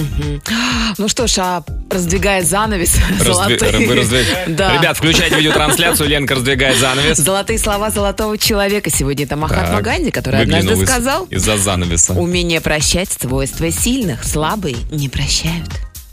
Ну 0.98 1.08
что 1.08 1.28
ж, 1.28 1.36
а 1.38 1.64
раздвигая 1.90 2.44
занавес 2.44 2.96
Раздви- 3.20 3.24
золотые... 3.60 3.60
раздвиг- 3.88 4.26
Да. 4.56 4.78
Ребят, 4.78 4.98
включайте 4.98 5.36
видеотрансляцию, 5.38 6.10
Ленка 6.10 6.36
раздвигает 6.36 6.78
занавес. 6.78 7.18
Золотые 7.18 7.58
слова 7.60 7.90
золотого 7.90 8.38
человека. 8.38 8.90
Сегодня 8.90 9.26
это 9.26 9.36
Махатма 9.36 9.82
Ганди, 9.82 10.12
который 10.12 10.42
однажды 10.42 10.74
из- 10.74 10.84
сказал, 10.88 11.26
Из-за 11.26 11.58
занавеса. 11.58 12.14
умение 12.14 12.60
прощать 12.60 13.10
свойства 13.12 13.72
сильных, 13.72 14.24
слабые 14.26 14.76
не 14.92 15.10
прощают. 15.10 15.70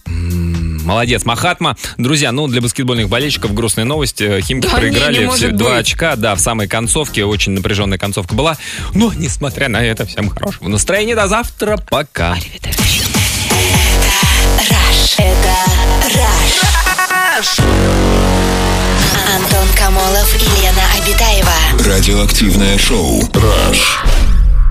Молодец, 0.06 1.24
Махатма. 1.24 1.76
Друзья, 1.98 2.30
ну, 2.32 2.46
для 2.46 2.60
баскетбольных 2.60 3.08
болельщиков 3.08 3.52
грустная 3.52 3.84
новость. 3.84 4.20
Э, 4.20 4.40
Химки 4.40 4.68
Да 4.68 4.74
не, 4.74 4.78
проиграли 4.78 5.18
не 5.18 5.24
может 5.24 5.38
все 5.38 5.48
два 5.50 5.78
очка, 5.78 6.14
да, 6.16 6.34
в 6.34 6.40
самой 6.40 6.68
концовке. 6.68 7.24
Очень 7.24 7.52
напряженная 7.52 7.98
концовка 7.98 8.34
была. 8.34 8.56
Но, 8.94 9.12
несмотря 9.12 9.68
на 9.68 9.82
это, 9.84 10.06
всем 10.06 10.28
хорошего 10.30 10.68
настроения. 10.68 11.16
До 11.16 11.26
завтра. 11.26 11.76
Пока. 11.90 12.34
Аривидерчи. 12.34 13.02
Раш. 14.70 15.16
Это 15.18 15.56
Раш. 16.14 17.58
Антон 19.34 19.68
Камолов 19.76 20.34
и 20.36 20.62
Лена 20.62 20.82
Обитаева. 20.96 21.52
Радиоактивное 21.84 22.78
шоу 22.78 23.22
«Раш». 23.34 24.35